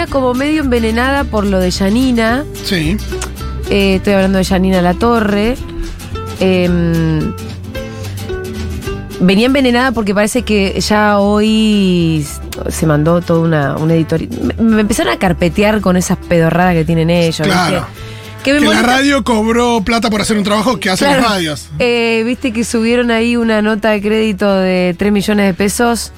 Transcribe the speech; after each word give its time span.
venía 0.00 0.12
como 0.12 0.32
medio 0.34 0.62
envenenada 0.62 1.24
por 1.24 1.44
lo 1.44 1.58
de 1.58 1.70
Yanina. 1.70 2.44
Sí. 2.64 2.96
Eh, 3.70 3.96
estoy 3.96 4.14
hablando 4.14 4.38
de 4.38 4.44
Yanina 4.44 4.80
La 4.82 4.94
Torre. 4.94 5.56
Em, 6.40 7.34
venía 9.20 9.46
envenenada 9.46 9.92
porque 9.92 10.14
parece 10.14 10.42
que 10.42 10.80
ya 10.80 11.18
hoy 11.18 12.26
se 12.70 12.86
mandó 12.86 13.20
toda 13.20 13.40
una, 13.40 13.76
una 13.76 13.94
editorial. 13.94 14.30
Me, 14.58 14.64
me 14.64 14.80
empezaron 14.80 15.12
a 15.12 15.18
carpetear 15.18 15.80
con 15.82 15.96
esas 15.98 16.16
pedorradas 16.16 16.74
que 16.74 16.84
tienen 16.84 17.10
ellos. 17.10 17.46
Claro. 17.46 17.86
Que 18.42 18.54
Que 18.54 18.60
la 18.60 18.80
radio 18.80 19.22
cobró 19.22 19.82
plata 19.84 20.08
por 20.08 20.22
hacer 20.22 20.38
un 20.38 20.44
trabajo 20.44 20.80
que 20.80 20.88
hacen 20.88 21.08
Claro. 21.08 21.22
las 21.22 21.30
radios. 21.30 21.68
Eh, 21.78 22.22
Viste 22.24 22.52
que 22.54 22.64
subieron 22.64 23.10
ahí 23.10 23.36
una 23.36 23.60
nota 23.60 23.90
de 23.90 24.00
crédito 24.00 24.50
de 24.50 24.94
3 24.98 25.12
millones 25.12 25.44
de 25.46 25.52
pesos 25.52 26.12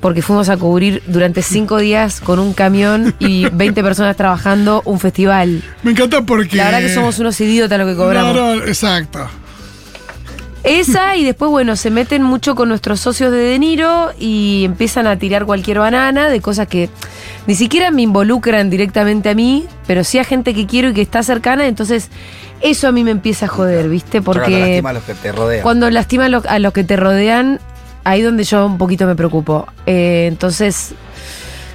porque 0.00 0.22
fuimos 0.22 0.48
a 0.48 0.56
cubrir 0.56 1.02
durante 1.06 1.42
5 1.42 1.78
días 1.78 2.20
con 2.20 2.38
un 2.38 2.52
camión 2.52 3.14
y 3.18 3.48
20 3.52 3.82
personas 3.82 4.16
trabajando 4.16 4.82
un 4.84 5.00
festival. 5.00 5.62
Me 5.82 5.92
encanta 5.92 6.22
porque. 6.22 6.56
La 6.56 6.64
verdad 6.66 6.80
que 6.80 6.94
somos 6.94 7.18
unos 7.18 7.40
idiotas 7.40 7.78
lo 7.78 7.86
que 7.86 7.96
cobramos. 7.96 8.34
No, 8.34 8.56
no, 8.56 8.64
exacto. 8.64 9.26
Esa 10.64 11.14
y 11.16 11.22
después, 11.24 11.48
bueno, 11.48 11.76
se 11.76 11.90
meten 11.92 12.24
mucho 12.24 12.56
con 12.56 12.68
nuestros 12.68 12.98
socios 12.98 13.30
de 13.30 13.38
De 13.38 13.58
Niro 13.60 14.10
y 14.18 14.64
empiezan 14.64 15.06
a 15.06 15.16
tirar 15.16 15.44
cualquier 15.46 15.78
banana 15.78 16.28
de 16.28 16.40
cosas 16.40 16.66
que 16.66 16.90
ni 17.46 17.54
siquiera 17.54 17.92
me 17.92 18.02
involucran 18.02 18.68
directamente 18.68 19.28
a 19.30 19.34
mí, 19.36 19.66
pero 19.86 20.02
sí 20.02 20.18
a 20.18 20.24
gente 20.24 20.54
que 20.54 20.66
quiero 20.66 20.88
y 20.88 20.92
que 20.94 21.02
está 21.02 21.22
cercana, 21.22 21.68
entonces 21.68 22.08
eso 22.62 22.88
a 22.88 22.92
mí 22.92 23.04
me 23.04 23.12
empieza 23.12 23.46
a 23.46 23.48
joder, 23.48 23.88
¿viste? 23.88 24.20
Porque 24.22 24.40
Porque 24.40 24.58
lastima 24.58 24.90
a 24.90 24.92
los 24.94 25.04
que 25.04 25.14
te 25.14 25.30
rodean. 25.30 25.62
cuando 25.62 25.90
lastima 25.90 26.24
a 26.24 26.58
los 26.58 26.72
que 26.72 26.82
te 26.82 26.96
rodean, 26.96 27.60
ahí 28.06 28.22
donde 28.22 28.44
yo 28.44 28.64
un 28.66 28.78
poquito 28.78 29.06
me 29.06 29.14
preocupo. 29.16 29.66
Eh, 29.86 30.26
entonces, 30.28 30.92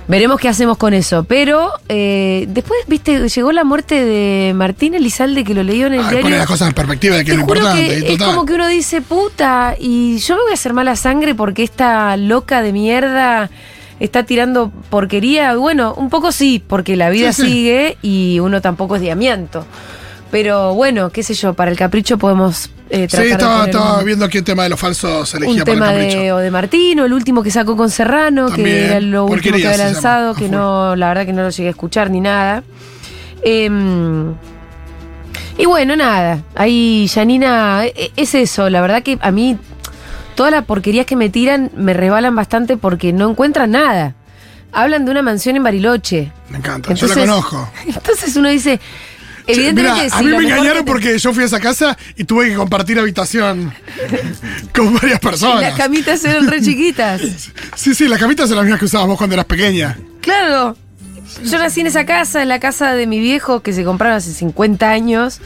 veremos 0.07 0.39
qué 0.39 0.49
hacemos 0.49 0.77
con 0.77 0.93
eso. 0.93 1.23
Pero 1.25 1.71
eh, 1.89 2.45
después, 2.49 2.79
viste, 2.87 3.27
llegó 3.29 3.51
la 3.51 3.63
muerte 3.63 4.03
de 4.05 4.53
Martín 4.53 4.93
Elizalde, 4.95 5.43
que 5.43 5.53
lo 5.53 5.63
leyó 5.63 5.87
en 5.87 5.93
el 5.93 5.99
Ay, 5.99 6.05
diario. 6.05 6.21
pone 6.21 6.37
las 6.37 6.47
cosas 6.47 6.69
en 6.69 6.73
perspectiva 6.73 7.17
de 7.17 7.25
que 7.25 7.31
Te 7.31 7.37
es 7.37 7.43
juro 7.43 7.55
importante. 7.59 7.87
que 7.87 7.97
es 7.97 8.05
total. 8.17 8.27
como 8.35 8.45
que 8.45 8.53
uno 8.53 8.67
dice, 8.67 9.01
puta, 9.01 9.75
y 9.79 10.17
yo 10.19 10.35
me 10.35 10.41
voy 10.43 10.51
a 10.51 10.53
hacer 10.55 10.73
mala 10.73 10.95
sangre 10.95 11.35
porque 11.35 11.63
esta 11.63 12.17
loca 12.17 12.61
de 12.61 12.73
mierda 12.73 13.49
está 13.99 14.23
tirando 14.23 14.71
porquería. 14.89 15.55
Bueno, 15.55 15.93
un 15.95 16.09
poco 16.09 16.31
sí, 16.31 16.63
porque 16.65 16.95
la 16.95 17.09
vida 17.09 17.33
Sí, 17.33 17.41
sí. 17.43 17.47
sigue 17.49 17.97
y 18.01 18.39
uno 18.39 18.59
tampoco 18.61 18.95
es 18.95 19.01
diamiento. 19.01 19.65
Pero 20.31 20.73
bueno, 20.73 21.09
qué 21.09 21.23
sé 21.23 21.33
yo, 21.33 21.53
para 21.53 21.69
el 21.71 21.77
capricho 21.77 22.17
podemos 22.17 22.69
eh, 22.93 23.07
tratar 23.07 23.25
Sí, 23.25 23.31
estaba, 23.31 23.97
un- 23.99 24.05
viendo 24.05 24.25
aquí 24.25 24.37
el 24.39 24.43
tema 24.43 24.63
de 24.63 24.69
los 24.69 24.79
falsos 24.79 25.33
un 25.33 25.43
elegía 25.43 25.63
para 25.65 25.73
tema 25.75 25.93
el 25.95 26.09
de, 26.11 26.31
o 26.33 26.37
de 26.37 26.51
Martino, 26.51 27.05
el 27.05 27.13
último 27.13 27.41
que 27.41 27.49
sacó 27.49 27.75
con 27.77 27.89
Serrano, 27.89 28.47
También, 28.47 28.65
que 28.67 28.85
era 28.87 28.99
lo 28.99 29.25
último 29.25 29.57
que 29.57 29.65
había 29.67 29.77
lanzado, 29.85 30.35
que 30.35 30.49
no, 30.49 30.95
la 30.95 31.07
verdad 31.07 31.25
que 31.25 31.33
no 31.33 31.41
lo 31.43 31.49
llegué 31.49 31.67
a 31.69 31.71
escuchar 31.71 32.09
ni 32.11 32.19
nada. 32.19 32.63
Em, 33.43 34.33
y 35.57 35.65
bueno, 35.65 35.95
nada, 35.95 36.43
ahí 36.55 37.09
Janina, 37.13 37.85
e- 37.85 38.11
es 38.15 38.35
eso, 38.35 38.69
la 38.69 38.81
verdad 38.81 39.03
que 39.03 39.17
a 39.21 39.31
mí 39.31 39.57
todas 40.35 40.51
las 40.51 40.65
porquerías 40.65 41.05
que 41.05 41.15
me 41.15 41.29
tiran 41.29 41.71
me 41.75 41.93
rebalan 41.93 42.35
bastante 42.35 42.77
porque 42.77 43.13
no 43.13 43.29
encuentran 43.29 43.71
nada. 43.71 44.15
Hablan 44.73 45.03
de 45.03 45.11
una 45.11 45.21
mansión 45.21 45.57
en 45.57 45.63
Bariloche. 45.63 46.31
Me 46.49 46.57
encanta, 46.57 46.93
yo 46.93 47.05
Entonces- 47.05 47.17
la 47.27 47.33
conozco. 47.33 47.69
Entonces 47.85 48.35
uno 48.37 48.47
dice, 48.49 48.79
evidentemente 49.53 50.03
Mira, 50.03 50.15
a 50.15 50.17
sí, 50.19 50.23
mí 50.25 50.29
lo 50.31 50.37
me 50.37 50.43
engañaron 50.45 50.85
te- 50.85 50.91
porque 50.91 51.17
yo 51.19 51.33
fui 51.33 51.43
a 51.43 51.45
esa 51.47 51.59
casa 51.59 51.97
y 52.15 52.23
tuve 52.23 52.49
que 52.49 52.55
compartir 52.55 52.97
habitación 52.99 53.73
con 54.75 54.93
varias 54.93 55.03
y 55.03 55.09
las 55.09 55.19
personas. 55.19 55.73
camitas 55.77 56.23
eran 56.25 56.47
re 56.47 56.61
chiquitas. 56.61 57.21
Sí, 57.75 57.93
sí, 57.95 58.07
las 58.07 58.19
camitas 58.19 58.47
son 58.47 58.57
las 58.57 58.65
mismas 58.65 58.79
que 58.79 58.85
usabas 58.85 59.07
vos 59.07 59.17
cuando 59.17 59.33
eras 59.35 59.45
pequeña. 59.45 59.97
Claro. 60.21 60.75
Yo 61.45 61.59
nací 61.59 61.79
en 61.79 61.87
esa 61.87 62.05
casa, 62.05 62.41
en 62.41 62.49
la 62.49 62.59
casa 62.59 62.93
de 62.93 63.07
mi 63.07 63.17
viejo, 63.17 63.61
que 63.61 63.71
se 63.71 63.85
compraron 63.85 64.17
hace 64.17 64.33
50 64.33 64.89
años. 64.89 65.39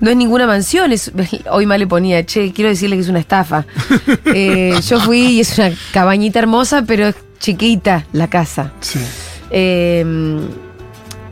No 0.00 0.10
es 0.10 0.16
ninguna 0.16 0.46
mansión, 0.46 0.92
es, 0.92 1.12
hoy 1.50 1.66
mal 1.66 1.78
le 1.78 1.86
ponía, 1.86 2.24
che, 2.24 2.52
quiero 2.54 2.70
decirle 2.70 2.96
que 2.96 3.02
es 3.02 3.08
una 3.08 3.18
estafa. 3.20 3.66
Eh, 4.34 4.78
yo 4.88 4.98
fui 5.00 5.20
y 5.20 5.40
es 5.40 5.58
una 5.58 5.72
cabañita 5.92 6.38
hermosa, 6.38 6.82
pero 6.86 7.08
es 7.08 7.14
chiquita 7.38 8.06
la 8.12 8.28
casa. 8.28 8.72
Sí. 8.80 8.98
Eh, 9.50 10.04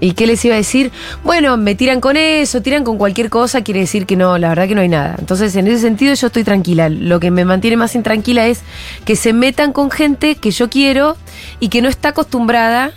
¿Y 0.05 0.13
qué 0.13 0.27
les 0.27 0.45
iba 0.45 0.55
a 0.55 0.59
decir? 0.59 0.93
Bueno, 1.23 1.57
me 1.57 1.75
tiran 1.75 2.03
con 2.03 2.19
eso, 2.19 2.61
tiran 2.61 2.85
con 2.85 2.99
cualquier 2.99 3.31
cosa, 3.31 3.65
quiere 3.65 3.81
decir 3.81 4.05
que 4.05 4.17
no, 4.17 4.37
la 4.37 4.51
verdad 4.51 4.69
que 4.69 4.75
no 4.75 4.83
hay 4.83 4.89
nada. 4.91 5.17
Entonces, 5.19 5.57
en 5.57 5.67
ese 5.67 5.79
sentido, 5.79 6.13
yo 6.13 6.27
estoy 6.27 6.45
tranquila. 6.45 6.91
Lo 6.91 7.21
que 7.21 7.31
me 7.31 7.47
mantiene 7.47 7.79
más 7.79 7.95
intranquila 7.95 8.47
es 8.47 8.61
que 9.07 9.17
se 9.17 9.33
metan 9.33 9.73
con 9.73 9.91
gente 9.91 10.35
que 10.35 10.51
yo 10.51 10.69
quiero 10.69 11.17
y 11.59 11.69
que 11.69 11.81
no 11.81 11.89
está 11.89 12.11
acostumbrada 12.11 12.93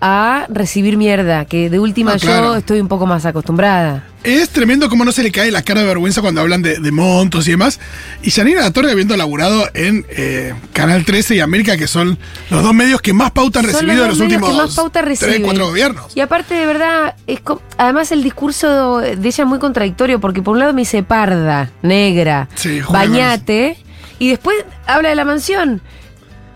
a 0.00 0.46
recibir 0.48 0.96
mierda, 0.96 1.44
que 1.44 1.68
de 1.70 1.78
última 1.78 2.12
Ah, 2.12 2.18
claro. 2.18 2.46
yo 2.52 2.56
estoy 2.56 2.80
un 2.80 2.88
poco 2.88 3.06
más 3.06 3.26
acostumbrada. 3.26 4.04
Es 4.24 4.50
tremendo 4.50 4.88
cómo 4.90 5.04
no 5.04 5.12
se 5.12 5.22
le 5.22 5.32
cae 5.32 5.50
la 5.50 5.62
cara 5.62 5.80
de 5.80 5.86
vergüenza 5.86 6.20
cuando 6.20 6.40
hablan 6.42 6.60
de, 6.62 6.78
de 6.78 6.90
montos 6.92 7.48
y 7.48 7.52
demás. 7.52 7.80
Y 8.22 8.30
Janina 8.30 8.60
La 8.60 8.70
Torre 8.70 8.90
habiendo 8.92 9.16
laburado 9.16 9.66
en 9.72 10.04
eh, 10.10 10.54
Canal 10.74 11.04
13 11.06 11.36
y 11.36 11.40
América, 11.40 11.76
que 11.78 11.86
son 11.86 12.18
los 12.50 12.62
dos 12.62 12.74
medios 12.74 13.00
que 13.00 13.12
más 13.14 13.30
pauta 13.30 13.60
han 13.60 13.64
Son 13.66 13.72
recibido 13.74 14.02
en 14.04 14.08
los 14.10 14.18
dos 14.18 14.26
medios 14.26 14.42
últimos 14.42 14.50
que 14.50 14.66
más 14.66 14.74
pauta 14.76 15.02
tres, 15.02 15.40
cuatro 15.42 15.66
gobiernos. 15.68 16.14
Y 16.14 16.20
aparte, 16.20 16.54
de 16.54 16.66
verdad, 16.66 17.14
es 17.26 17.40
además 17.78 18.12
el 18.12 18.22
discurso 18.22 18.98
de 18.98 19.12
ella 19.12 19.44
es 19.44 19.48
muy 19.48 19.58
contradictorio, 19.58 20.20
porque 20.20 20.42
por 20.42 20.52
un 20.52 20.58
lado 20.60 20.72
me 20.74 20.82
dice 20.82 21.02
parda, 21.02 21.70
negra, 21.82 22.48
Sí, 22.56 22.80
bañate, 22.90 23.78
y 24.18 24.28
después 24.28 24.56
habla 24.86 25.08
de 25.10 25.14
la 25.14 25.24
mansión. 25.24 25.80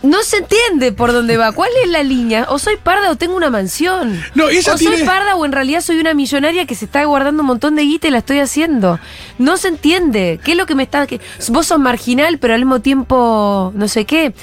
No 0.04 0.22
se 0.22 0.36
entiende 0.36 0.92
por 0.92 1.12
dónde 1.12 1.36
va. 1.38 1.52
¿Cuál 1.52 1.70
es 1.82 1.90
la 1.90 2.02
línea? 2.02 2.46
O 2.50 2.58
soy 2.58 2.76
parda 2.76 3.10
o 3.10 3.16
tengo 3.16 3.36
una 3.36 3.48
mansión. 3.48 4.22
No, 4.34 4.48
ella 4.50 4.74
o 4.74 4.78
soy 4.78 5.02
parda 5.04 5.34
o 5.34 5.44
en 5.46 5.52
realidad 5.52 5.80
soy 5.80 5.98
una 5.98 6.12
millonaria 6.12 6.66
que 6.66 6.74
se 6.74 6.84
está 6.84 7.02
guardando 7.04 7.40
un 7.42 7.46
montón 7.46 7.74
de 7.74 7.82
guita 7.82 8.08
y 8.08 8.10
la 8.10 8.18
estoy 8.18 8.38
haciendo. 8.40 9.00
No 9.38 9.56
se 9.56 9.68
entiende. 9.68 10.38
¿Qué 10.44 10.52
es 10.52 10.58
lo 10.58 10.66
que 10.66 10.74
me 10.74 10.82
está.? 10.82 11.06
que- 11.06 11.20
vos 11.48 11.66
sos 11.68 11.78
marginal, 11.78 12.38
pero 12.38 12.52
al 12.52 12.60
mismo 12.60 12.80
tiempo 12.80 13.72
no 13.74 13.88
sé 13.88 14.04
qué. 14.04 14.34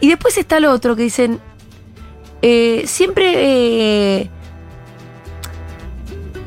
Y 0.00 0.08
después 0.08 0.38
está 0.38 0.58
lo 0.58 0.72
otro 0.72 0.96
que 0.96 1.02
dicen. 1.02 1.38
eh, 2.42 2.84
siempre. 2.86 3.32
eh, 3.36 4.30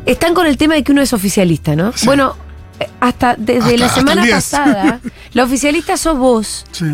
están 0.06 0.33
con 0.33 0.45
el 0.47 0.57
tema 0.57 0.73
de 0.73 0.83
que 0.83 0.91
uno 0.91 1.01
es 1.01 1.13
oficialista, 1.13 1.75
¿no? 1.75 1.94
Sí. 1.95 2.06
Bueno, 2.06 2.35
eh, 2.79 2.89
hasta 3.00 3.35
desde 3.38 3.75
Hasta- 3.75 3.78
la 3.78 3.89
semana 3.89 4.23
10. 4.23 4.35
pasada, 4.35 5.00
la 5.33 5.44
oficialista 5.44 5.95
sos 5.97 6.17
vos. 6.17 6.66
Sí. 6.72 6.85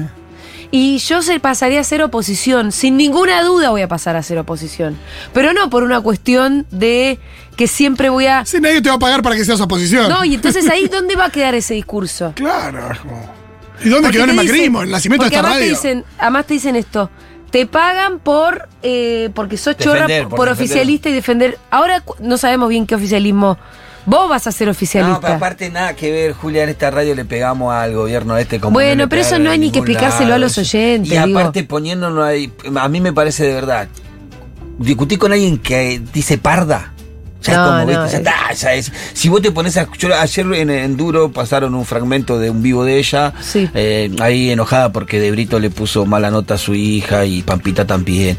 Y 0.71 0.99
yo 0.99 1.21
se 1.21 1.39
pasaría 1.39 1.79
a 1.79 1.83
ser 1.83 2.03
oposición. 2.03 2.71
Sin 2.71 2.95
ninguna 2.95 3.41
duda 3.43 3.71
voy 3.71 3.81
a 3.81 3.87
pasar 3.87 4.15
a 4.15 4.23
ser 4.23 4.37
oposición. 4.37 4.97
Pero 5.33 5.53
no 5.53 5.69
por 5.69 5.83
una 5.83 5.99
cuestión 6.01 6.67
de 6.69 7.19
que 7.55 7.67
siempre 7.67 8.09
voy 8.09 8.27
a. 8.27 8.45
Sí, 8.45 8.59
nadie 8.61 8.81
te 8.81 8.89
va 8.89 8.95
a 8.95 8.99
pagar 8.99 9.23
para 9.23 9.35
que 9.35 9.43
seas 9.45 9.59
oposición. 9.61 10.09
No, 10.09 10.23
y 10.23 10.35
entonces 10.35 10.69
ahí, 10.69 10.87
¿dónde 10.91 11.15
va 11.15 11.25
a 11.25 11.29
quedar 11.31 11.55
ese 11.55 11.73
discurso? 11.73 12.33
Claro. 12.35 12.89
¿Y 13.83 13.89
dónde 13.89 14.07
Porque 14.07 14.17
quedó 14.17 14.25
el 14.25 14.33
macrismo? 14.33 14.83
El 14.83 14.91
nacimiento 14.91 15.25
de 15.25 15.29
porque 15.29 15.35
esta 15.37 15.47
además 15.47 15.59
radio. 15.59 15.81
Te 15.81 15.87
dicen, 15.87 16.05
además 16.19 16.45
te 16.45 16.53
dicen 16.53 16.75
esto. 16.75 17.09
Te 17.49 17.65
pagan 17.65 18.19
por 18.19 18.69
eh, 18.83 19.29
porque 19.33 19.57
sos 19.57 19.75
chorra 19.75 20.07
por, 20.29 20.49
oficialista 20.49 21.09
y 21.09 21.13
defender. 21.13 21.57
Ahora 21.71 22.03
no 22.19 22.37
sabemos 22.37 22.69
bien 22.69 22.85
qué 22.85 22.95
oficialismo. 22.95 23.57
Vos 24.05 24.29
vas 24.29 24.47
a 24.47 24.51
ser 24.51 24.67
No, 24.67 24.71
oficialista. 24.71 25.19
pero 25.21 25.33
aparte 25.35 25.69
nada 25.69 25.95
que 25.95 26.11
ver, 26.11 26.33
Julia, 26.33 26.63
en 26.63 26.69
esta 26.69 26.89
radio 26.89 27.13
le 27.15 27.25
pegamos 27.25 27.73
al 27.73 27.93
gobierno 27.93 28.37
este 28.37 28.59
como 28.59 28.73
Bueno, 28.73 29.03
no 29.03 29.09
pero 29.09 29.21
eso 29.21 29.37
no 29.39 29.51
hay 29.51 29.59
ni 29.59 29.71
que 29.71 29.79
explicárselo 29.79 30.33
a 30.33 30.37
los 30.37 30.57
oyentes, 30.57 31.11
Y 31.11 31.17
digo. 31.25 31.39
aparte 31.39 31.63
poniéndolo 31.63 32.23
ahí, 32.23 32.51
a 32.75 32.89
mí 32.89 33.01
me 33.01 33.13
parece 33.13 33.43
de 33.45 33.53
verdad, 33.53 33.87
discutir 34.79 35.19
con 35.19 35.31
alguien 35.31 35.57
que 35.57 36.01
dice 36.13 36.37
parda. 36.37 36.93
Ya 37.41 37.53
No, 37.55 37.63
es 37.63 37.85
como, 37.85 37.91
no, 37.99 38.03
¿viste? 38.03 38.23
Es- 38.51 38.59
ya 38.61 38.73
es. 38.73 38.91
Si 39.13 39.29
vos 39.29 39.41
te 39.41 39.51
pones 39.51 39.77
a 39.77 39.83
escuchar, 39.83 40.11
ayer 40.11 40.45
en, 40.55 40.69
en 40.69 40.97
Duro 40.97 41.31
pasaron 41.31 41.73
un 41.73 41.85
fragmento 41.85 42.37
de 42.37 42.49
un 42.49 42.61
vivo 42.61 42.83
de 42.83 42.97
ella, 42.99 43.33
Sí. 43.41 43.69
eh, 43.73 44.11
ahí 44.19 44.51
enojada 44.51 44.91
porque 44.91 45.21
De 45.21 45.31
Brito 45.31 45.57
le 45.59 45.69
puso 45.69 46.05
mala 46.05 46.31
nota 46.31 46.55
a 46.55 46.57
su 46.57 46.73
hija 46.75 47.25
y 47.25 47.41
Pampita 47.43 47.85
también. 47.87 48.37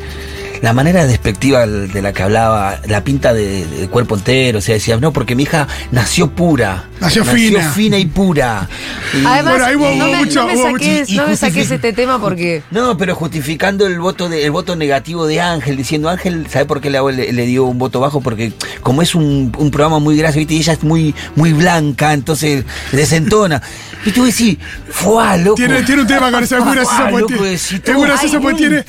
La 0.62 0.72
manera 0.74 1.06
despectiva 1.06 1.66
de 1.66 2.02
la 2.02 2.12
que 2.12 2.22
hablaba, 2.22 2.80
la 2.86 3.02
pinta 3.02 3.32
de, 3.32 3.64
de 3.66 3.88
cuerpo 3.88 4.14
entero, 4.16 4.58
o 4.58 4.60
sea, 4.60 4.74
decía, 4.74 4.96
no, 4.98 5.12
porque 5.12 5.34
mi 5.34 5.44
hija 5.44 5.66
nació 5.90 6.30
pura. 6.30 6.84
Nació 7.00 7.24
fina. 7.24 7.70
fina 7.70 7.96
y 7.98 8.04
pura. 8.06 8.68
Y- 9.14 9.24
Además, 9.26 9.44
Bueno, 9.44 9.64
ahí 9.64 9.76
hubo 9.76 9.90
no, 9.96 10.06
me, 10.10 10.16
mucho- 10.18 10.40
no 10.40 10.46
me 10.48 10.54
hubo 10.56 10.62
saques, 10.72 11.00
mucho- 11.00 11.12
y 11.12 11.16
no 11.16 11.26
me 11.28 11.36
saques 11.36 11.70
este 11.70 11.92
tema 11.94 12.20
porque. 12.20 12.62
no, 12.70 12.96
pero 12.98 13.14
justificando 13.14 13.86
el 13.86 13.98
voto 14.00 14.28
de, 14.28 14.44
el 14.44 14.50
voto 14.50 14.76
negativo 14.76 15.26
de 15.26 15.40
Ángel, 15.40 15.76
diciendo 15.78 16.10
Ángel, 16.10 16.46
¿sabe 16.50 16.66
por 16.66 16.80
qué 16.82 16.90
le, 16.90 17.00
le, 17.12 17.32
le 17.32 17.46
dio 17.46 17.64
un 17.64 17.78
voto 17.78 18.00
bajo? 18.00 18.20
Porque 18.20 18.52
como 18.82 19.00
es 19.00 19.14
un, 19.14 19.52
un 19.56 19.70
programa 19.70 19.98
muy 19.98 20.16
gracioso, 20.18 20.40
¿viste? 20.40 20.54
y 20.54 20.58
ella 20.58 20.74
es 20.74 20.82
muy, 20.82 21.14
muy 21.36 21.52
blanca, 21.54 22.12
entonces 22.12 22.64
desentona. 22.92 23.62
Y 24.02 24.12
tú 24.12 24.24
decís, 24.24 24.56
¡fua, 24.88 25.36
loco! 25.36 25.56
Tiene, 25.56 25.82
tiene 25.82 26.00
un 26.00 26.06
tema 26.08 26.30
con 26.30 26.42
eso, 26.42 26.56
es 26.56 26.64
muy 26.64 26.72
Fuá, 26.78 26.84
gracioso 26.84 27.10
porque, 27.10 27.20
loco, 27.20 27.44
tiene- 27.44 27.54
es 27.84 27.94
muy 27.94 28.06
gracioso 28.06 28.40
tiene, 28.56 28.84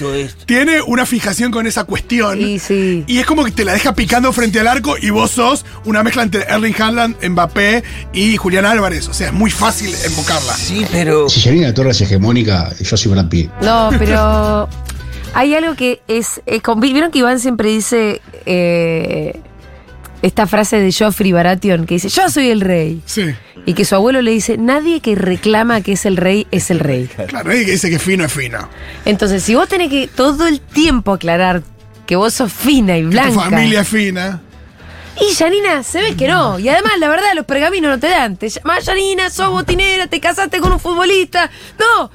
tiene 0.46 0.82
una 0.88 1.06
fijación 1.06 1.52
con 1.52 1.61
esa 1.68 1.84
cuestión. 1.84 2.40
Y 2.42 2.60
sí. 2.60 3.04
Y 3.08 3.20
es 3.20 3.26
como 3.26 3.44
que 3.44 3.52
te 3.52 3.66
la 3.66 3.74
deja 3.74 3.94
picando 3.96 4.32
frente 4.34 4.60
al 4.60 4.68
arco 4.68 4.96
y 5.02 5.10
vos 5.10 5.32
sos 5.32 5.66
una 5.86 6.04
mezcla 6.04 6.24
entre 6.24 6.42
Erling 6.44 6.76
Haaland, 6.80 7.16
Mbappé 7.30 7.84
y 8.14 8.38
Julián 8.38 8.66
Álvarez. 8.66 9.08
O 9.08 9.14
sea, 9.14 9.28
es 9.28 9.34
muy 9.34 9.52
fácil 9.52 9.94
embocarla. 10.06 10.54
Sí, 10.56 10.86
pero... 10.92 11.30
Si 11.30 11.42
Janina 11.42 11.74
Torres 11.74 11.96
es 11.98 12.08
hegemónica, 12.08 12.72
yo 12.80 12.98
soy 12.98 13.12
Brad 13.12 13.28
Pitt. 13.30 13.50
No, 13.62 13.90
pero. 13.98 14.68
Hay 15.34 15.56
algo 15.56 15.76
que 15.76 16.02
es. 16.08 16.42
es 16.46 16.62
con- 16.62 16.80
Vieron 16.82 17.10
que 17.12 17.20
Iván 17.20 17.40
siempre 17.40 17.70
dice 17.70 18.22
eh, 18.46 19.40
esta 20.22 20.46
frase 20.48 20.80
de 20.80 20.92
Joffrey 20.92 21.32
Baratheon 21.32 21.86
que 21.86 21.96
dice: 21.96 22.10
Yo 22.10 22.30
soy 22.30 22.50
el 22.50 22.62
rey. 22.62 23.02
Sí. 23.06 23.34
Y 23.66 23.74
que 23.74 23.86
su 23.86 23.96
abuelo 23.96 24.22
le 24.22 24.32
dice: 24.32 24.58
Nadie 24.58 25.00
que 25.02 25.16
reclama 25.16 25.82
que 25.82 25.94
es 25.94 26.06
el 26.06 26.18
rey 26.18 26.48
es 26.52 26.72
el 26.72 26.80
rey. 26.80 27.10
Claro, 27.28 27.56
y 27.56 27.66
que 27.66 27.72
dice 27.72 27.90
que 27.90 28.00
fino 28.00 28.24
es 28.26 28.32
fino. 28.34 28.68
Entonces, 29.06 29.44
si 29.44 29.56
vos 29.56 29.68
tenés 29.68 29.90
que 29.90 30.08
todo 30.08 30.48
el 30.48 30.60
tiempo 30.60 31.14
aclarar 31.14 31.64
que 32.06 32.16
vos 32.16 32.34
sos 32.34 32.52
fina 32.52 32.98
y 32.98 33.02
Que 33.02 33.08
blanca. 33.08 33.32
tu 33.34 33.40
familia 33.40 33.82
es 33.82 33.88
fina. 33.88 34.42
Y 35.20 35.36
Janina, 35.36 35.84
se 35.84 36.02
ve 36.02 36.16
que 36.16 36.28
no. 36.28 36.58
Y 36.58 36.70
además, 36.70 36.94
la 37.00 37.10
verdad, 37.10 37.28
los 37.36 37.46
pergaminos 37.46 37.92
no 37.92 38.00
te 38.00 38.08
dan. 38.10 38.38
Te 38.38 38.50
llamas 38.50 38.86
Janina, 38.86 39.30
sos 39.30 39.50
botinera, 39.50 40.08
te 40.08 40.20
casaste 40.20 40.60
con 40.60 40.72
un 40.72 40.80
futbolista. 40.80 41.52
No, 41.78 42.10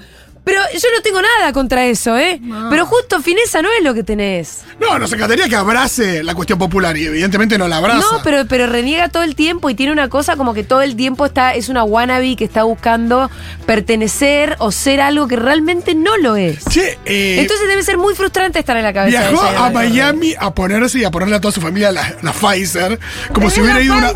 pero 0.47 0.61
yo 0.73 0.89
no 0.95 1.03
tengo 1.03 1.21
nada 1.21 1.53
contra 1.53 1.87
eso, 1.87 2.17
¿eh? 2.17 2.41
Pero 2.71 2.87
justo 2.87 3.21
fineza 3.21 3.63
no 3.63 3.69
es 3.77 3.83
lo 3.83 3.95
que 3.95 4.05
tenés. 4.05 4.61
No, 4.79 4.97
nos 4.97 5.13
encantaría 5.13 5.49
que 5.49 5.57
abrace 5.57 6.23
la 6.23 6.37
cuestión 6.37 6.57
popular 6.57 6.97
y 6.97 7.05
evidentemente 7.05 7.59
no 7.59 7.67
la 7.67 7.79
abraza. 7.79 7.99
No, 7.99 8.23
pero, 8.23 8.47
pero 8.47 8.69
reniega 8.69 9.09
todo 9.09 9.25
el 9.25 9.35
tiempo 9.35 9.71
y 9.71 9.75
tiene 9.75 9.91
una 9.91 10.09
cosa 10.09 10.37
como 10.37 10.55
que 10.55 10.63
todo 10.63 10.83
el 10.83 10.95
tiempo 10.95 11.27
está, 11.27 11.55
es 11.55 11.69
una 11.69 11.83
wannabe 11.83 12.37
que 12.37 12.45
está 12.45 12.63
buscando 12.63 13.29
pertenecer 13.67 14.55
o 14.61 14.71
ser 14.71 15.01
algo 15.01 15.27
que 15.27 15.35
realmente 15.35 15.97
no 15.97 16.17
lo 16.17 16.37
es. 16.37 16.65
Che, 16.67 16.97
eh, 17.07 17.41
Entonces 17.41 17.67
debe 17.67 17.83
ser 17.83 17.99
muy 17.99 18.15
frustrante 18.15 18.61
estar 18.61 18.77
en 18.77 18.85
la 18.85 18.93
cabeza. 18.93 19.23
de 19.23 19.31
viajó 19.31 19.45
a. 19.45 19.71
Miami 19.71 20.35
a 20.39 20.55
ponerse 20.55 21.01
y 21.01 21.05
a 21.05 21.11
ponerle 21.11 21.35
a 21.35 21.41
toda 21.41 21.51
su 21.51 21.61
familia 21.61 21.91
la, 21.91 22.15
la 22.23 22.33
Pfizer, 22.33 23.01
como 23.33 23.51
si 23.51 23.63
hubiera 23.63 23.83
ido 23.83 23.97
una, 23.97 24.13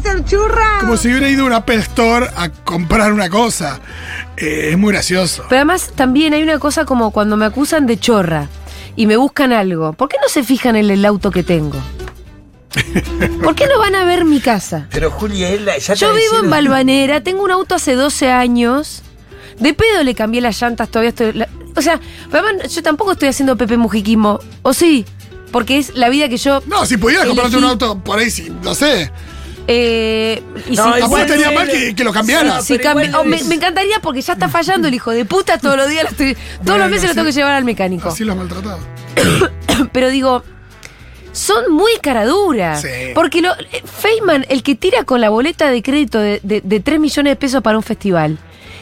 como 0.79 0.97
si 0.97 1.09
hubiera 1.09 1.29
ido 1.29 1.43
a 1.43 1.47
un 1.47 1.53
Apple 1.55 1.79
Store 1.79 2.29
a 2.37 2.51
comprar 2.51 3.13
una 3.13 3.29
cosa. 3.29 3.81
Eh, 4.37 4.71
es 4.71 4.79
muy 4.79 4.93
gracioso. 4.93 5.45
Pero 5.51 5.59
además 5.59 5.91
también 5.95 6.20
hay 6.27 6.43
una 6.43 6.59
cosa 6.59 6.85
como 6.85 7.11
cuando 7.11 7.37
me 7.37 7.47
acusan 7.47 7.87
de 7.87 7.99
chorra 7.99 8.49
y 8.97 9.07
me 9.07 9.17
buscan 9.17 9.53
algo. 9.53 9.93
¿Por 9.93 10.09
qué 10.09 10.17
no 10.23 10.29
se 10.29 10.43
fijan 10.45 10.77
en 10.77 10.91
el 10.91 11.05
auto 11.05 11.31
que 11.31 11.43
tengo? 11.43 11.79
¿Por 13.43 13.55
qué 13.55 13.67
no 13.67 13.79
van 13.79 13.95
a 13.95 14.05
ver 14.05 14.25
mi 14.25 14.41
casa? 14.41 14.87
Pero 14.93 15.11
Julia, 15.11 15.49
él 15.51 15.69
ya 15.81 15.95
Yo 15.95 16.15
vivo 16.15 16.39
en 16.43 16.51
Balvanera, 16.51 17.21
tengo 17.23 17.43
un 17.43 17.51
auto 17.51 17.75
hace 17.75 17.95
12 17.95 18.31
años. 18.31 19.03
De 19.59 19.75
pedo 19.75 20.03
le 20.05 20.15
cambié 20.15 20.41
las 20.41 20.61
llantas, 20.61 20.89
todavía 20.89 21.11
estoy. 21.11 21.33
la- 21.33 21.49
o 21.77 21.83
sea, 21.83 22.01
además, 22.33 22.73
yo 22.75 22.83
tampoco 22.83 23.13
estoy 23.13 23.29
haciendo 23.29 23.57
Pepe 23.57 23.77
Mujiquismo. 23.77 24.41
¿O 24.63 24.73
sí? 24.73 25.05
Porque 25.53 25.79
es 25.79 25.95
la 25.97 26.09
vida 26.09 26.29
que 26.29 26.37
yo. 26.37 26.63
No, 26.67 26.87
si 26.87 26.97
pudieras 26.97 27.27
comprarte 27.27 27.57
un 27.57 27.65
auto 27.65 27.99
por 27.99 28.19
ahí, 28.19 28.31
si, 28.31 28.51
no 28.63 28.75
sé. 28.75 29.11
Eh, 29.73 30.43
y 30.69 30.75
No, 30.75 30.83
si- 30.83 30.99
igual 30.99 31.01
Tampoco 31.01 31.19
estaría 31.19 31.45
duele. 31.47 31.59
mal 31.61 31.69
que, 31.71 31.95
que 31.95 32.03
lo 32.05 32.13
cambiara. 32.13 32.61
si 32.61 32.77
cambi- 32.79 33.15
oh, 33.15 33.23
me, 33.23 33.39
encantaría 33.39 34.01
porque 34.01 34.21
ya 34.21 34.33
está 34.33 34.49
fallando 34.49 34.89
el 34.89 34.95
hijo 34.95 35.13
de 35.13 35.25
puta 35.25 35.59
todos 35.59 35.77
los 35.77 35.89
días. 35.89 36.03
lo 36.05 36.11
estoy- 36.11 36.35
todos 36.35 36.59
Bueno, 36.65 36.79
los 36.81 36.91
meses 36.91 37.09
lo 37.11 37.15
tengo 37.15 37.27
que 37.27 37.33
llevar 37.33 37.53
al 37.55 37.65
mecánico. 37.65 38.09
Así 38.09 38.25
los 38.25 38.37
maltratado. 38.37 38.81
Pero 39.93 40.11
digo, 40.11 40.43
son 41.33 41.73
muy 41.73 41.93
caraduras. 42.03 42.83
Sí. 42.83 42.89
Porque 43.15 43.43
lo, 43.43 43.53
eh, 43.53 43.83
Feynman, 43.85 44.45
el 44.49 44.65
que 44.65 44.75
tira 44.75 45.05
con 45.05 45.21
la 45.21 45.31
boleta 45.31 45.71
de 45.71 45.83
crédito 45.83 46.19
de, 46.19 46.41
de, 46.43 46.61
de 46.63 46.81
3 46.81 46.99
millones 46.99 47.31
de 47.31 47.37
pesos 47.37 47.63
para 47.63 47.77
un 47.77 47.85
festival, 47.85 48.39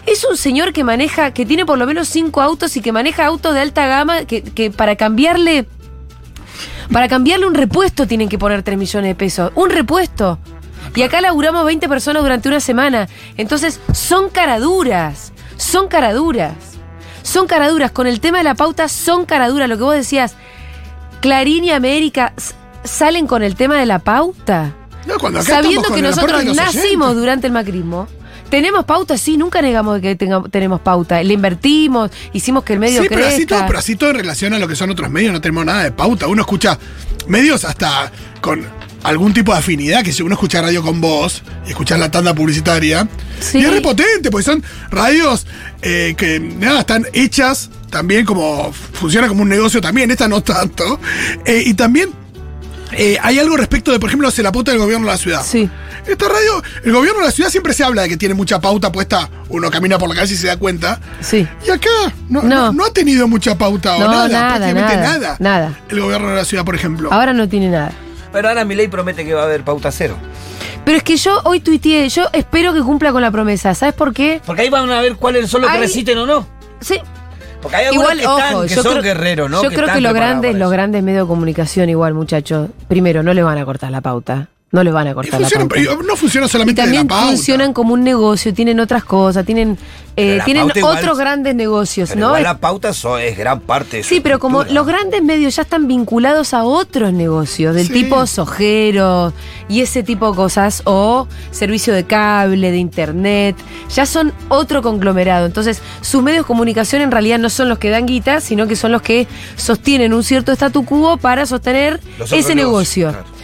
es 0.07 0.25
un 0.25 0.39
señor 0.39 0.73
que 0.73 0.85
maneja, 0.85 1.35
que 1.35 1.45
tiene 1.45 1.67
por 1.67 1.77
lo 1.79 1.85
menos 1.87 2.09
5 2.09 2.41
autos 2.41 2.75
y 2.79 2.81
que 2.81 2.93
maneja 2.93 3.27
autos 3.27 3.53
de 3.53 3.61
alta 3.61 3.87
gama 3.87 4.25
que, 4.25 4.43
que 4.43 4.71
para 4.71 4.97
cambiarle. 4.97 5.67
Para 6.91 7.07
cambiarle 7.09 7.47
un 7.47 7.53
repuesto 7.55 8.07
tienen 8.07 8.31
que 8.31 8.39
poner 8.39 8.63
3 8.63 8.79
millones 8.79 9.11
de 9.11 9.15
pesos. 9.15 9.53
Un 9.55 9.69
repuesto. 9.69 10.39
Y 10.95 11.03
acá 11.03 11.21
laburamos 11.21 11.65
20 11.65 11.89
personas 11.89 12.23
durante 12.23 12.49
una 12.49 12.61
semana. 12.61 13.09
Entonces, 13.37 13.81
son 13.93 14.31
caraduras. 14.31 15.33
Son 15.57 15.89
caraduras. 15.89 16.55
Son 17.23 17.47
caraduras. 17.47 17.91
Con 17.91 18.07
el 18.07 18.21
tema 18.21 18.39
de 18.39 18.45
la 18.45 18.55
pauta, 18.55 18.89
son 18.89 19.25
caraduras. 19.27 19.69
Lo 19.69 19.77
que 19.77 19.83
vos 19.85 19.95
decías, 19.95 20.35
Clarín 21.21 21.65
y 21.65 21.71
América 21.71 22.33
salen 22.85 23.27
con 23.27 23.43
el 23.43 23.55
tema 23.55 23.77
de 23.77 23.87
la 23.87 23.99
pauta. 23.99 24.75
No, 25.07 25.19
cuando 25.19 25.41
acá 25.41 25.55
Sabiendo 25.63 25.93
que 25.93 26.03
nosotros 26.03 26.45
nacimos 26.55 27.15
durante 27.17 27.47
el 27.47 27.53
macrismo. 27.53 28.09
Tenemos 28.51 28.87
pauta, 28.87 29.19
sí, 29.19 29.37
nunca 29.37 29.61
negamos 29.61 30.01
que 30.01 30.17
tenga- 30.17 30.43
tenemos 30.51 30.81
pauta. 30.81 31.23
Le 31.23 31.35
invertimos, 31.35 32.11
hicimos 32.33 32.65
que 32.65 32.73
el 32.75 32.79
medio 32.79 33.03
Sí, 33.03 33.09
pero 33.11 33.27
así, 33.27 33.37
crezca. 33.37 33.57
todo, 33.57 33.67
pero 33.67 33.79
así 33.79 33.95
todo 33.97 34.11
en 34.11 34.17
relación 34.17 34.55
a 34.55 34.59
lo 34.59 34.67
que 34.67 34.75
son 34.75 34.89
otros 34.91 35.11
medios, 35.11 35.35
no 35.35 35.41
tenemos 35.43 35.67
nada 35.67 35.83
de 35.83 35.93
pauta. 35.93 36.27
Uno 36.29 36.41
escucha 36.43 36.79
medios 37.27 37.65
hasta 37.67 38.11
con 38.41 38.65
algún 39.03 39.33
tipo 39.33 39.53
de 39.53 39.59
afinidad, 39.59 40.03
que 40.03 40.13
si 40.13 40.23
uno 40.23 40.35
escucha 40.35 40.61
radio 40.61 40.83
con 40.83 41.01
voz 41.01 41.43
y 41.67 41.71
escuchas 41.71 41.99
la 41.99 42.11
tanda 42.11 42.35
publicitaria, 42.35 43.07
Sí. 43.41 43.59
y 43.59 43.65
es 43.65 43.71
repotente, 43.73 44.31
porque 44.31 44.45
son 44.45 44.63
radios 44.91 45.47
eh, 45.83 46.15
que 46.17 46.41
nada, 46.41 46.81
están 46.81 47.07
hechas 47.13 47.71
también 47.91 48.25
como, 48.25 48.73
funciona 48.73 49.29
como 49.29 49.43
un 49.43 49.49
negocio 49.49 49.81
también, 49.81 50.11
esta 50.11 50.27
no 50.29 50.43
tanto. 50.43 51.01
Eh, 51.47 51.63
y 51.65 51.75
también 51.75 52.11
eh, 52.93 53.17
hay 53.23 53.39
algo 53.39 53.57
respecto 53.57 53.93
de, 53.93 54.01
por 54.01 54.09
ejemplo, 54.11 54.29
hacia 54.29 54.43
la 54.43 54.51
pauta 54.53 54.73
del 54.73 54.81
gobierno 54.81 55.07
de 55.07 55.13
la 55.13 55.19
ciudad. 55.19 55.43
Sí. 55.45 55.69
Esta 56.07 56.27
radio, 56.27 56.63
el 56.85 56.93
gobierno 56.93 57.21
de 57.21 57.27
la 57.27 57.31
ciudad 57.31 57.51
siempre 57.51 57.75
se 57.75 57.85
habla 57.85 58.03
de 58.03 58.09
que 58.09 58.17
tiene 58.17 58.35
mucha 58.35 58.61
pauta 58.61 58.91
puesta, 58.91 59.29
uno 59.51 59.71
camina 59.71 59.99
por 59.99 60.09
la 60.09 60.15
calle 60.15 60.33
y 60.35 60.37
se 60.39 60.47
da 60.47 60.57
cuenta. 60.57 60.99
Sí. 61.21 61.47
Y 61.67 61.71
acá 61.71 61.89
no, 62.31 62.43
No. 62.43 62.49
no- 62.49 62.73
no 62.73 62.85
ha 62.87 62.93
tenido 62.93 63.29
mucha 63.29 63.57
pauta 63.59 63.95
o 63.97 64.01
nada, 64.01 64.29
prácticamente 64.29 64.97
nada, 64.97 65.19
nada, 65.19 65.37
nada. 65.39 65.79
El 65.91 66.01
gobierno 66.01 66.31
de 66.31 66.37
la 66.37 66.45
ciudad, 66.47 66.65
por 66.65 66.75
ejemplo. 66.75 67.13
Ahora 67.13 67.33
no 67.35 67.47
tiene 67.49 67.69
nada. 67.69 67.93
Pero 68.33 68.49
ahora 68.49 68.65
mi 68.65 68.75
ley 68.75 68.89
promete 68.89 69.25
que 69.25 69.35
va 69.35 69.43
a 69.43 69.45
haber 69.45 69.63
pauta 69.65 69.91
cero. 69.91 70.17
Pero 70.85 70.99
es 70.99 71.03
que 71.05 71.17
yo 71.17 71.41
hoy 71.45 71.61
tuiteé, 71.61 72.09
yo 72.09 72.25
espero 72.33 72.73
que 72.73 72.81
cumpla 72.81 73.13
con 73.13 73.21
la 73.23 73.31
promesa. 73.31 73.75
¿Sabes 73.75 73.95
por 73.95 74.13
qué? 74.15 74.41
Porque 74.47 74.63
ahí 74.63 74.71
van 74.71 74.91
a 74.91 75.01
ver 75.01 75.17
cuáles 75.17 75.51
son 75.51 75.63
los 75.63 75.71
que 75.71 75.77
Ay. 75.77 75.83
resisten 75.83 76.17
o 76.19 76.27
no. 76.27 76.47
Sí. 76.81 77.01
Porque 77.61 77.77
hay 77.77 77.87
algunos 77.87 78.13
Igual, 78.15 78.19
que, 78.19 78.25
están, 78.25 78.55
ojo, 78.55 78.63
que 78.63 78.69
yo 78.75 78.83
son 78.83 78.93
creo, 78.93 79.03
guerreros, 79.03 79.51
¿no? 79.51 79.63
yo 79.63 79.69
creo 79.69 79.81
están 79.81 79.95
que 79.97 80.01
los 80.01 80.13
preparados 80.13 80.31
grandes, 80.43 80.51
para 80.53 80.59
los 80.61 80.67
eso. 80.67 80.73
grandes 80.73 81.03
medios 81.03 81.27
de 81.27 81.29
comunicación, 81.29 81.89
igual, 81.89 82.15
muchachos, 82.15 82.71
primero, 82.87 83.23
no 83.23 83.35
le 83.35 83.43
van 83.43 83.59
a 83.59 83.65
cortar 83.65 83.91
la 83.91 84.01
pauta. 84.01 84.49
No 84.71 84.85
le 84.85 84.93
van 84.93 85.07
a 85.07 85.13
Y 85.13 85.15
cortar 85.15 85.41
la 85.41 85.49
pauta. 85.49 85.79
y 85.81 85.85
no 86.07 86.15
funciona 86.15 86.47
Y 86.47 86.51
solamente 86.51 86.83
de 86.83 86.87
también 86.87 87.05
la 87.05 87.09
pauta. 87.09 87.27
funcionan 87.29 87.73
como 87.73 87.95
un 87.95 88.05
negocio, 88.05 88.53
tienen 88.53 88.81
otras 88.81 89.03
cosas, 89.03 89.47
tienen, 89.47 89.79
eh, 90.15 90.37
la 90.37 90.45
tienen 90.45 90.71
igual- 90.77 90.99
otros 90.99 91.17
grandes 91.17 91.55
negocios, 91.55 92.11
Pero 92.11 92.21
¿no? 92.21 92.27
igual 92.27 92.43
la 92.43 92.59
pauta 92.59 92.93
so- 92.93 93.17
es 93.17 93.39
gran 93.39 93.61
parte 93.61 93.97
de 93.97 94.03
su 94.03 94.11
Sí, 94.11 94.21
pero 94.21 94.39
como 94.39 94.65
los 94.65 94.87
grandes 94.87 95.23
medios 95.23 95.57
ya 95.57 95.63
están 95.63 95.89
vinculados 95.89 96.53
a 96.53 96.65
otros 96.65 97.15
negocios, 97.15 97.75
del 97.75 97.87
Sí. 97.87 97.95
tipo 97.95 98.27
sojeros 98.27 99.33
y 99.71 99.81
ese 99.81 100.03
tipo 100.03 100.31
de 100.33 100.37
cosas, 100.37 100.83
o 100.85 101.27
servicio 101.51 101.95
de 101.95 102.05
cable, 102.05 102.71
de 102.71 102.77
internet, 102.77 103.57
ya 103.95 104.05
son 104.05 104.35
otro 104.49 104.83
conglomerado. 104.83 105.47
Entonces, 105.47 105.81
sus 106.03 106.23
medios 106.23 106.45
de 106.45 106.47
comunicación 106.47 107.01
en 107.01 107.11
realidad 107.11 107.39
no 107.39 107.49
son 107.49 107.71
los 107.71 107.79
que 107.79 107.89
dan 107.89 108.05
guita, 108.05 108.43
sino 108.43 108.67
que 108.67 108.77
son 108.77 108.93
los 108.93 109.01
que 109.01 109.27
sostienen 109.57 110.13
un 110.13 110.23
cierto 110.25 110.53
statu 110.53 110.85
quo 110.85 111.17
para 111.17 111.47
sostener 111.47 112.01
Los 112.19 112.33
ese 112.33 112.55
negocio. 112.55 113.09
claro. 113.13 113.38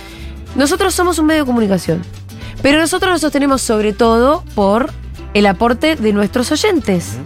Nosotros 0.54 0.94
somos 0.94 1.18
un 1.18 1.26
medio 1.26 1.42
de 1.42 1.46
comunicación, 1.46 2.02
pero 2.62 2.78
nosotros 2.78 3.10
nos 3.10 3.20
sostenemos 3.20 3.60
sobre 3.62 3.92
todo 3.92 4.44
por 4.54 4.92
el 5.34 5.46
aporte 5.46 5.96
de 5.96 6.12
nuestros 6.12 6.52
oyentes. 6.52 7.16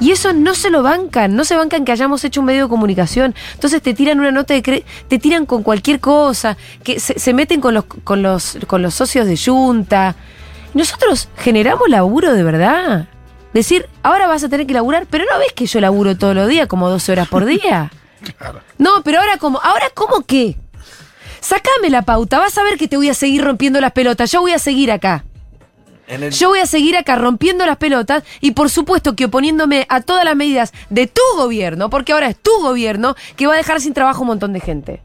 Y 0.00 0.12
eso 0.12 0.32
no 0.32 0.54
se 0.54 0.70
lo 0.70 0.82
bancan, 0.82 1.34
no 1.34 1.44
se 1.44 1.56
bancan 1.56 1.84
que 1.84 1.90
hayamos 1.92 2.22
hecho 2.24 2.40
un 2.40 2.46
medio 2.46 2.64
de 2.64 2.68
comunicación. 2.68 3.34
Entonces 3.54 3.82
te 3.82 3.94
tiran 3.94 4.20
una 4.20 4.30
nota 4.30 4.54
de 4.54 4.62
cre 4.62 4.84
te 5.08 5.18
tiran 5.18 5.44
con 5.44 5.62
cualquier 5.62 5.98
cosa, 5.98 6.56
que 6.84 7.00
se, 7.00 7.18
se 7.18 7.34
meten 7.34 7.60
con 7.60 7.74
los, 7.74 7.84
con 7.84 8.22
los, 8.22 8.58
con 8.66 8.82
los 8.82 8.94
socios 8.94 9.26
de 9.26 9.36
Junta. 9.36 10.14
Nosotros 10.74 11.28
generamos 11.36 11.88
laburo 11.88 12.32
de 12.32 12.44
verdad. 12.44 13.08
Decir, 13.52 13.88
ahora 14.02 14.28
vas 14.28 14.44
a 14.44 14.48
tener 14.48 14.66
que 14.66 14.74
laburar, 14.74 15.06
pero 15.10 15.24
no 15.30 15.38
ves 15.38 15.52
que 15.52 15.66
yo 15.66 15.80
laburo 15.80 16.16
todos 16.16 16.34
los 16.34 16.48
días, 16.48 16.68
como 16.68 16.88
12 16.90 17.12
horas 17.12 17.28
por 17.28 17.44
día. 17.44 17.90
Claro. 18.36 18.60
No, 18.78 19.04
pero 19.04 19.20
ahora 19.20 19.38
como, 19.38 19.60
ahora 19.62 19.86
cómo 19.94 20.22
qué? 20.26 20.56
Sacame 21.40 21.90
la 21.90 22.02
pauta, 22.02 22.38
vas 22.38 22.56
a 22.58 22.62
ver 22.62 22.76
que 22.78 22.88
te 22.88 22.96
voy 22.96 23.08
a 23.08 23.14
seguir 23.14 23.42
rompiendo 23.44 23.80
las 23.80 23.92
pelotas. 23.92 24.30
Yo 24.32 24.40
voy 24.40 24.52
a 24.52 24.58
seguir 24.58 24.90
acá. 24.92 25.24
El- 26.06 26.30
Yo 26.30 26.48
voy 26.48 26.60
a 26.60 26.66
seguir 26.66 26.96
acá 26.96 27.16
rompiendo 27.16 27.66
las 27.66 27.76
pelotas 27.76 28.22
y 28.40 28.52
por 28.52 28.70
supuesto 28.70 29.14
que 29.14 29.26
oponiéndome 29.26 29.84
a 29.90 30.00
todas 30.00 30.24
las 30.24 30.34
medidas 30.36 30.72
de 30.88 31.06
tu 31.06 31.20
gobierno, 31.36 31.90
porque 31.90 32.12
ahora 32.12 32.28
es 32.28 32.36
tu 32.36 32.50
gobierno 32.62 33.14
que 33.36 33.46
va 33.46 33.54
a 33.54 33.56
dejar 33.58 33.80
sin 33.80 33.92
trabajo 33.92 34.22
un 34.22 34.28
montón 34.28 34.52
de 34.54 34.60
gente. 34.60 35.02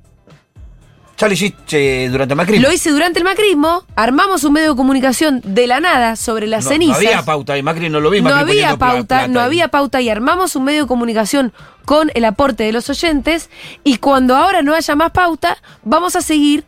Ya 1.17 1.27
lo 1.27 1.33
hiciste 1.33 2.09
durante 2.09 2.33
Macri. 2.35 2.59
Lo 2.59 2.71
hice 2.71 2.89
durante 2.89 3.19
el 3.19 3.25
macrismo, 3.25 3.83
armamos 3.95 4.43
un 4.43 4.53
medio 4.53 4.71
de 4.71 4.75
comunicación 4.75 5.41
de 5.45 5.67
la 5.67 5.79
nada 5.79 6.15
sobre 6.15 6.47
las 6.47 6.65
no, 6.65 6.71
cenizas. 6.71 7.01
No 7.01 7.07
había 7.07 7.23
pauta 7.23 7.57
y 7.57 7.63
Macri 7.63 7.89
no 7.89 7.99
lo 7.99 8.09
vi. 8.09 8.21
No 8.21 8.33
había 8.33 8.77
pauta, 8.77 9.27
no 9.27 9.39
ahí. 9.39 9.45
había 9.45 9.67
pauta 9.67 10.01
y 10.01 10.09
armamos 10.09 10.55
un 10.55 10.63
medio 10.63 10.81
de 10.81 10.87
comunicación 10.87 11.53
con 11.85 12.09
el 12.15 12.25
aporte 12.25 12.63
de 12.63 12.71
los 12.71 12.89
oyentes 12.89 13.49
y 13.83 13.97
cuando 13.97 14.35
ahora 14.35 14.63
no 14.63 14.73
haya 14.73 14.95
más 14.95 15.11
pauta, 15.11 15.57
vamos 15.83 16.15
a 16.15 16.21
seguir. 16.21 16.65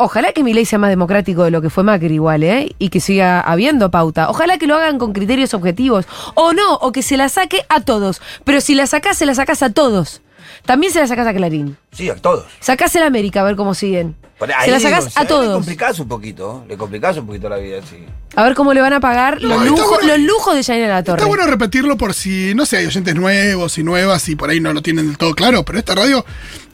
Ojalá 0.00 0.32
que 0.32 0.44
mi 0.44 0.54
ley 0.54 0.64
sea 0.64 0.78
más 0.78 0.90
democrático 0.90 1.44
de 1.44 1.50
lo 1.50 1.60
que 1.60 1.70
fue 1.70 1.82
Macri 1.82 2.14
igual, 2.14 2.44
¿eh? 2.44 2.74
Y 2.78 2.88
que 2.88 3.00
siga 3.00 3.40
habiendo 3.40 3.90
pauta. 3.90 4.30
Ojalá 4.30 4.56
que 4.58 4.68
lo 4.68 4.76
hagan 4.76 4.98
con 4.98 5.12
criterios 5.12 5.54
objetivos. 5.54 6.06
O 6.34 6.52
no, 6.52 6.74
o 6.74 6.92
que 6.92 7.02
se 7.02 7.16
la 7.16 7.28
saque 7.28 7.64
a 7.68 7.80
todos. 7.80 8.22
Pero 8.44 8.60
si 8.60 8.76
la 8.76 8.86
sacás, 8.86 9.18
se 9.18 9.26
la 9.26 9.34
sacás 9.34 9.62
a 9.62 9.70
todos. 9.70 10.20
También 10.64 10.92
se 10.92 11.00
la 11.00 11.06
sacás 11.06 11.26
a 11.26 11.34
Clarín. 11.34 11.76
Sí, 11.92 12.08
a 12.10 12.16
todos. 12.16 12.46
Sacás 12.60 12.94
el 12.96 13.02
América 13.02 13.40
a 13.40 13.44
ver 13.44 13.56
cómo 13.56 13.74
siguen. 13.74 14.16
Se 14.38 14.46
la 14.46 14.64
digo, 14.64 14.78
sacás 14.80 15.06
a 15.06 15.10
¿sabes? 15.10 15.28
Le 15.30 15.34
todos. 15.34 15.54
complicás 15.54 15.98
un 15.98 16.08
poquito, 16.08 16.64
le 16.68 16.76
complicás 16.76 17.16
un 17.16 17.26
poquito 17.26 17.48
la 17.48 17.56
vida, 17.56 17.80
sí. 17.88 18.04
A 18.36 18.44
ver 18.44 18.54
cómo 18.54 18.72
le 18.72 18.80
van 18.80 18.92
a 18.92 19.00
pagar 19.00 19.42
No, 19.42 19.48
los, 19.48 19.64
lujos, 19.66 19.88
bueno. 19.88 20.06
los 20.08 20.20
lujos 20.20 20.54
de 20.54 20.62
Janina 20.62 20.86
La 20.88 21.02
Torre. 21.02 21.16
Está 21.16 21.26
bueno 21.26 21.46
repetirlo 21.46 21.96
por 21.96 22.14
si, 22.14 22.54
no 22.54 22.64
sé, 22.64 22.76
hay 22.76 22.86
oyentes 22.86 23.14
nuevos 23.16 23.76
y 23.78 23.82
nuevas 23.82 24.28
y 24.28 24.36
por 24.36 24.50
ahí 24.50 24.60
no 24.60 24.72
lo 24.72 24.80
tienen 24.82 25.06
del 25.08 25.18
todo 25.18 25.34
claro, 25.34 25.64
pero 25.64 25.78
esta 25.78 25.94
radio 25.96 26.24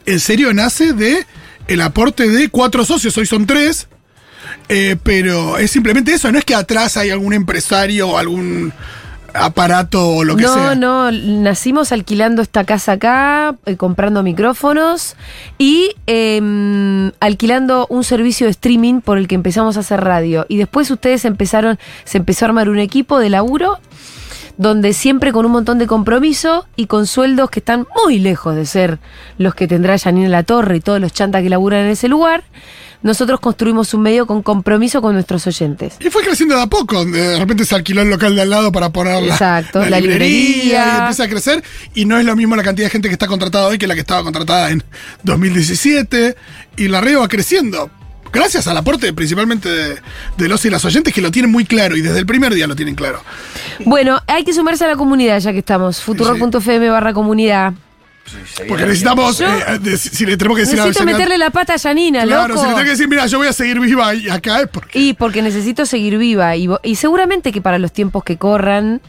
en 0.05 0.19
serio 0.19 0.53
nace 0.53 0.93
de 0.93 1.25
el 1.67 1.81
aporte 1.81 2.29
de 2.29 2.49
cuatro 2.49 2.85
socios, 2.85 3.17
hoy 3.17 3.25
son 3.25 3.47
tres, 3.47 3.87
eh, 4.69 4.95
pero 5.01 5.57
es 5.57 5.71
simplemente 5.71 6.13
eso, 6.13 6.31
no 6.31 6.37
es 6.37 6.45
que 6.45 6.53
atrás 6.53 6.97
hay 6.97 7.09
algún 7.09 7.33
empresario 7.33 8.09
o 8.09 8.17
algún 8.19 8.71
aparato 9.35 10.07
o 10.09 10.23
lo 10.23 10.35
que 10.35 10.43
no, 10.43 10.53
sea. 10.53 10.75
no, 10.75 11.11
nacimos 11.11 11.91
alquilando 11.91 12.41
esta 12.41 12.63
casa 12.63 12.93
acá, 12.93 13.55
eh, 13.65 13.75
comprando 13.75 14.23
micrófonos 14.23 15.15
y 15.57 15.91
eh, 16.07 17.11
alquilando 17.19 17.87
un 17.89 18.03
servicio 18.03 18.47
de 18.47 18.51
streaming 18.51 19.01
por 19.01 19.17
el 19.17 19.27
que 19.27 19.35
empezamos 19.35 19.77
a 19.77 19.81
hacer 19.81 20.01
radio. 20.01 20.45
Y 20.49 20.57
después 20.57 20.89
ustedes 20.89 21.25
empezaron, 21.25 21.77
se 22.03 22.17
empezó 22.17 22.45
a 22.45 22.47
armar 22.49 22.69
un 22.69 22.79
equipo 22.79 23.19
de 23.19 23.29
laburo 23.29 23.79
donde 24.57 24.93
siempre 24.93 25.31
con 25.31 25.45
un 25.45 25.51
montón 25.51 25.79
de 25.79 25.87
compromiso 25.87 26.65
y 26.75 26.87
con 26.87 27.07
sueldos 27.07 27.49
que 27.49 27.59
están 27.59 27.87
muy 28.05 28.19
lejos 28.19 28.55
de 28.55 28.65
ser 28.65 28.99
los 29.37 29.53
que 29.53 29.67
tendrá 29.67 29.97
Janine 29.97 30.29
La 30.29 30.43
Torre 30.43 30.77
y 30.77 30.79
todos 30.79 31.01
los 31.01 31.13
chantas 31.13 31.43
que 31.43 31.49
laburan 31.49 31.81
en 31.81 31.91
ese 31.91 32.07
lugar, 32.07 32.43
nosotros 33.01 33.39
construimos 33.39 33.93
un 33.93 34.01
medio 34.01 34.25
con 34.25 34.41
compromiso 34.41 35.01
con 35.01 35.13
nuestros 35.13 35.45
oyentes. 35.47 35.95
Y 35.99 36.09
fue 36.09 36.23
creciendo 36.23 36.55
de 36.55 36.61
a 36.63 36.67
poco. 36.67 37.05
De 37.05 37.37
repente 37.37 37.65
se 37.65 37.75
alquiló 37.75 38.01
el 38.01 38.09
local 38.09 38.35
de 38.35 38.41
al 38.41 38.49
lado 38.49 38.71
para 38.71 38.89
poner 38.89 39.21
la, 39.23 39.33
Exacto, 39.33 39.85
la 39.85 39.99
librería. 39.99 40.85
Y 40.85 40.99
empieza 40.99 41.23
a 41.23 41.27
crecer. 41.27 41.63
Y 41.93 42.05
no 42.05 42.17
es 42.19 42.25
lo 42.25 42.35
mismo 42.35 42.55
la 42.55 42.63
cantidad 42.63 42.87
de 42.87 42.91
gente 42.91 43.07
que 43.07 43.13
está 43.13 43.27
contratada 43.27 43.67
hoy 43.67 43.77
que 43.77 43.87
la 43.87 43.93
que 43.93 44.01
estaba 44.01 44.23
contratada 44.23 44.71
en 44.71 44.83
2017. 45.23 46.35
Y 46.77 46.87
la 46.87 47.01
radio 47.01 47.21
va 47.21 47.27
creciendo. 47.27 47.89
Gracias 48.33 48.67
al 48.67 48.75
aporte 48.75 49.13
principalmente 49.13 49.69
de, 49.69 49.95
de 50.37 50.47
los 50.49 50.65
y 50.65 50.69
las 50.69 50.83
oyentes 50.83 51.13
que 51.13 51.21
lo 51.21 51.31
tienen 51.31 51.49
muy 51.49 51.63
claro 51.63 51.95
y 51.95 52.01
desde 52.01 52.19
el 52.19 52.25
primer 52.25 52.53
día 52.53 52.67
lo 52.67 52.75
tienen 52.75 52.95
claro. 52.95 53.21
Bueno, 53.85 54.21
hay 54.27 54.43
que 54.43 54.53
sumarse 54.53 54.83
a 54.83 54.87
la 54.89 54.95
comunidad 54.97 55.39
ya 55.39 55.53
que 55.53 55.59
estamos. 55.59 56.01
Futurock.fm 56.01 56.89
barra 56.89 57.13
comunidad. 57.13 57.73
Porque 58.67 58.85
necesitamos, 58.85 59.39
eh, 59.41 59.47
de- 59.81 59.97
si 59.97 60.25
le 60.25 60.35
tenemos 60.37 60.57
que 60.57 60.63
decir 60.63 60.77
Necesito 60.79 61.05
meterle 61.05 61.37
la 61.37 61.51
pata 61.51 61.75
a 61.75 61.79
Janina, 61.79 62.23
Claro, 62.23 62.47
loco. 62.55 62.61
si 62.61 62.67
le 62.67 62.73
tengo 62.73 62.83
que 62.83 62.89
decir, 62.91 63.07
mira, 63.07 63.25
yo 63.27 63.37
voy 63.37 63.47
a 63.47 63.53
seguir 63.53 63.79
viva 63.79 64.13
y 64.15 64.29
acá 64.29 64.61
es 64.61 64.67
porque. 64.67 64.97
Y 64.99 65.13
porque 65.13 65.41
necesito 65.41 65.85
seguir 65.85 66.17
viva. 66.17 66.55
Y, 66.55 66.67
vo- 66.67 66.79
y 66.83 66.95
seguramente 66.95 67.51
que 67.51 67.61
para 67.61 67.77
los 67.77 67.91
tiempos 67.91 68.23
que 68.23 68.37
corran, 68.37 69.01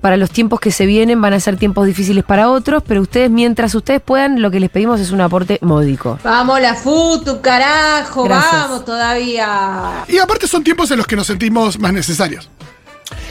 para 0.00 0.16
los 0.16 0.30
tiempos 0.30 0.60
que 0.60 0.70
se 0.70 0.86
vienen, 0.86 1.20
van 1.20 1.32
a 1.34 1.40
ser 1.40 1.56
tiempos 1.56 1.84
difíciles 1.86 2.24
para 2.24 2.48
otros, 2.48 2.82
pero 2.86 3.00
ustedes, 3.02 3.30
mientras 3.30 3.74
ustedes 3.74 4.00
puedan, 4.00 4.40
lo 4.40 4.50
que 4.50 4.60
les 4.60 4.70
pedimos 4.70 5.00
es 5.00 5.10
un 5.10 5.20
aporte 5.20 5.58
módico. 5.60 6.18
Vamos 6.22 6.60
la 6.60 6.74
FUTU, 6.74 7.40
carajo, 7.42 8.24
Gracias. 8.24 8.52
vamos 8.52 8.84
todavía. 8.84 10.04
Y 10.08 10.18
aparte 10.18 10.46
son 10.46 10.62
tiempos 10.64 10.90
en 10.92 10.98
los 10.98 11.06
que 11.06 11.16
nos 11.16 11.26
sentimos 11.26 11.78
más 11.78 11.92
necesarios. 11.92 12.48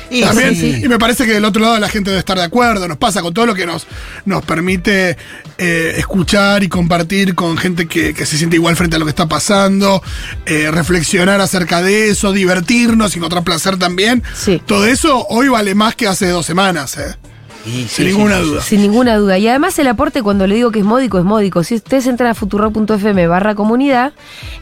Y 0.09 0.21
También, 0.21 0.55
sí. 0.55 0.81
y 0.83 0.87
me 0.87 0.97
parece 0.97 1.25
que 1.25 1.33
del 1.33 1.45
otro 1.45 1.61
lado 1.61 1.77
la 1.79 1.89
gente 1.89 2.09
debe 2.09 2.19
estar 2.19 2.37
de 2.37 2.43
acuerdo, 2.43 2.87
nos 2.87 2.97
pasa 2.97 3.21
con 3.21 3.33
todo 3.33 3.45
lo 3.45 3.53
que 3.53 3.65
nos, 3.65 3.87
nos 4.25 4.43
permite 4.45 5.17
eh, 5.57 5.95
escuchar 5.97 6.63
y 6.63 6.69
compartir 6.69 7.35
con 7.35 7.57
gente 7.57 7.87
que, 7.87 8.13
que 8.13 8.25
se 8.25 8.37
siente 8.37 8.55
igual 8.55 8.75
frente 8.75 8.95
a 8.95 8.99
lo 8.99 9.05
que 9.05 9.09
está 9.09 9.27
pasando, 9.27 10.01
eh, 10.45 10.69
reflexionar 10.71 11.41
acerca 11.41 11.81
de 11.81 12.09
eso, 12.09 12.31
divertirnos 12.31 13.15
y 13.15 13.19
encontrar 13.19 13.43
placer 13.43 13.77
también. 13.77 14.23
Sí. 14.33 14.61
Todo 14.65 14.85
eso 14.85 15.25
hoy 15.27 15.49
vale 15.49 15.75
más 15.75 15.95
que 15.95 16.07
hace 16.07 16.29
dos 16.29 16.45
semanas, 16.45 16.97
eh, 16.97 17.15
sí, 17.65 17.71
sin 17.71 17.87
sí, 17.87 18.03
ninguna 18.05 18.37
sí, 18.37 18.43
duda. 18.43 18.61
Sin 18.61 18.81
ninguna 18.81 19.15
duda. 19.17 19.37
Y 19.37 19.47
además 19.47 19.77
el 19.79 19.87
aporte, 19.87 20.23
cuando 20.23 20.47
le 20.47 20.55
digo 20.55 20.71
que 20.71 20.79
es 20.79 20.85
módico, 20.85 21.19
es 21.19 21.25
módico. 21.25 21.63
Si 21.63 21.75
ustedes 21.75 22.07
entran 22.07 22.29
a 22.29 22.33
futurock.fm 22.33 23.27
barra 23.27 23.55
comunidad, 23.55 24.13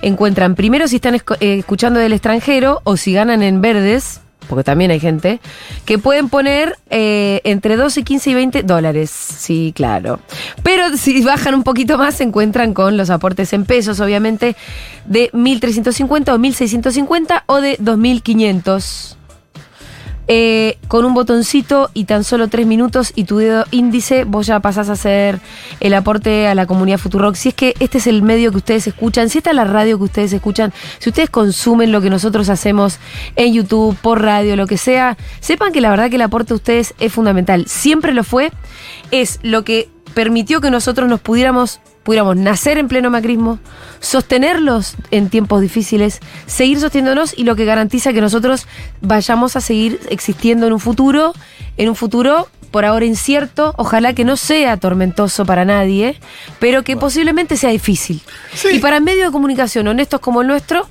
encuentran 0.02 0.56
primero 0.56 0.88
si 0.88 0.96
están 0.96 1.22
escuchando 1.40 2.00
del 2.00 2.14
extranjero 2.14 2.82
o 2.84 2.98
si 2.98 3.14
ganan 3.14 3.44
en 3.44 3.62
verdes, 3.62 4.22
porque 4.48 4.64
también 4.64 4.92
hay 4.92 5.00
gente, 5.00 5.40
que 5.86 5.98
pueden 5.98 6.30
poner 6.30 6.78
eh, 6.90 7.42
entre 7.44 7.76
12, 7.76 8.04
15 8.04 8.30
y 8.30 8.34
20 8.34 8.64
dólares. 8.64 9.10
Sí, 9.10 9.74
claro. 9.76 10.20
Pero 10.64 10.96
si 10.98 11.24
bajan 11.24 11.56
un 11.56 11.64
poquito 11.64 11.98
más, 11.98 12.16
se 12.16 12.24
encuentran 12.24 12.74
con 12.74 12.98
los 12.98 13.10
aportes 13.10 13.54
en 13.54 13.66
pesos, 13.66 14.00
obviamente, 14.00 14.56
de 15.06 15.32
1.350 15.32 16.30
o 16.30 16.38
1.650 16.38 17.44
o 17.48 17.62
de 17.62 17.78
2.500. 17.80 19.16
Eh, 20.28 20.80
con 20.88 21.06
un 21.06 21.14
botoncito 21.14 21.92
y 21.94 22.06
tan 22.06 22.24
solo 22.24 22.48
tres 22.48 22.66
minutos 22.66 23.12
y 23.16 23.26
tu 23.26 23.38
dedo 23.38 23.66
índice, 23.70 24.24
vos 24.24 24.48
ya 24.48 24.60
pasás 24.60 24.90
a 24.90 24.94
hacer 24.94 25.40
el 25.80 25.94
aporte 25.94 26.48
a 26.48 26.56
la 26.56 26.66
comunidad 26.66 26.98
Futurock. 26.98 27.36
Si 27.36 27.50
es 27.50 27.56
que 27.56 27.76
este 27.80 28.00
es 28.00 28.08
el 28.08 28.24
medio 28.24 28.52
que 28.52 28.58
ustedes 28.58 28.88
escuchan, 28.88 29.30
si 29.30 29.38
esta 29.38 29.52
es 29.52 29.56
la 29.56 29.66
radio 29.66 29.98
que 29.98 30.06
ustedes 30.06 30.34
escuchan, 30.34 30.74
si 30.98 31.10
ustedes 31.10 31.30
consumen 31.30 31.92
lo 31.92 32.02
que 32.02 32.10
nosotros 32.10 32.50
hacemos 32.50 32.98
en 33.36 33.54
YouTube, 33.54 33.96
por 34.02 34.22
radio, 34.22 34.56
lo 34.56 34.66
que 34.66 34.78
sea, 34.78 35.18
sepan 35.42 35.72
que 35.72 35.82
la 35.82 35.90
verdad 35.90 36.10
que 36.10 36.16
el 36.16 36.22
aporte 36.24 36.50
de 36.50 36.56
ustedes 36.56 36.96
es 37.00 37.14
fundamental. 37.14 37.66
Siempre 37.68 38.14
lo 38.14 38.24
fue. 38.24 38.52
Es 39.12 39.40
lo 39.44 39.64
que 39.64 39.90
permitió 40.16 40.62
que 40.62 40.72
nosotros 40.72 41.08
nos 41.08 41.20
pudiéramos 41.20 41.80
pudiéramos 42.02 42.38
nacer 42.38 42.78
en 42.78 42.88
pleno 42.88 43.10
macrismo, 43.10 43.58
sostenerlos 44.00 44.94
en 45.10 45.30
tiempos 45.30 45.60
difíciles, 45.60 46.20
seguir 46.46 46.80
sosteniéndonos 46.80 47.34
y 47.36 47.46
lo 47.46 47.56
que 47.56 47.66
garantiza 47.66 48.14
que 48.14 48.22
nosotros 48.22 48.68
vayamos 49.02 49.56
a 49.56 49.62
seguir 49.62 50.00
existiendo 50.12 50.68
en 50.68 50.74
un 50.74 50.80
futuro, 50.80 51.34
en 51.78 51.90
un 51.90 51.96
futuro 51.96 52.48
por 52.70 52.86
ahora 52.86 53.06
incierto, 53.06 53.74
ojalá 53.78 54.14
que 54.14 54.24
no 54.24 54.38
sea 54.38 54.78
tormentoso 54.78 55.48
para 55.48 55.66
nadie, 55.66 56.20
pero 56.60 56.84
que 56.84 56.96
posiblemente 56.96 57.58
sea 57.58 57.72
difícil. 57.72 58.22
Sí. 58.54 58.68
Y 58.74 58.80
para 58.80 59.00
medios 59.00 59.28
de 59.28 59.32
comunicación 59.32 59.88
honestos 59.88 60.20
como 60.20 60.42
el 60.42 60.48
nuestro, 60.48 60.88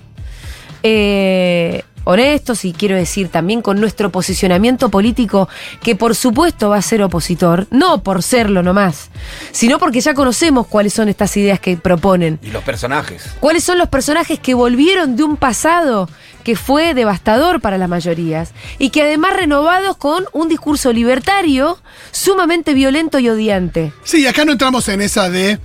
eh, 0.82 1.84
honestos 2.04 2.64
y 2.64 2.72
quiero 2.72 2.96
decir 2.96 3.28
también 3.28 3.62
con 3.62 3.80
nuestro 3.80 4.10
posicionamiento 4.10 4.88
político, 4.90 5.48
que 5.82 5.96
por 5.96 6.14
supuesto 6.14 6.70
va 6.70 6.76
a 6.76 6.82
ser 6.82 7.02
opositor, 7.02 7.66
no 7.70 8.02
por 8.02 8.22
serlo 8.22 8.62
nomás, 8.62 9.10
sino 9.52 9.78
porque 9.78 10.00
ya 10.00 10.14
conocemos 10.14 10.66
cuáles 10.66 10.94
son 10.94 11.08
estas 11.08 11.36
ideas 11.36 11.60
que 11.60 11.76
proponen. 11.76 12.38
Y 12.42 12.50
los 12.50 12.62
personajes. 12.62 13.34
¿Cuáles 13.40 13.64
son 13.64 13.78
los 13.78 13.88
personajes 13.88 14.38
que 14.38 14.54
volvieron 14.54 15.16
de 15.16 15.22
un 15.22 15.36
pasado 15.36 16.08
que 16.44 16.56
fue 16.56 16.94
devastador 16.94 17.60
para 17.60 17.78
las 17.78 17.88
mayorías 17.88 18.52
y 18.78 18.90
que 18.90 19.02
además 19.02 19.34
renovados 19.34 19.96
con 19.96 20.26
un 20.32 20.48
discurso 20.48 20.92
libertario 20.92 21.78
sumamente 22.12 22.74
violento 22.74 23.18
y 23.18 23.28
odiante? 23.28 23.92
Sí, 24.04 24.26
acá 24.26 24.44
no 24.44 24.52
entramos 24.52 24.88
en 24.88 25.00
esa 25.00 25.30
de. 25.30 25.58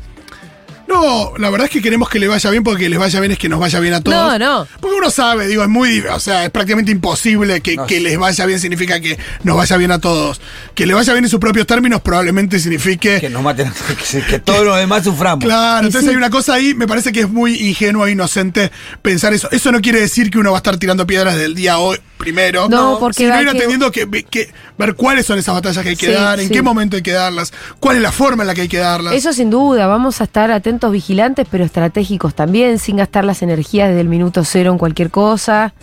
No, 0.90 1.34
la 1.38 1.52
verdad 1.52 1.66
es 1.66 1.72
que 1.72 1.84
queremos 1.84 2.10
que 2.10 2.18
le 2.18 2.28
vaya 2.28 2.50
bien 2.50 2.64
porque 2.64 2.90
les 2.90 2.98
vaya 2.98 3.20
bien 3.20 3.32
es 3.32 3.38
que 3.38 3.48
nos 3.48 3.60
vaya 3.60 3.80
bien 3.80 3.94
a 3.94 4.02
todos. 4.02 4.18
No, 4.18 4.40
no. 4.40 4.68
Porque 4.82 4.98
uno 4.98 5.12
sabe, 5.12 5.48
digo, 5.48 5.62
es 5.62 5.70
muy. 5.70 6.00
O 6.00 6.20
sea, 6.20 6.46
es 6.46 6.50
prácticamente 6.50 6.92
imposible 6.92 7.62
que, 7.62 7.76
No, 7.76 7.86
que 7.86 8.00
les 8.00 8.18
vaya 8.18 8.44
bien 8.48 8.60
significa 8.60 9.00
que 9.00 9.20
nos 9.44 9.56
vaya 9.56 9.78
bien 9.78 9.92
a 9.92 10.00
todos. 10.00 10.42
Que 10.74 10.88
le 10.88 10.96
vaya 10.96 11.14
bien 11.14 11.26
en 11.26 11.30
sus 11.30 11.40
propios 11.40 11.68
términos 11.68 12.02
probablemente 12.02 12.58
signifique. 12.58 13.20
Que 13.22 13.30
nos 13.30 13.44
maten, 13.44 13.72
que, 14.12 14.22
que 14.22 14.40
todos 14.40 14.66
los 14.66 14.78
demás 14.78 15.04
suframos. 15.04 15.46
Claro, 15.46 15.86
entonces 15.86 16.06
sí. 16.06 16.10
hay 16.10 16.16
una 16.16 16.32
cosa 16.32 16.56
ahí, 16.56 16.74
me 16.74 16.88
parece 16.88 17.12
que 17.12 17.22
es 17.22 17.30
muy 17.30 17.68
ingenuo 17.70 18.08
e 18.08 18.12
inocente 18.12 18.72
pensar 19.04 19.32
eso. 19.34 19.48
Eso 19.52 19.72
no 19.72 19.82
quiere 19.82 20.00
decir 20.00 20.32
que 20.32 20.40
uno 20.40 20.52
va 20.52 20.58
a 20.58 20.60
estar 20.60 20.78
tirando 20.78 21.06
piedras 21.06 21.36
del 21.36 21.54
día 21.54 21.78
hoy 21.78 22.00
primero. 22.20 22.70
No, 22.70 23.00
porque 23.00 23.24
sino 23.24 23.42
ir 23.42 23.50
atendiendo 23.50 23.92
que, 23.92 24.08
que- 24.30 24.52
ver 24.78 24.94
cuáles 24.94 25.26
son 25.26 25.40
esas 25.40 25.56
batallas 25.56 25.82
que 25.84 25.90
hay 25.90 25.96
que 25.96 26.08
Sí, 26.08 26.12
dar, 26.12 26.40
en 26.40 26.50
sí. 26.50 26.54
qué 26.54 26.62
momento 26.62 26.96
hay 26.98 27.02
que 27.02 27.14
darlas, 27.14 27.52
cuál 27.80 27.96
es 27.96 28.04
la 28.04 28.12
forma 28.12 28.44
en 28.44 28.48
la 28.48 28.54
que 28.54 28.62
hay 28.62 28.68
que 28.68 28.78
darlas. 28.78 29.14
Eso 29.16 29.34
sin 29.34 29.50
duda, 29.50 29.88
vamos 29.88 30.22
a 30.22 30.26
estar 30.26 30.52
atentos, 30.52 30.92
vigilantes, 30.92 31.48
pero 31.50 31.64
estratégicos 31.64 32.36
también, 32.36 32.78
sin 32.78 32.98
gastar 32.98 33.26
las 33.26 33.42
energías 33.42 33.88
desde 33.90 34.02
el 34.02 34.10
minuto 34.10 34.44
cero 34.44 34.72
en 34.72 34.78
cualquier 34.78 35.10
cosa. 35.10 35.74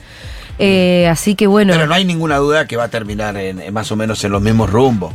Eh, 0.58 1.08
así 1.10 1.34
que 1.34 1.46
bueno. 1.46 1.72
Pero 1.72 1.86
no 1.86 1.94
hay 1.94 2.04
ninguna 2.04 2.36
duda 2.36 2.66
que 2.66 2.76
va 2.76 2.84
a 2.84 2.88
terminar 2.88 3.36
en, 3.36 3.60
en 3.60 3.74
más 3.74 3.90
o 3.90 3.96
menos 3.96 4.22
en 4.24 4.32
los 4.32 4.40
mismos 4.42 4.70
rumbos. 4.70 5.12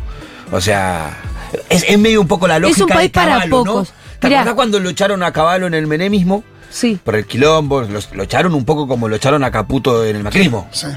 O 0.51 0.59
sea, 0.59 1.17
es, 1.69 1.85
es 1.87 1.97
medio 1.97 2.19
un 2.19 2.27
poco 2.27 2.47
la 2.47 2.59
lógica 2.59 2.83
un 2.83 2.89
país 2.89 3.11
de 3.11 3.13
para 3.13 3.31
Caballo, 3.33 3.49
¿no? 3.49 3.63
pocos. 3.63 3.93
¿Te 4.19 4.27
Mirá. 4.27 4.41
acordás 4.41 4.55
cuando 4.55 4.79
lo 4.79 4.89
echaron 4.89 5.23
a 5.23 5.31
Caballo 5.31 5.65
en 5.67 5.73
el 5.73 5.87
menemismo? 5.87 6.43
Sí. 6.71 6.99
Por 7.03 7.15
el 7.15 7.25
quilombo, 7.25 7.81
los- 7.81 8.09
lo 8.15 8.23
echaron 8.23 8.55
un 8.55 8.65
poco 8.65 8.87
como 8.87 9.07
lo 9.07 9.15
echaron 9.15 9.43
a 9.43 9.51
Caputo 9.51 10.03
en 10.05 10.15
el 10.15 10.23
macrismo. 10.23 10.67
Sí. 10.71 10.87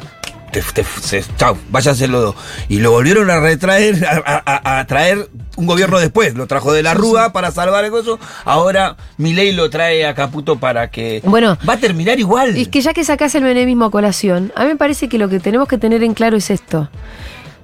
Te, 0.52 0.62
te- 0.62 0.84
se- 0.84 1.24
chau, 1.36 1.56
váyanse 1.70 2.06
los 2.06 2.22
dos. 2.22 2.34
Y 2.68 2.78
lo 2.78 2.92
volvieron 2.92 3.28
a 3.28 3.40
retraer, 3.40 4.06
a, 4.06 4.22
a- 4.24 4.42
a- 4.74 4.78
a 4.78 4.86
traer 4.86 5.28
un 5.56 5.66
gobierno 5.66 5.98
después. 5.98 6.34
Lo 6.36 6.46
trajo 6.46 6.72
de 6.72 6.84
la 6.84 6.94
Rúa 6.94 7.32
para 7.32 7.50
salvar 7.50 7.84
el 7.84 7.90
gozo. 7.90 8.20
Ahora 8.44 8.96
Milei 9.18 9.50
lo 9.52 9.68
trae 9.68 10.06
a 10.06 10.14
Caputo 10.14 10.60
para 10.60 10.90
que. 10.92 11.20
Bueno. 11.24 11.58
Va 11.68 11.72
a 11.74 11.78
terminar 11.78 12.20
igual. 12.20 12.56
Es 12.56 12.68
que 12.68 12.80
ya 12.82 12.94
que 12.94 13.02
sacás 13.02 13.34
el 13.34 13.42
menemismo 13.42 13.86
a 13.86 13.90
colación, 13.90 14.52
a 14.54 14.62
mí 14.62 14.68
me 14.68 14.76
parece 14.76 15.08
que 15.08 15.18
lo 15.18 15.28
que 15.28 15.40
tenemos 15.40 15.66
que 15.66 15.76
tener 15.76 16.04
en 16.04 16.14
claro 16.14 16.36
es 16.36 16.48
esto. 16.50 16.88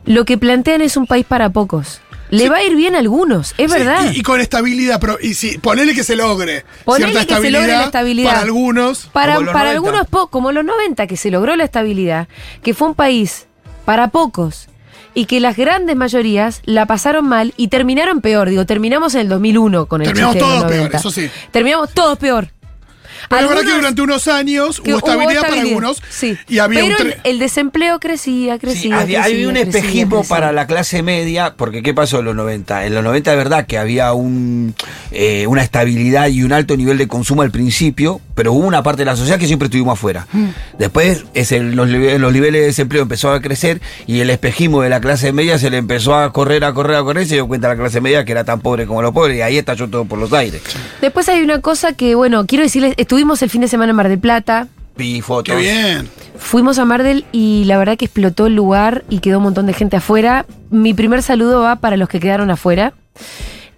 Lo 0.04 0.24
que 0.24 0.36
plantean 0.36 0.80
es 0.80 0.96
un 0.96 1.06
país 1.06 1.24
para 1.24 1.50
pocos. 1.50 2.00
Le 2.30 2.48
va 2.48 2.56
a 2.56 2.62
ir 2.62 2.76
bien 2.76 2.94
a 2.94 2.98
algunos, 3.00 3.54
es 3.58 3.70
Sí, 3.72 3.78
verdad. 3.78 4.12
Y, 4.12 4.20
y 4.20 4.22
con 4.22 4.40
estabilidad, 4.40 4.98
pero, 5.00 5.18
y 5.20 5.34
sí, 5.34 5.58
ponele 5.58 5.94
que 5.94 6.04
se 6.04 6.16
logre. 6.16 6.64
Ponele 6.84 7.12
cierta 7.12 7.36
que 7.36 7.42
se 7.42 7.50
logre 7.50 7.72
la 7.72 7.84
estabilidad. 7.84 8.30
Para 8.30 8.42
algunos. 8.42 9.06
Para, 9.12 9.34
Como 9.34 9.46
los 9.46 9.52
para 9.52 9.72
90. 9.72 9.88
algunos 9.88 10.06
pocos, 10.08 10.30
como 10.30 10.52
los 10.52 10.64
90, 10.64 11.06
que 11.06 11.16
se 11.16 11.30
logró 11.30 11.56
la 11.56 11.64
estabilidad, 11.64 12.28
que 12.62 12.72
fue 12.74 12.88
un 12.88 12.94
país 12.94 13.46
para 13.84 14.08
pocos, 14.08 14.68
y 15.12 15.24
que 15.24 15.40
las 15.40 15.56
grandes 15.56 15.96
mayorías 15.96 16.62
la 16.64 16.86
pasaron 16.86 17.26
mal 17.28 17.52
y 17.56 17.66
terminaron 17.68 18.20
peor. 18.20 18.48
Digo, 18.48 18.64
terminamos 18.64 19.14
en 19.16 19.22
el 19.22 19.28
2001 19.28 19.86
con 19.86 20.02
el 20.02 20.06
Terminamos 20.06 20.38
todos 20.38 20.64
peor, 20.64 20.76
90. 20.76 20.96
eso 20.98 21.10
sí. 21.10 21.28
Terminamos 21.50 21.90
todos 21.92 22.16
peor. 22.18 22.48
Pero 23.30 23.42
la 23.42 23.48
verdad 23.48 23.62
que 23.62 23.68
Algunos- 23.70 23.94
durante 23.94 24.02
unos 24.02 24.26
años 24.28 24.80
hubo 24.84 24.98
estabilidad 24.98 25.42
para 25.42 25.60
algunos. 25.62 26.02
Sí. 26.10 26.36
Y 26.48 26.58
había 26.58 26.80
Pero 26.80 26.96
un 26.96 27.06
el, 27.06 27.14
tre- 27.14 27.20
el 27.22 27.38
desempleo 27.38 28.00
crecía, 28.00 28.54
Sí, 28.54 28.58
crecía. 28.58 28.98
había, 29.00 29.20
crecía, 29.20 29.36
había 29.36 29.48
un 29.48 29.54
crecía, 29.54 29.70
espejismo 29.80 30.16
crecía. 30.18 30.36
para 30.36 30.52
la 30.52 30.66
clase 30.66 31.02
media, 31.04 31.54
porque 31.56 31.82
¿qué 31.84 31.94
pasó 31.94 32.18
en 32.18 32.24
los 32.24 32.34
90? 32.34 32.86
En 32.86 32.94
los 32.94 33.04
90 33.04 33.30
es 33.30 33.36
verdad 33.36 33.66
que 33.66 33.78
había 33.78 34.12
un, 34.14 34.74
eh, 35.12 35.46
una 35.46 35.62
estabilidad 35.62 36.26
y 36.28 36.42
un 36.42 36.52
alto 36.52 36.76
nivel 36.76 36.98
de 36.98 37.06
consumo 37.06 37.42
al 37.42 37.52
principio, 37.52 38.20
pero 38.40 38.54
hubo 38.54 38.66
una 38.66 38.82
parte 38.82 39.02
de 39.02 39.04
la 39.04 39.16
sociedad 39.16 39.38
que 39.38 39.46
siempre 39.46 39.66
estuvimos 39.66 39.92
afuera. 39.98 40.26
Mm. 40.32 40.46
Después 40.78 41.26
es 41.34 41.52
el- 41.52 41.72
los, 41.76 41.86
los 41.90 42.32
niveles 42.32 42.62
de 42.62 42.66
desempleo 42.68 43.02
empezó 43.02 43.30
a 43.32 43.42
crecer 43.42 43.82
y 44.06 44.20
el 44.20 44.30
espejismo 44.30 44.80
de 44.80 44.88
la 44.88 44.98
clase 45.02 45.30
media 45.34 45.58
se 45.58 45.68
le 45.68 45.76
empezó 45.76 46.14
a 46.14 46.32
correr, 46.32 46.64
a 46.64 46.72
correr, 46.72 46.96
a 46.96 47.02
correr 47.02 47.24
y 47.24 47.26
se 47.28 47.34
dio 47.34 47.46
cuenta 47.46 47.68
la 47.68 47.76
clase 47.76 48.00
media 48.00 48.24
que 48.24 48.32
era 48.32 48.42
tan 48.44 48.60
pobre 48.62 48.86
como 48.86 49.02
los 49.02 49.12
pobres 49.12 49.36
y 49.36 49.42
ahí 49.42 49.58
estalló 49.58 49.90
todo 49.90 50.06
por 50.06 50.18
los 50.18 50.32
aires. 50.32 50.62
Después 51.02 51.28
hay 51.28 51.42
una 51.42 51.60
cosa 51.60 51.92
que, 51.92 52.14
bueno, 52.14 52.46
quiero 52.46 52.64
decirles, 52.64 52.94
estuvimos 52.96 53.42
el 53.42 53.50
fin 53.50 53.60
de 53.60 53.68
semana 53.68 53.90
en 53.90 53.96
Mar 53.96 54.08
del 54.08 54.18
Plata. 54.18 54.68
Vi 54.96 55.20
fotos. 55.20 55.54
Qué 55.54 55.60
bien. 55.60 56.08
Fuimos 56.38 56.78
a 56.78 56.86
Mar 56.86 57.02
del 57.02 57.26
y 57.32 57.64
la 57.66 57.76
verdad 57.76 57.98
que 57.98 58.06
explotó 58.06 58.46
el 58.46 58.54
lugar 58.54 59.04
y 59.10 59.18
quedó 59.18 59.36
un 59.36 59.44
montón 59.44 59.66
de 59.66 59.74
gente 59.74 59.96
afuera. 59.98 60.46
Mi 60.70 60.94
primer 60.94 61.22
saludo 61.22 61.60
va 61.60 61.76
para 61.76 61.98
los 61.98 62.08
que 62.08 62.20
quedaron 62.20 62.50
afuera. 62.50 62.94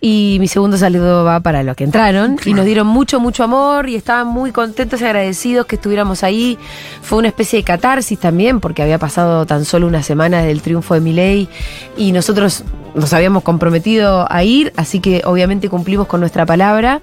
Y 0.04 0.38
mi 0.40 0.48
segundo 0.48 0.76
saludo 0.76 1.22
va 1.22 1.38
para 1.38 1.62
los 1.62 1.76
que 1.76 1.84
entraron. 1.84 2.36
Y 2.44 2.54
nos 2.54 2.64
dieron 2.64 2.88
mucho, 2.88 3.20
mucho 3.20 3.44
amor 3.44 3.88
y 3.88 3.94
estaban 3.94 4.26
muy 4.26 4.50
contentos 4.50 5.00
y 5.00 5.04
agradecidos 5.04 5.64
que 5.66 5.76
estuviéramos 5.76 6.24
ahí. 6.24 6.58
Fue 7.02 7.18
una 7.18 7.28
especie 7.28 7.60
de 7.60 7.62
catarsis 7.64 8.18
también, 8.18 8.58
porque 8.58 8.82
había 8.82 8.98
pasado 8.98 9.46
tan 9.46 9.64
solo 9.64 9.86
una 9.86 10.02
semana 10.02 10.42
del 10.42 10.60
triunfo 10.60 10.94
de 10.94 11.00
Milei 11.00 11.48
y 11.96 12.10
nosotros 12.10 12.64
nos 12.96 13.12
habíamos 13.12 13.44
comprometido 13.44 14.26
a 14.28 14.42
ir, 14.42 14.72
así 14.76 14.98
que 14.98 15.22
obviamente 15.24 15.68
cumplimos 15.68 16.08
con 16.08 16.18
nuestra 16.18 16.44
palabra. 16.46 17.00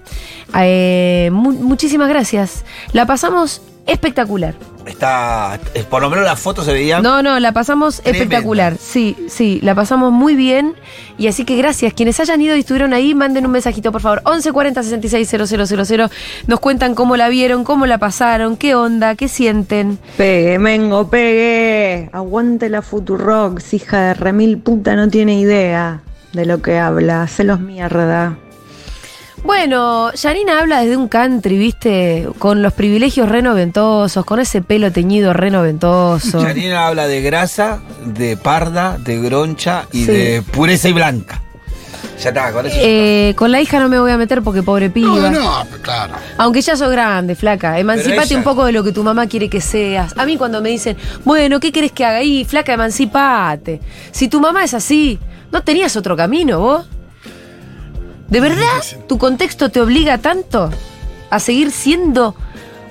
Eh, 0.60 1.30
mu- 1.32 1.54
muchísimas 1.54 2.10
gracias. 2.10 2.66
La 2.92 3.06
pasamos 3.06 3.62
espectacular. 3.92 4.56
Está, 4.86 5.60
eh, 5.76 5.84
por 5.88 6.02
lo 6.02 6.10
menos 6.10 6.26
las 6.26 6.40
fotos 6.40 6.66
se 6.66 6.74
veían. 6.74 7.04
No, 7.04 7.22
no, 7.22 7.40
la 7.40 7.52
pasamos 7.52 7.98
Tremenda. 7.98 8.24
espectacular. 8.24 8.78
Sí, 8.80 9.16
sí, 9.30 9.60
la 9.62 9.76
pasamos 9.76 10.12
muy 10.12 10.36
bien. 10.36 10.74
Y 11.18 11.28
así 11.28 11.46
que 11.46 11.56
gracias. 11.58 11.94
Quienes 11.94 12.20
hayan 12.20 12.42
ido 12.42 12.56
y 12.56 12.62
estuvieron 12.62 12.94
ahí, 12.94 13.14
manden 13.14 13.46
un 13.46 13.52
mensajito, 13.52 13.92
por 13.92 14.02
favor. 14.02 14.22
1140 14.26 14.82
66 14.82 15.88
000. 15.88 16.10
Nos 16.48 16.60
cuentan 16.60 16.96
cómo 16.96 17.18
la 17.18 17.30
vieron, 17.30 17.64
cómo 17.64 17.86
la 17.86 17.98
pasaron, 18.00 18.58
qué 18.58 18.74
onda, 18.74 19.16
qué 19.16 19.28
sienten. 19.28 20.00
Pegue, 20.18 20.58
Mengo, 20.58 21.10
pegue. 21.10 22.10
Aguante 22.12 22.70
la 22.70 22.82
Futurox, 22.82 23.74
hija 23.74 24.00
de 24.08 24.14
remil 24.16 24.58
puta, 24.58 24.96
no 24.96 25.08
tiene 25.10 25.40
idea 25.40 26.02
de 26.34 26.46
lo 26.46 26.62
que 26.62 26.80
habla. 26.80 27.28
Celos 27.28 27.60
mierda. 27.60 28.38
Bueno, 29.44 30.12
Janina 30.22 30.60
habla 30.60 30.82
desde 30.82 30.98
un 30.98 31.08
country, 31.08 31.58
¿viste? 31.58 32.28
Con 32.40 32.62
los 32.62 32.74
privilegios 32.74 33.30
renoventosos, 33.30 34.26
con 34.26 34.40
ese 34.40 34.62
pelo 34.62 34.92
teñido 34.92 35.34
renoventoso. 35.34 36.42
Janina 36.42 36.88
habla 36.88 37.08
de 37.08 37.22
grasa, 37.22 37.80
de 38.06 38.38
parda, 38.38 38.98
de 38.98 39.20
groncha 39.20 39.86
y 39.92 40.06
Sí. 40.06 40.12
de 40.12 40.42
pureza 40.42 40.90
y 40.90 40.94
blanca. 40.94 41.42
Ya 42.22 42.30
está, 42.30 42.52
con 42.52 42.66
eso. 42.66 42.76
Eh, 42.82 43.34
con 43.38 43.50
la 43.52 43.62
hija 43.62 43.80
no 43.80 43.88
me 43.88 43.98
voy 43.98 44.12
a 44.12 44.18
meter 44.18 44.42
porque 44.42 44.62
pobre 44.62 44.90
piba. 44.90 45.30
No, 45.30 45.32
no, 45.32 45.66
claro. 45.82 46.16
Aunque 46.38 46.62
ya 46.62 46.76
sos 46.76 46.90
grande, 46.92 47.34
flaca. 47.34 47.80
Emancipate 47.80 48.28
ella- 48.28 48.38
un 48.38 48.44
poco 48.44 48.66
de 48.66 48.74
lo 48.74 48.84
que 48.84 48.92
tu 48.92 49.04
mamá 49.06 49.26
quiere 49.28 49.50
que 49.50 49.62
seas. 49.62 50.14
A 50.18 50.26
mí 50.26 50.36
cuando 50.36 50.62
me 50.62 50.68
dicen, 50.70 50.98
bueno, 51.24 51.62
¿qué 51.62 51.72
querés 51.72 51.94
que 51.94 52.04
haga 52.04 52.18
ahí? 52.18 52.44
Flaca, 52.44 52.74
emancipate. 52.74 53.80
Si 54.12 54.28
tu 54.28 54.42
mamá 54.42 54.66
es 54.66 54.74
así, 54.74 55.18
¿no 55.54 55.64
tenías 55.64 55.96
otro 55.96 56.18
camino 56.18 56.60
vos? 56.60 56.86
¿De 58.30 58.40
verdad 58.40 58.82
tu 59.08 59.18
contexto 59.18 59.70
te 59.70 59.82
obliga 59.82 60.18
tanto 60.20 60.70
a 61.30 61.40
seguir 61.40 61.72
siendo? 61.72 62.36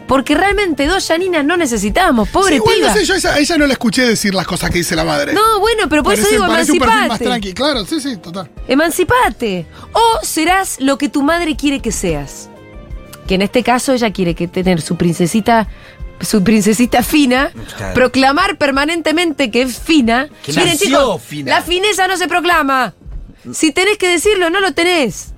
Porque 0.09 0.35
realmente 0.35 0.87
dos 0.87 1.07
Janinas 1.07 1.45
no 1.45 1.57
necesitamos, 1.59 2.28
Sí, 2.28 2.33
pobre 2.33 2.57
igual 2.57 2.76
piba. 2.76 2.88
no 2.88 2.95
sé, 2.95 3.04
yo 3.04 3.12
a 3.12 3.16
ella, 3.18 3.35
a 3.35 3.38
ella 3.40 3.59
no 3.59 3.66
la 3.66 3.75
escuché 3.75 4.02
decir 4.09 4.35
las 4.35 4.47
cosas 4.47 4.71
que 4.71 4.78
dice 4.78 4.97
la 4.97 5.04
madre. 5.04 5.35
No, 5.35 5.61
bueno, 5.61 5.87
pero 5.90 6.02
por 6.02 6.14
eso 6.14 6.26
digo 6.30 6.47
parece 6.47 6.73
un 6.73 6.78
perfil 6.78 6.88
más 6.97 7.04
emancipate. 7.04 7.25
tranqui, 7.26 7.52
claro, 7.52 7.85
sí, 7.85 8.00
sí, 8.00 8.16
total. 8.16 8.50
Emancipate. 8.68 9.66
O 9.92 10.25
serás 10.25 10.80
lo 10.80 10.97
que 10.97 11.11
tu 11.11 11.21
madre 11.23 11.57
quiere 11.57 11.80
que 11.80 11.92
seas. 11.92 12.49
Que 13.26 13.34
en 13.34 13.43
este 13.43 13.62
caso 13.62 13.93
ella 13.93 14.10
quiere 14.10 14.34
que 14.34 14.49
tener 14.49 14.80
su 14.80 14.97
princesita, 14.97 15.69
su 16.23 16.43
princesita 16.43 17.02
fina, 17.02 17.52
Claro. 17.76 17.93
proclamar 17.93 18.56
permanentemente 18.56 19.50
que 19.50 19.60
es 19.60 19.78
fina. 19.78 20.30
Que 20.43 20.54
nació 20.54 21.19
fina. 21.19 21.50
la 21.56 21.60
fineza 21.62 22.08
no 22.08 22.17
se 22.17 22.26
proclama. 22.28 22.95
Si 23.52 23.73
tenés 23.73 23.99
que 23.99 24.08
decirlo, 24.08 24.49
no 24.49 24.60
lo 24.60 24.73
tenés. 24.73 25.34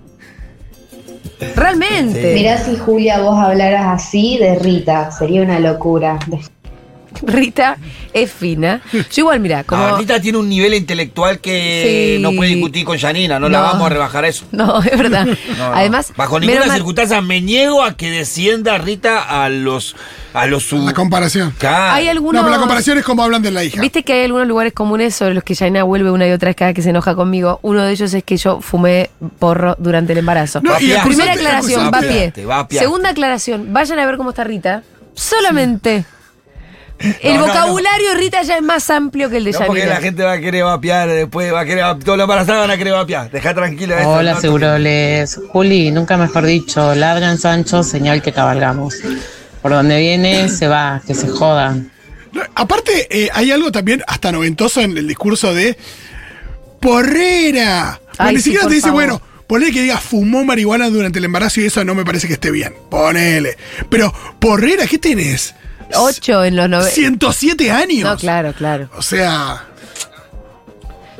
Realmente. 1.56 2.34
Mirá 2.34 2.58
si 2.58 2.76
Julia 2.76 3.20
vos 3.20 3.38
hablaras 3.38 3.86
así 3.86 4.38
de 4.38 4.56
Rita, 4.56 5.10
sería 5.10 5.42
una 5.42 5.58
locura. 5.60 6.18
Rita 7.22 7.76
es 8.12 8.32
fina. 8.32 8.80
Yo 8.92 9.02
igual, 9.22 9.40
mira, 9.40 9.64
como. 9.64 9.82
Ah, 9.84 9.96
Rita 9.98 10.20
tiene 10.20 10.38
un 10.38 10.48
nivel 10.48 10.74
intelectual 10.74 11.40
que 11.40 12.16
Sí. 12.16 12.22
no 12.22 12.32
puede 12.32 12.50
discutir 12.54 12.84
con 12.84 12.98
Janina, 12.98 13.38
no, 13.38 13.48
la 13.48 13.58
No. 13.58 13.64
vamos 13.64 13.86
a 13.86 13.88
rebajar 13.90 14.24
a 14.24 14.28
eso. 14.28 14.44
No, 14.52 14.80
es 14.82 14.96
verdad. 14.98 15.26
No, 15.58 15.68
no. 15.70 15.74
Además, 15.74 16.12
bajo 16.16 16.38
ninguna 16.40 16.66
mal- 16.66 16.76
circunstancia 16.76 17.20
me 17.20 17.40
niego 17.40 17.82
a 17.82 17.96
que 17.96 18.10
descienda 18.10 18.78
Rita 18.78 19.44
a 19.44 19.48
los 19.48 19.96
a 20.32 20.46
los 20.46 20.62
sub- 20.62 20.86
La 20.86 20.94
comparación. 20.94 21.52
Claro. 21.58 21.94
hay 21.94 22.08
algunos. 22.08 22.34
No, 22.34 22.42
pero 22.42 22.52
la 22.54 22.60
comparación 22.60 22.96
es 22.98 23.04
como 23.04 23.22
hablan 23.24 23.42
de 23.42 23.50
la 23.50 23.64
hija. 23.64 23.80
Viste 23.80 24.04
que 24.04 24.12
hay 24.12 24.24
algunos 24.26 24.46
lugares 24.46 24.72
comunes 24.72 25.14
sobre 25.14 25.34
los 25.34 25.42
que 25.42 25.56
Jaina 25.56 25.82
vuelve 25.82 26.10
una 26.12 26.26
y 26.28 26.30
otra 26.30 26.50
vez 26.50 26.56
cada 26.56 26.72
que 26.72 26.82
se 26.82 26.90
enoja 26.90 27.14
conmigo. 27.16 27.58
Uno 27.62 27.82
de 27.82 27.90
ellos 27.92 28.14
es 28.14 28.22
que 28.22 28.36
yo 28.36 28.60
fumé 28.60 29.10
porro 29.40 29.74
durante 29.80 30.12
el 30.12 30.18
embarazo. 30.18 30.60
No, 30.62 30.78
y 30.80 30.92
Va 30.92 31.02
a 31.02 31.04
Primera 31.04 31.32
aclaración, 31.32 31.82
va 31.92 31.98
a 31.98 32.00
acusate- 32.02 32.32
pie. 32.32 32.44
va 32.46 32.58
a 32.60 32.68
pie. 32.68 32.78
Segunda 32.78 33.10
aclaración, 33.10 33.72
vayan 33.72 33.98
a 33.98 34.06
ver 34.06 34.16
cómo 34.16 34.30
está 34.30 34.44
Rita. 34.44 34.82
Solamente. 35.14 36.04
El 37.22 37.34
No, 37.34 37.40
no, 37.40 37.46
vocabulario 37.46 38.14
Rita 38.14 38.42
ya 38.42 38.56
es 38.56 38.62
más 38.62 38.90
amplio 38.90 39.30
que 39.30 39.38
el 39.38 39.44
de 39.44 39.52
No, 39.52 39.60
porque 39.66 39.86
la 39.86 39.96
gente 39.96 40.22
va 40.22 40.32
a 40.32 40.40
querer 40.40 40.64
vapear 40.64 41.08
después, 41.08 41.52
va 41.52 41.60
a 41.60 41.64
querer 41.64 41.84
todos 42.04 42.18
los 42.18 42.24
embarazados 42.24 42.60
van 42.60 42.70
a 42.70 42.76
querer 42.76 42.92
vapear. 42.92 43.30
Deja 43.30 43.54
tranquila 43.54 43.96
esto, 43.96 44.10
Hola, 44.10 44.34
no, 44.34 44.40
Seguroles. 44.40 45.40
Juli, 45.48 45.90
nunca 45.90 46.18
mejor 46.18 46.44
dicho, 46.44 46.94
ladran 46.94 47.38
Sancho, 47.38 47.82
señal 47.82 48.20
que 48.20 48.32
cabalgamos. 48.32 48.96
Por 49.62 49.70
donde 49.72 49.98
viene, 49.98 50.48
se 50.48 50.68
va, 50.68 51.00
que 51.06 51.14
se 51.14 51.28
jodan. 51.28 51.90
No, 52.32 52.42
aparte, 52.54 53.08
eh, 53.10 53.28
hay 53.32 53.50
algo 53.50 53.72
también 53.72 54.02
hasta 54.06 54.30
noventoso 54.30 54.80
en 54.82 54.96
el 54.96 55.08
discurso 55.08 55.54
de 55.54 55.76
porrera. 56.80 58.00
Ay, 58.18 58.34
ni 58.34 58.40
sí, 58.40 58.44
siquiera 58.50 58.68
te 58.68 58.74
dice, 58.74 58.88
favor. 58.88 59.02
bueno, 59.02 59.22
ponele 59.46 59.72
que 59.72 59.82
diga 59.82 59.98
fumó 59.98 60.44
marihuana 60.44 60.90
durante 60.90 61.18
el 61.18 61.24
embarazo 61.24 61.60
y 61.60 61.66
eso 61.66 61.84
no 61.84 61.94
me 61.94 62.04
parece 62.04 62.26
que 62.26 62.34
esté 62.34 62.50
bien. 62.50 62.74
Ponele. 62.90 63.56
Pero, 63.88 64.12
porrera, 64.38 64.86
¿qué 64.86 64.98
tenés? 64.98 65.54
Ocho 65.96 66.44
en 66.44 66.56
los 66.56 66.68
90. 66.68 66.90
107 66.94 67.70
años. 67.70 68.08
No, 68.10 68.16
claro, 68.16 68.52
claro. 68.52 68.88
O 68.96 69.02
sea, 69.02 69.64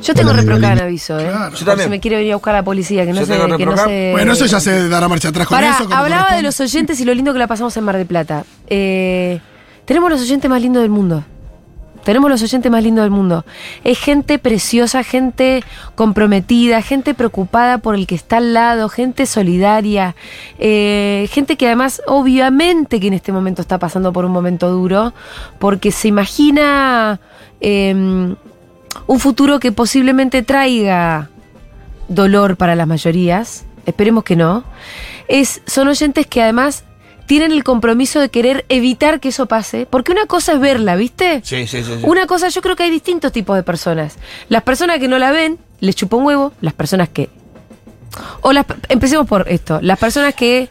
Yo 0.01 0.13
tengo 0.13 0.33
reprocan 0.33 0.79
aviso, 0.79 1.19
¿eh? 1.19 1.27
Claro. 1.29 1.55
Yo 1.55 1.65
también. 1.65 1.87
si 1.87 1.89
me 1.89 1.99
quiere 1.99 2.17
venir 2.17 2.33
a 2.33 2.35
buscar 2.37 2.53
la 2.55 2.63
policía, 2.63 3.05
que 3.05 3.13
no 3.13 3.19
Yo 3.21 3.25
sé, 3.25 3.33
tengo 3.37 3.57
que 3.57 3.65
no 3.65 3.77
sé. 3.77 4.09
bueno, 4.13 4.33
eso 4.33 4.45
ya 4.45 4.59
se 4.59 4.87
dará 4.89 5.07
marcha 5.07 5.29
atrás 5.29 5.47
con 5.47 5.57
Pará, 5.57 5.77
eso. 5.79 5.87
hablaba 5.93 6.35
de 6.35 6.41
los 6.41 6.59
oyentes 6.59 6.99
y 6.99 7.05
lo 7.05 7.13
lindo 7.13 7.33
que 7.33 7.39
la 7.39 7.47
pasamos 7.47 7.75
en 7.77 7.83
Mar 7.83 7.97
del 7.97 8.07
Plata. 8.07 8.43
Eh, 8.67 9.39
tenemos 9.85 10.09
los 10.09 10.21
oyentes 10.21 10.49
más 10.49 10.61
lindos 10.61 10.81
del 10.81 10.89
mundo. 10.91 11.23
Tenemos 12.03 12.29
los 12.29 12.41
oyentes 12.41 12.71
más 12.71 12.83
lindos 12.83 13.03
del 13.03 13.11
mundo. 13.11 13.45
Es 13.83 13.99
gente 13.99 14.39
preciosa, 14.39 15.03
gente 15.03 15.63
comprometida, 15.95 16.81
gente 16.81 17.13
preocupada 17.13 17.77
por 17.77 17.95
el 17.95 18.07
que 18.07 18.15
está 18.15 18.37
al 18.37 18.53
lado, 18.53 18.89
gente 18.89 19.25
solidaria, 19.25 20.15
eh, 20.59 21.27
gente 21.31 21.57
que 21.57 21.67
además 21.67 22.01
obviamente 22.07 22.99
que 22.99 23.07
en 23.07 23.13
este 23.13 23.31
momento 23.31 23.61
está 23.61 23.77
pasando 23.77 24.11
por 24.11 24.25
un 24.25 24.31
momento 24.31 24.69
duro, 24.69 25.13
porque 25.59 25.91
se 25.91 26.07
imagina 26.07 27.19
eh, 27.59 27.93
un 27.93 29.19
futuro 29.19 29.59
que 29.59 29.71
posiblemente 29.71 30.43
traiga 30.43 31.29
dolor 32.07 32.57
para 32.57 32.75
las 32.75 32.87
mayorías, 32.87 33.65
esperemos 33.85 34.23
que 34.23 34.35
no, 34.35 34.63
es, 35.27 35.61
son 35.65 35.87
oyentes 35.87 36.27
que 36.27 36.41
además 36.41 36.83
tienen 37.31 37.53
el 37.53 37.63
compromiso 37.63 38.19
de 38.19 38.27
querer 38.27 38.65
evitar 38.67 39.21
que 39.21 39.29
eso 39.29 39.45
pase, 39.45 39.87
porque 39.89 40.11
una 40.11 40.25
cosa 40.25 40.51
es 40.51 40.59
verla, 40.59 40.97
¿viste? 40.97 41.39
Sí, 41.45 41.65
sí, 41.65 41.81
sí. 41.81 41.83
sí. 41.85 41.99
Una 42.03 42.27
cosa, 42.27 42.49
yo 42.49 42.61
creo 42.61 42.75
que 42.75 42.83
hay 42.83 42.89
distintos 42.89 43.31
tipos 43.31 43.55
de 43.55 43.63
personas. 43.63 44.17
Las 44.49 44.63
personas 44.63 44.99
que 44.99 45.07
no 45.07 45.17
la 45.17 45.31
ven, 45.31 45.57
les 45.79 45.95
chupa 45.95 46.17
un 46.17 46.25
huevo, 46.25 46.51
las 46.59 46.73
personas 46.73 47.07
que... 47.07 47.29
O 48.41 48.51
las, 48.51 48.65
empecemos 48.89 49.27
por 49.27 49.47
esto, 49.47 49.79
las 49.81 49.97
personas 49.97 50.35
que... 50.35 50.67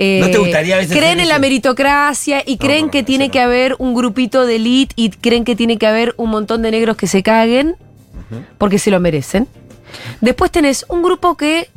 eh, 0.00 0.18
¿No 0.20 0.30
te 0.32 0.38
gustaría 0.38 0.74
a 0.74 0.78
veces 0.78 0.96
creen 0.96 1.20
en 1.20 1.28
la 1.28 1.38
meritocracia 1.38 2.42
y 2.44 2.56
creen 2.56 2.90
que 2.90 3.04
tiene 3.04 3.30
que 3.30 3.38
haber 3.38 3.76
un 3.78 3.94
grupito 3.94 4.46
de 4.46 4.56
elite 4.56 4.92
y 4.96 5.10
creen 5.10 5.44
que 5.44 5.54
tiene 5.54 5.78
que 5.78 5.86
haber 5.86 6.14
un 6.16 6.30
montón 6.30 6.62
de 6.62 6.72
negros 6.72 6.96
que 6.96 7.06
se 7.06 7.22
caguen 7.22 7.76
porque 8.58 8.80
se 8.80 8.90
lo 8.90 8.98
merecen. 8.98 9.46
Después 10.20 10.50
tenés 10.50 10.84
un 10.88 11.04
grupo 11.04 11.36
que 11.36 11.70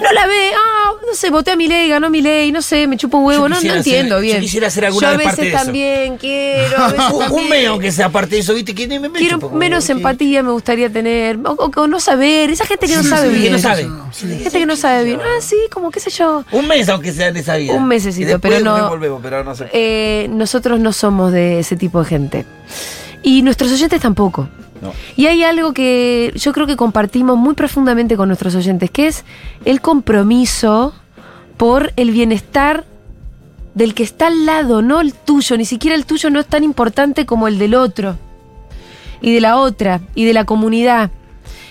no 0.00 0.12
la 0.12 0.26
ve, 0.26 0.50
ah, 0.54 0.90
no 1.06 1.14
sé, 1.14 1.30
voté 1.30 1.52
a 1.52 1.56
mi 1.56 1.66
ley, 1.68 1.88
ganó 1.88 2.10
mi 2.10 2.20
ley, 2.20 2.52
no 2.52 2.60
sé, 2.62 2.86
me 2.86 2.96
chupo 2.96 3.18
un 3.18 3.24
huevo, 3.24 3.48
no, 3.48 3.60
no 3.60 3.74
entiendo 3.74 4.16
hacer- 4.16 4.24
yo 4.26 4.32
bien. 4.32 4.40
quisiera 4.40 4.66
hacer 4.66 4.84
alguna 4.86 5.08
Yo 5.08 5.14
a 5.14 5.16
vez 5.16 5.26
parte 5.26 5.40
veces 5.42 5.52
de 5.52 5.56
eso. 5.56 5.64
también 5.64 6.16
quiero, 6.18 6.76
a 6.84 6.88
veces 6.88 7.30
Un, 7.30 7.48
meo 7.48 7.78
que 7.78 7.90
sea 7.92 8.08
parte 8.10 8.34
de 8.36 8.40
eso, 8.42 8.52
¿viste? 8.54 8.74
Que 8.74 8.86
me, 8.88 8.98
me 9.00 9.10
Quiero 9.18 9.38
menos 9.50 9.88
empatía 9.88 10.42
me 10.42 10.50
gustaría 10.52 10.90
tener, 10.90 11.38
o, 11.44 11.52
o- 11.52 11.80
o 11.80 11.86
no 11.86 11.98
saber, 12.00 12.50
esa 12.50 12.66
gente 12.66 12.86
que 12.86 12.96
no 12.96 13.02
sabe 13.02 13.28
sí, 13.28 13.34
bien. 13.34 13.44
Que 13.44 13.50
no 13.52 13.58
sabe. 13.58 13.88
Gente 14.14 14.50
que 14.58 14.66
no 14.66 14.76
sabe 14.76 15.04
bien. 15.04 15.20
Ah, 15.22 15.40
sí, 15.40 15.56
como 15.72 15.90
qué 15.90 16.00
sé 16.00 16.10
yo. 16.10 16.44
Un 16.52 16.66
mes, 16.68 16.88
aunque 16.88 17.12
sea 17.12 17.28
en 17.28 17.36
esa 17.38 17.56
vida. 17.56 17.72
Un 17.74 17.86
mesecito, 17.88 18.38
pero 18.38 18.60
no- 18.60 18.88
volvemos, 18.90 19.20
pero 19.22 19.42
no 19.44 19.54
sé. 19.54 19.68
Eh, 19.72 20.26
nosotros 20.30 20.78
no 20.78 20.92
somos 20.92 21.32
de 21.32 21.60
ese 21.60 21.76
tipo 21.76 22.00
de 22.02 22.04
gente. 22.08 22.44
Y 23.22 23.42
nuestros 23.42 23.72
oyentes 23.72 24.00
tampoco. 24.00 24.48
No. 24.80 24.92
Y 25.16 25.26
hay 25.26 25.42
algo 25.42 25.72
que 25.72 26.32
yo 26.36 26.52
creo 26.52 26.66
que 26.66 26.76
compartimos 26.76 27.36
muy 27.36 27.54
profundamente 27.54 28.16
con 28.16 28.28
nuestros 28.28 28.54
oyentes, 28.54 28.90
que 28.90 29.06
es 29.06 29.24
el 29.64 29.80
compromiso 29.80 30.94
por 31.56 31.92
el 31.96 32.10
bienestar 32.10 32.84
del 33.74 33.94
que 33.94 34.02
está 34.02 34.28
al 34.28 34.46
lado, 34.46 34.80
no 34.80 35.00
el 35.00 35.12
tuyo, 35.12 35.56
ni 35.56 35.66
siquiera 35.66 35.94
el 35.94 36.06
tuyo 36.06 36.30
no 36.30 36.40
es 36.40 36.46
tan 36.46 36.64
importante 36.64 37.26
como 37.26 37.46
el 37.46 37.58
del 37.58 37.74
otro, 37.74 38.16
y 39.20 39.34
de 39.34 39.40
la 39.40 39.58
otra, 39.58 40.00
y 40.14 40.24
de 40.24 40.32
la 40.32 40.44
comunidad. 40.44 41.10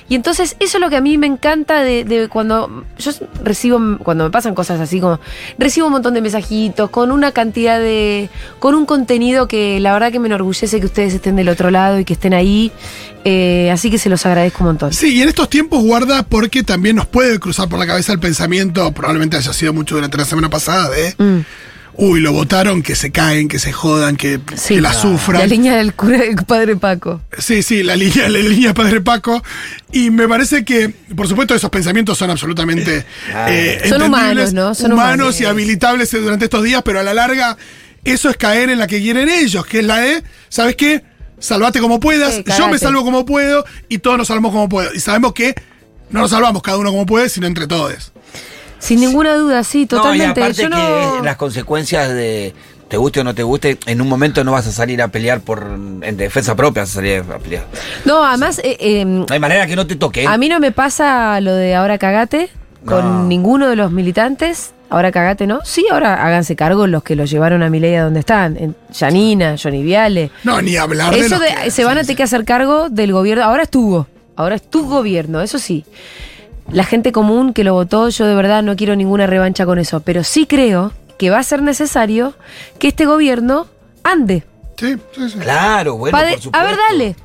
Y 0.08 0.15
entonces 0.15 0.56
eso 0.60 0.78
es 0.78 0.82
lo 0.82 0.89
que 0.89 0.98
a 0.98 1.02
mí 1.02 1.18
me 1.18 1.26
encanta 1.28 1.82
de, 1.82 2.04
de 2.04 2.28
cuando 2.30 2.84
yo 3.00 3.12
recibo, 3.44 3.80
cuando 4.04 4.26
me 4.26 4.30
pasan 4.30 4.54
cosas 4.54 4.80
así 4.80 5.00
como, 5.00 5.20
recibo 5.58 5.88
un 5.88 5.94
montón 5.94 6.13
de 6.13 6.22
mensajitos 6.22 6.89
con 6.91 7.12
una 7.12 7.32
cantidad 7.32 7.80
de, 7.80 8.30
con 8.60 8.76
un 8.76 8.86
contenido 8.86 9.48
que 9.48 9.80
la 9.80 9.94
verdad 9.94 10.12
que 10.12 10.20
me 10.20 10.28
enorgullece 10.28 10.80
que 10.80 10.86
ustedes 10.86 11.15
estén 11.15 11.36
del 11.36 11.50
otro 11.50 11.72
lado 11.72 12.00
y 12.00 12.06
que 12.06 12.13
estén 12.13 12.34
ahí. 12.34 12.72
Eh, 13.28 13.72
así 13.72 13.89
que 13.89 13.98
se 13.98 14.08
los 14.08 14.24
agradezco 14.28 14.60
un 14.63 14.68
montón. 14.68 14.94
Sí, 14.94 15.15
y 15.15 15.22
en 15.24 15.30
estos 15.30 15.50
tiempos 15.50 15.82
guarda 15.82 16.22
porque 16.22 16.62
también 16.62 16.96
nos 16.98 17.08
puede 17.08 17.39
cruzar 17.39 17.68
por 17.68 17.80
la 17.80 17.88
cabeza 17.88 18.13
el 18.13 18.20
pensamiento, 18.20 18.91
probablemente 18.91 19.38
haya 19.38 19.52
sido 19.52 19.74
mucho 19.74 19.96
durante 19.96 20.18
la 20.18 20.26
semana 20.26 20.50
pasada, 20.50 20.89
de, 20.91 21.15
Mm. 21.18 21.39
Uy, 21.97 22.19
lo 22.19 22.31
votaron, 22.34 22.81
que 22.84 22.95
se 22.95 23.12
caen, 23.12 23.47
que 23.47 23.58
se 23.60 23.71
jodan, 23.71 24.15
que, 24.17 24.39
Sí. 24.55 24.75
que 24.75 24.81
la 24.81 24.93
sufran. 24.93 25.39
La 25.41 25.47
línea 25.47 25.75
del 25.77 25.93
cura 25.93 26.17
del 26.19 26.36
padre 26.45 26.75
Paco. 26.75 27.21
Sí, 27.38 27.63
sí, 27.63 27.84
la 27.84 27.95
línea, 27.95 28.27
la 28.29 28.39
línea 28.39 28.73
Padre 28.73 29.01
Paco. 29.01 29.41
Y 29.91 30.10
me 30.10 30.27
parece 30.27 30.65
que, 30.65 30.93
por 31.15 31.27
supuesto, 31.27 31.55
esos 31.55 31.69
pensamientos 31.69 32.17
son 32.17 32.29
absolutamente 32.29 33.05
Ah. 33.34 33.47
eh, 33.49 33.81
Son 33.88 34.01
humanos, 34.01 34.53
¿no? 34.53 34.75
Son 34.75 34.91
humanos 34.91 35.15
humanos. 35.15 35.41
y 35.41 35.45
habilitables 35.45 36.12
durante 36.12 36.45
estos 36.45 36.63
días, 36.63 36.81
pero 36.84 36.99
a 36.99 37.03
la 37.03 37.13
larga, 37.13 37.58
eso 38.03 38.29
es 38.29 38.38
caer 38.38 38.69
en 38.69 38.79
la 38.79 38.88
que 38.88 38.99
quieren 38.99 39.29
ellos, 39.29 39.65
que 39.65 39.79
es 39.79 39.86
la 39.86 39.97
de, 39.99 40.23
¿sabes 40.49 40.75
qué? 40.75 41.03
Salvate 41.39 41.79
como 41.79 41.99
puedas, 41.99 42.36
Eh, 42.36 42.43
yo 42.58 42.67
me 42.69 42.77
salvo 42.77 43.03
como 43.03 43.25
puedo 43.25 43.65
y 43.89 43.97
todos 43.99 44.17
nos 44.17 44.27
salvamos 44.27 44.51
como 44.51 44.69
puedo. 44.69 44.93
Y 44.93 44.99
sabemos 44.99 45.34
que 45.34 45.53
no 46.10 46.21
nos 46.21 46.31
salvamos 46.31 46.62
cada 46.62 46.77
uno 46.77 46.91
como 46.91 47.05
puede, 47.05 47.29
sino 47.29 47.47
entre 47.47 47.67
todos. 47.67 48.12
Sin 48.86 49.00
ninguna 49.00 49.36
duda, 49.36 49.63
sí, 49.63 49.86
totalmente. 49.86 50.39
No, 50.41 50.48
y 50.48 50.50
aparte 50.52 50.62
Yo 50.63 50.69
no- 50.69 51.19
que 51.19 51.26
las 51.26 51.36
consecuencias 51.38 52.10
de 52.10 52.54
te 52.88 52.98
guste 52.98 53.19
o 53.21 53.24
no 53.24 53.34
te 53.34 53.41
guste, 53.43 53.80
en 53.88 54.00
un 54.00 54.08
momento 54.08 54.43
no 54.43 54.52
vas 54.52 54.67
a 54.67 54.71
salir 54.71 55.02
a 55.02 55.08
pelear 55.08 55.41
por 55.41 55.63
en 56.02 56.17
defensa 56.17 56.56
propia, 56.56 56.84
vas 56.84 56.91
a 56.91 56.93
salir 56.95 57.24
a 57.30 57.39
pelear. 57.39 57.65
No, 58.06 58.24
además, 58.24 58.60
eh, 58.60 58.78
eh, 58.80 59.04
No 59.06 59.26
hay 59.30 59.39
manera 59.39 59.65
que 59.65 59.76
no 59.76 59.88
te 59.88 59.95
toque. 59.95 60.24
¿eh? 60.24 60.28
A 60.28 60.38
mí 60.38 60.48
no 60.50 60.60
me 60.60 60.71
pasa 60.71 61.41
lo 61.41 61.56
de 61.56 61.74
ahora 61.76 61.98
cagate 61.98 62.50
con 62.86 63.04
No. 63.04 63.24
ninguno 63.24 63.67
de 63.67 63.76
los 63.76 63.91
militantes. 63.91 64.71
Ahora 64.91 65.12
cagate, 65.12 65.48
¿no? 65.48 65.62
Sí, 65.65 65.84
ahora 65.91 66.24
háganse 66.24 66.56
cargo 66.56 66.86
los 66.86 67.02
que 67.02 67.15
los 67.15 67.32
llevaron 67.32 67.63
a 67.63 67.71
Milei 67.71 67.95
a 67.95 68.04
donde 68.04 68.19
están. 68.19 68.56
En 68.56 68.76
Yanina, 68.93 69.56
Johnny 69.62 69.82
Viale. 69.82 70.30
No, 70.43 70.62
ni 70.62 70.78
hablar 70.78 71.12
de 71.12 71.21
Eso 71.21 71.39
de- 71.39 71.48
que- 71.63 71.71
se 71.71 71.84
van 71.84 71.98
a 71.98 72.02
sí, 72.02 72.08
tener 72.10 72.17
que 72.17 72.24
hacer 72.24 72.45
cargo 72.45 72.89
del 72.91 73.12
gobierno. 73.12 73.43
Ahora 73.43 73.63
estuvo. 73.63 74.06
Ahora 74.36 74.56
es 74.56 74.69
tu 74.69 74.88
gobierno, 74.88 75.41
eso 75.41 75.58
sí. 75.58 75.84
La 76.71 76.84
gente 76.84 77.12
común 77.12 77.54
que 77.54 77.63
lo 77.63 77.73
votó, 77.73 78.10
yo 78.10 78.25
de 78.25 78.36
verdad 78.36 78.63
no 78.63 78.75
quiero 78.75 78.95
ninguna 78.95 79.28
revancha 79.28 79.65
con 79.65 79.78
eso. 79.80 79.99
Pero 79.99 80.23
sí 80.23 80.45
creo 80.45 80.91
que 81.17 81.30
va 81.30 81.39
a 81.39 81.43
ser 81.43 81.62
necesario 81.62 82.34
que 82.80 82.88
este 82.88 83.06
gobierno 83.06 83.67
ande. 84.04 84.43
Sí, 84.78 84.95
sí, 85.15 85.30
sí. 85.30 85.39
Claro, 85.39 85.95
bueno, 85.97 86.17
por 86.17 86.28
supuesto. 86.28 86.49
a 86.54 86.63
ver, 86.63 86.75
dale. 86.89 87.15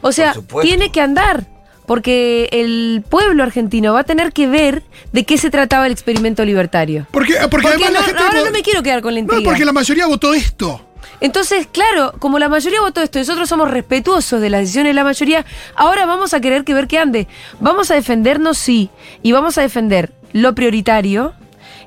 O 0.00 0.12
sea, 0.12 0.34
tiene 0.62 0.90
que 0.90 1.00
andar. 1.00 1.46
Porque 1.86 2.50
el 2.52 3.02
pueblo 3.08 3.42
argentino 3.42 3.94
va 3.94 4.00
a 4.00 4.04
tener 4.04 4.34
que 4.34 4.46
ver 4.46 4.82
de 5.12 5.24
qué 5.24 5.38
se 5.38 5.48
trataba 5.48 5.86
el 5.86 5.92
experimento 5.92 6.44
libertario. 6.44 7.06
Porque, 7.10 7.32
porque, 7.32 7.48
Porque 7.48 7.68
además 7.68 7.92
la 7.92 8.02
gente. 8.02 8.22
ahora 8.22 8.44
no 8.44 8.50
me 8.50 8.60
quiero 8.60 8.82
quedar 8.82 9.00
con 9.00 9.14
la 9.14 9.22
No, 9.22 9.42
porque 9.42 9.64
la 9.64 9.72
mayoría 9.72 10.06
votó 10.06 10.34
esto. 10.34 10.86
Entonces, 11.20 11.66
claro, 11.70 12.12
como 12.18 12.38
la 12.38 12.48
mayoría 12.48 12.80
votó 12.80 13.00
esto 13.00 13.18
nosotros 13.18 13.48
somos 13.48 13.70
respetuosos 13.70 14.40
de 14.40 14.50
las 14.50 14.60
decisiones 14.62 14.90
de 14.90 14.94
la 14.94 15.04
mayoría, 15.04 15.44
ahora 15.74 16.06
vamos 16.06 16.34
a 16.34 16.40
querer 16.40 16.64
que 16.64 16.74
ver 16.74 16.86
que 16.86 16.98
ande. 16.98 17.26
Vamos 17.60 17.90
a 17.90 17.94
defendernos, 17.94 18.56
sí, 18.58 18.90
y 19.22 19.32
vamos 19.32 19.58
a 19.58 19.62
defender 19.62 20.12
lo 20.32 20.54
prioritario 20.54 21.32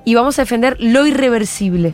y 0.03 0.15
vamos 0.15 0.37
a 0.39 0.41
defender 0.41 0.75
lo 0.79 1.05
irreversible, 1.05 1.93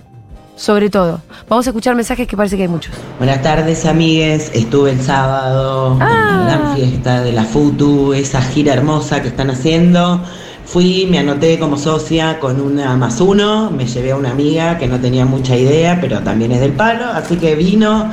sobre 0.56 0.90
todo. 0.90 1.22
Vamos 1.50 1.68
a 1.68 1.70
escuchar 1.72 1.96
mensajes 1.96 2.28
que 2.28 2.38
parece 2.38 2.56
que 2.56 2.64
hay 2.64 2.68
muchos. 2.70 2.96
Buenas 3.20 3.42
tardes, 3.42 3.86
amigues. 3.86 4.50
Estuve 4.54 4.92
el 4.92 5.02
sábado 5.02 5.98
Ah. 6.02 6.08
en 6.32 6.38
la 6.48 6.58
gran 6.58 6.76
fiesta 6.76 7.22
de 7.22 7.34
la 7.34 7.44
FUTU, 7.44 8.14
esa 8.14 8.42
gira 8.42 8.74
hermosa 8.74 9.22
que 9.22 9.28
están 9.28 9.50
haciendo. 9.52 10.24
Fui, 10.68 11.08
me 11.10 11.20
anoté 11.20 11.58
como 11.58 11.78
socia 11.78 12.40
con 12.40 12.60
una 12.60 12.96
más 12.98 13.22
uno, 13.22 13.72
me 13.72 13.88
llevé 13.88 14.12
a 14.12 14.18
una 14.18 14.32
amiga 14.32 14.78
que 14.78 14.86
no 14.88 15.00
tenía 15.00 15.26
mucha 15.26 15.56
idea, 15.56 15.98
pero 16.02 16.20
también 16.20 16.52
es 16.52 16.60
del 16.60 16.74
palo, 16.74 17.06
así 17.06 17.38
que 17.38 17.56
vino 17.56 18.12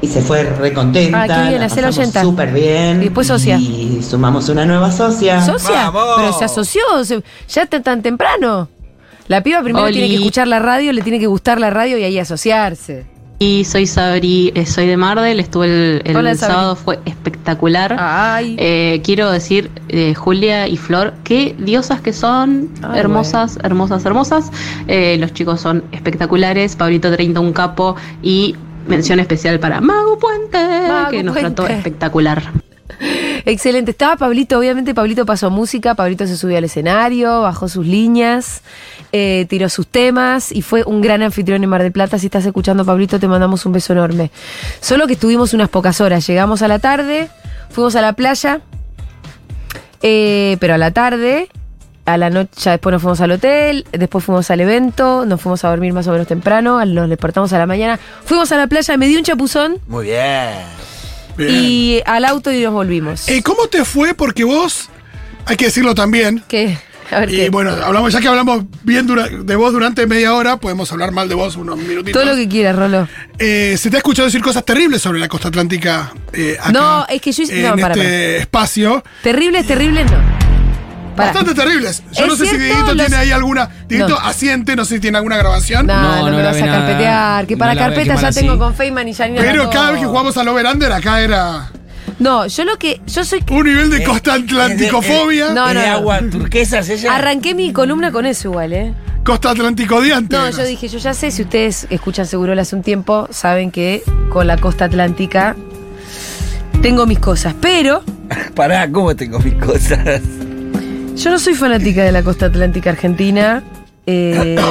y 0.00 0.06
se 0.06 0.22
fue 0.22 0.44
re 0.44 0.72
contenta. 0.72 1.22
Ah, 1.22 1.26
bien, 1.48 1.60
la 1.60 1.68
pasamos. 1.68 2.12
Súper 2.22 2.52
bien. 2.52 3.00
Y 3.00 3.04
después 3.06 3.26
socia. 3.26 3.56
Y 3.58 4.00
sumamos 4.08 4.48
una 4.48 4.64
nueva 4.64 4.92
socia. 4.92 5.40
¿Socia? 5.44 5.90
¡Vamos! 5.90 6.14
Pero 6.18 6.32
se 6.38 6.44
asoció, 6.44 6.82
se- 7.04 7.22
ya 7.48 7.62
está 7.62 7.82
tan 7.82 8.00
temprano. 8.00 8.68
La 9.26 9.42
piba 9.42 9.60
primero 9.62 9.84
Oli. 9.86 9.94
tiene 9.94 10.08
que 10.08 10.14
escuchar 10.16 10.46
la 10.48 10.58
radio, 10.60 10.92
le 10.92 11.02
tiene 11.02 11.18
que 11.18 11.26
gustar 11.26 11.58
la 11.60 11.70
radio 11.70 11.98
y 11.98 12.04
ahí 12.04 12.18
asociarse. 12.18 13.06
Y 13.42 13.64
soy 13.64 13.88
Sabri, 13.88 14.52
eh, 14.54 14.66
soy 14.66 14.86
de 14.86 14.96
Mardel, 14.96 15.40
estuve 15.40 15.66
el, 15.66 16.02
el 16.04 16.16
Hola, 16.16 16.36
sábado, 16.36 16.76
fue 16.76 17.00
espectacular. 17.06 17.96
Ay. 17.98 18.54
Eh, 18.56 19.00
quiero 19.02 19.32
decir, 19.32 19.68
eh, 19.88 20.14
Julia 20.14 20.68
y 20.68 20.76
Flor, 20.76 21.14
qué 21.24 21.56
diosas 21.58 22.00
que 22.00 22.12
son, 22.12 22.68
Ay, 22.82 23.00
hermosas, 23.00 23.58
hermosas, 23.64 24.04
hermosas. 24.06 24.52
Eh, 24.86 25.16
los 25.18 25.32
chicos 25.34 25.60
son 25.60 25.82
espectaculares, 25.90 26.76
Pablito 26.76 27.10
30 27.10 27.40
un 27.40 27.52
capo 27.52 27.96
y 28.22 28.54
mención 28.86 29.18
especial 29.18 29.58
para 29.58 29.80
Mago 29.80 30.20
Puente, 30.20 30.58
Mago 30.86 31.10
que 31.10 31.24
nos 31.24 31.36
trató 31.36 31.66
espectacular. 31.66 32.44
Excelente. 33.44 33.90
Estaba 33.90 34.16
Pablito, 34.16 34.58
obviamente 34.58 34.94
Pablito 34.94 35.26
pasó 35.26 35.50
música, 35.50 35.94
Pablito 35.94 36.26
se 36.26 36.36
subió 36.36 36.58
al 36.58 36.64
escenario, 36.64 37.42
bajó 37.42 37.68
sus 37.68 37.86
líneas, 37.86 38.62
eh, 39.12 39.46
tiró 39.48 39.68
sus 39.68 39.86
temas 39.86 40.52
y 40.52 40.62
fue 40.62 40.84
un 40.84 41.00
gran 41.00 41.22
anfitrión 41.22 41.62
en 41.62 41.70
Mar 41.70 41.82
del 41.82 41.92
Plata. 41.92 42.18
Si 42.18 42.26
estás 42.26 42.46
escuchando, 42.46 42.84
Pablito, 42.84 43.18
te 43.18 43.28
mandamos 43.28 43.66
un 43.66 43.72
beso 43.72 43.92
enorme. 43.92 44.30
Solo 44.80 45.06
que 45.06 45.14
estuvimos 45.14 45.54
unas 45.54 45.68
pocas 45.68 46.00
horas. 46.00 46.26
Llegamos 46.26 46.62
a 46.62 46.68
la 46.68 46.78
tarde, 46.78 47.28
fuimos 47.70 47.96
a 47.96 48.02
la 48.02 48.12
playa, 48.12 48.60
eh, 50.02 50.56
pero 50.60 50.74
a 50.74 50.78
la 50.78 50.90
tarde, 50.90 51.48
a 52.04 52.16
la 52.16 52.30
noche, 52.30 52.50
ya 52.56 52.72
después 52.72 52.92
nos 52.92 53.02
fuimos 53.02 53.20
al 53.20 53.32
hotel, 53.32 53.86
después 53.92 54.24
fuimos 54.24 54.50
al 54.50 54.60
evento, 54.60 55.24
nos 55.26 55.40
fuimos 55.40 55.64
a 55.64 55.70
dormir 55.70 55.92
más 55.92 56.06
o 56.08 56.12
menos 56.12 56.26
temprano, 56.26 56.84
nos 56.84 57.08
despertamos 57.08 57.52
a 57.52 57.58
la 57.58 57.66
mañana, 57.66 57.98
fuimos 58.24 58.50
a 58.52 58.56
la 58.56 58.66
playa, 58.66 58.96
me 58.96 59.06
di 59.06 59.16
un 59.16 59.22
chapuzón 59.22 59.78
Muy 59.86 60.06
bien. 60.06 60.91
Bien. 61.36 61.50
y 61.52 62.00
al 62.06 62.24
auto 62.24 62.50
y 62.52 62.60
nos 62.62 62.72
volvimos. 62.72 63.26
¿Cómo 63.44 63.66
te 63.68 63.84
fue? 63.84 64.14
Porque 64.14 64.44
vos, 64.44 64.88
hay 65.46 65.56
que 65.56 65.66
decirlo 65.66 65.94
también. 65.94 66.42
¿Qué? 66.48 66.76
A 67.10 67.20
ver 67.20 67.30
Y 67.30 67.36
qué. 67.36 67.50
bueno, 67.50 67.72
hablamos, 67.72 68.10
ya 68.12 68.20
que 68.20 68.28
hablamos 68.28 68.64
bien 68.84 69.06
dura- 69.06 69.28
de 69.28 69.54
vos 69.56 69.70
durante 69.72 70.06
media 70.06 70.32
hora, 70.34 70.56
podemos 70.56 70.90
hablar 70.92 71.12
mal 71.12 71.28
de 71.28 71.34
vos 71.34 71.56
unos 71.56 71.76
minutitos. 71.76 72.12
Todo 72.22 72.24
lo 72.32 72.34
que 72.36 72.48
quieras, 72.48 72.74
Rolo. 72.74 73.06
Eh, 73.38 73.76
se 73.78 73.90
te 73.90 73.96
ha 73.96 73.98
escuchado 73.98 74.26
decir 74.26 74.40
cosas 74.40 74.64
terribles 74.64 75.02
sobre 75.02 75.18
la 75.20 75.28
costa 75.28 75.48
atlántica 75.48 76.10
eh, 76.32 76.56
acá, 76.58 76.72
No, 76.72 77.06
es 77.08 77.20
que 77.20 77.32
yo 77.32 77.42
hice- 77.42 77.56
en 77.60 77.62
no, 77.68 77.76
para, 77.76 77.94
este 77.94 78.36
espacio. 78.38 79.04
Terribles, 79.22 79.66
terribles, 79.66 80.10
no. 80.10 80.51
Para. 81.16 81.32
Bastante 81.32 81.54
terribles. 81.54 82.02
Yo 82.12 82.24
Es 82.24 82.30
no 82.30 82.36
sé 82.36 82.44
si 82.44 82.50
cierto, 82.56 82.64
Dieguito 82.64 82.94
los- 82.94 83.06
tiene 83.06 83.16
ahí 83.22 83.30
alguna. 83.32 83.68
Dieguito 83.88 84.10
No. 84.10 84.18
asiente, 84.18 84.76
no 84.76 84.84
sé 84.84 84.94
si 84.94 85.00
tiene 85.00 85.18
alguna 85.18 85.36
grabación. 85.36 85.86
No, 85.86 85.94
no, 86.00 86.16
No, 86.16 86.24
me 86.24 86.30
no 86.32 86.38
la 86.38 86.44
vas 86.52 86.62
a 86.62 86.66
nada. 86.66 86.78
carpetear. 86.86 87.46
Que 87.46 87.54
No 87.54 87.58
para 87.58 87.74
la 87.74 87.80
ve 87.80 87.86
carpeta 87.86 88.02
quemar 88.08 88.22
ya 88.22 88.28
así. 88.28 88.40
tengo 88.40 88.58
con 88.58 88.74
Feynman 88.74 89.08
y 89.08 89.14
Janina. 89.14 89.40
Pero 89.42 89.68
cada 89.70 89.90
vez 89.90 90.00
que 90.00 90.06
jugamos 90.06 90.36
al 90.36 90.48
Over-Under, 90.48 90.92
acá 90.92 91.20
era 91.20 91.70
No, 92.18 92.46
yo 92.46 92.64
lo 92.64 92.76
que. 92.78 93.00
Yo 93.06 93.24
soy. 93.24 93.44
un 93.50 93.64
nivel 93.66 93.90
de 93.90 93.98
Eh, 93.98 94.04
costa 94.04 94.34
atlanticofobia. 94.34 95.50
No, 95.52 95.68
¿Es 95.68 95.74
no, 95.74 95.80
de 95.80 95.86
no. 95.88 95.92
agua 95.94 96.20
turquesa 96.30 96.78
es 96.80 96.88
ella? 96.90 97.14
Arranqué 97.16 97.54
mi 97.54 97.72
columna 97.72 98.10
con 98.12 98.26
eso 98.26 98.48
igual, 98.48 98.72
¿eh? 98.72 98.94
Costa 99.24 99.50
atlántico 99.50 100.00
diante. 100.00 100.34
No, 100.36 100.50
yo 100.50 100.64
dije, 100.64 100.88
yo 100.88 100.98
ya 100.98 101.14
sé, 101.14 101.30
si 101.30 101.42
ustedes 101.42 101.86
escuchan 101.90 102.26
Seguro 102.26 102.58
hace 102.60 102.74
un 102.74 102.82
tiempo, 102.82 103.28
saben 103.30 103.70
que 103.70 104.02
con 104.30 104.46
la 104.46 104.56
costa 104.56 104.86
atlántica 104.86 105.54
tengo 106.80 107.06
mis 107.06 107.18
cosas. 107.18 107.54
Pero 107.60 108.02
Pará, 108.54 108.90
¿cómo 108.90 109.14
tengo 109.14 109.38
mis 109.40 109.54
cosas? 109.54 110.20
Yo 111.16 111.30
no 111.30 111.38
soy 111.38 111.54
fanática 111.54 112.04
de 112.04 112.12
la 112.12 112.22
costa 112.22 112.46
atlántica 112.46 112.90
argentina. 112.90 113.62
Eh, 114.06 114.56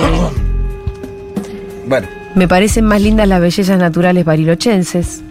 Bueno, 1.88 2.08
me 2.36 2.48
parecen 2.48 2.86
más 2.86 3.02
lindas 3.02 3.28
las 3.28 3.42
bellezas 3.42 3.78
naturales 3.78 4.24
barilochenses. 4.24 5.22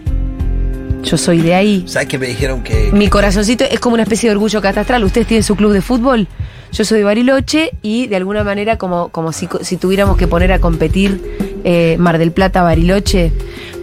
Yo 1.03 1.17
soy 1.17 1.41
de 1.41 1.55
ahí. 1.55 1.83
¿sabes 1.87 2.07
que 2.07 2.19
me 2.19 2.27
dijeron 2.27 2.61
que. 2.61 2.91
Mi 2.93 3.07
corazoncito 3.07 3.63
es 3.63 3.79
como 3.79 3.95
una 3.95 4.03
especie 4.03 4.29
de 4.29 4.35
orgullo 4.35 4.61
catastral. 4.61 5.03
Ustedes 5.03 5.25
tienen 5.25 5.43
su 5.43 5.55
club 5.55 5.71
de 5.73 5.81
fútbol. 5.81 6.27
Yo 6.71 6.85
soy 6.85 6.99
de 6.99 7.03
Bariloche 7.05 7.71
y 7.81 8.05
de 8.07 8.15
alguna 8.17 8.43
manera 8.43 8.77
como, 8.77 9.09
como 9.09 9.33
si, 9.33 9.49
si 9.61 9.77
tuviéramos 9.77 10.17
que 10.17 10.27
poner 10.27 10.51
a 10.51 10.59
competir 10.59 11.19
eh, 11.63 11.95
Mar 11.99 12.19
del 12.19 12.31
Plata, 12.31 12.61
Bariloche. 12.61 13.31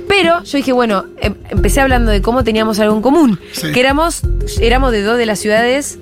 Pero 0.08 0.44
yo 0.44 0.56
dije, 0.56 0.72
bueno, 0.72 1.04
em- 1.20 1.34
empecé 1.50 1.80
hablando 1.80 2.12
de 2.12 2.22
cómo 2.22 2.44
teníamos 2.44 2.78
algo 2.78 2.94
en 2.94 3.02
común, 3.02 3.40
Sí. 3.52 3.72
que 3.72 3.80
éramos, 3.80 4.22
éramos 4.60 4.92
de 4.92 5.02
dos 5.02 5.18
de 5.18 5.26
las 5.26 5.38
ciudades 5.40 5.98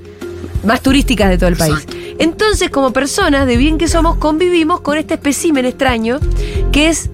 más 0.65 0.81
turísticas 0.83 1.29
de 1.31 1.39
todo 1.39 1.49
el 1.49 1.57
país. 1.57 1.87
Entonces, 2.19 2.71
como 2.71 2.93
personas 2.93 3.47
de 3.47 3.57
bien 3.57 3.79
que 3.79 3.89
somos, 3.89 4.17
convivimos 4.17 4.81
con 4.81 4.97
este 4.99 5.15
espécimen 5.15 5.65
extraño 5.67 6.19
que 6.73 6.89
es 6.89 7.11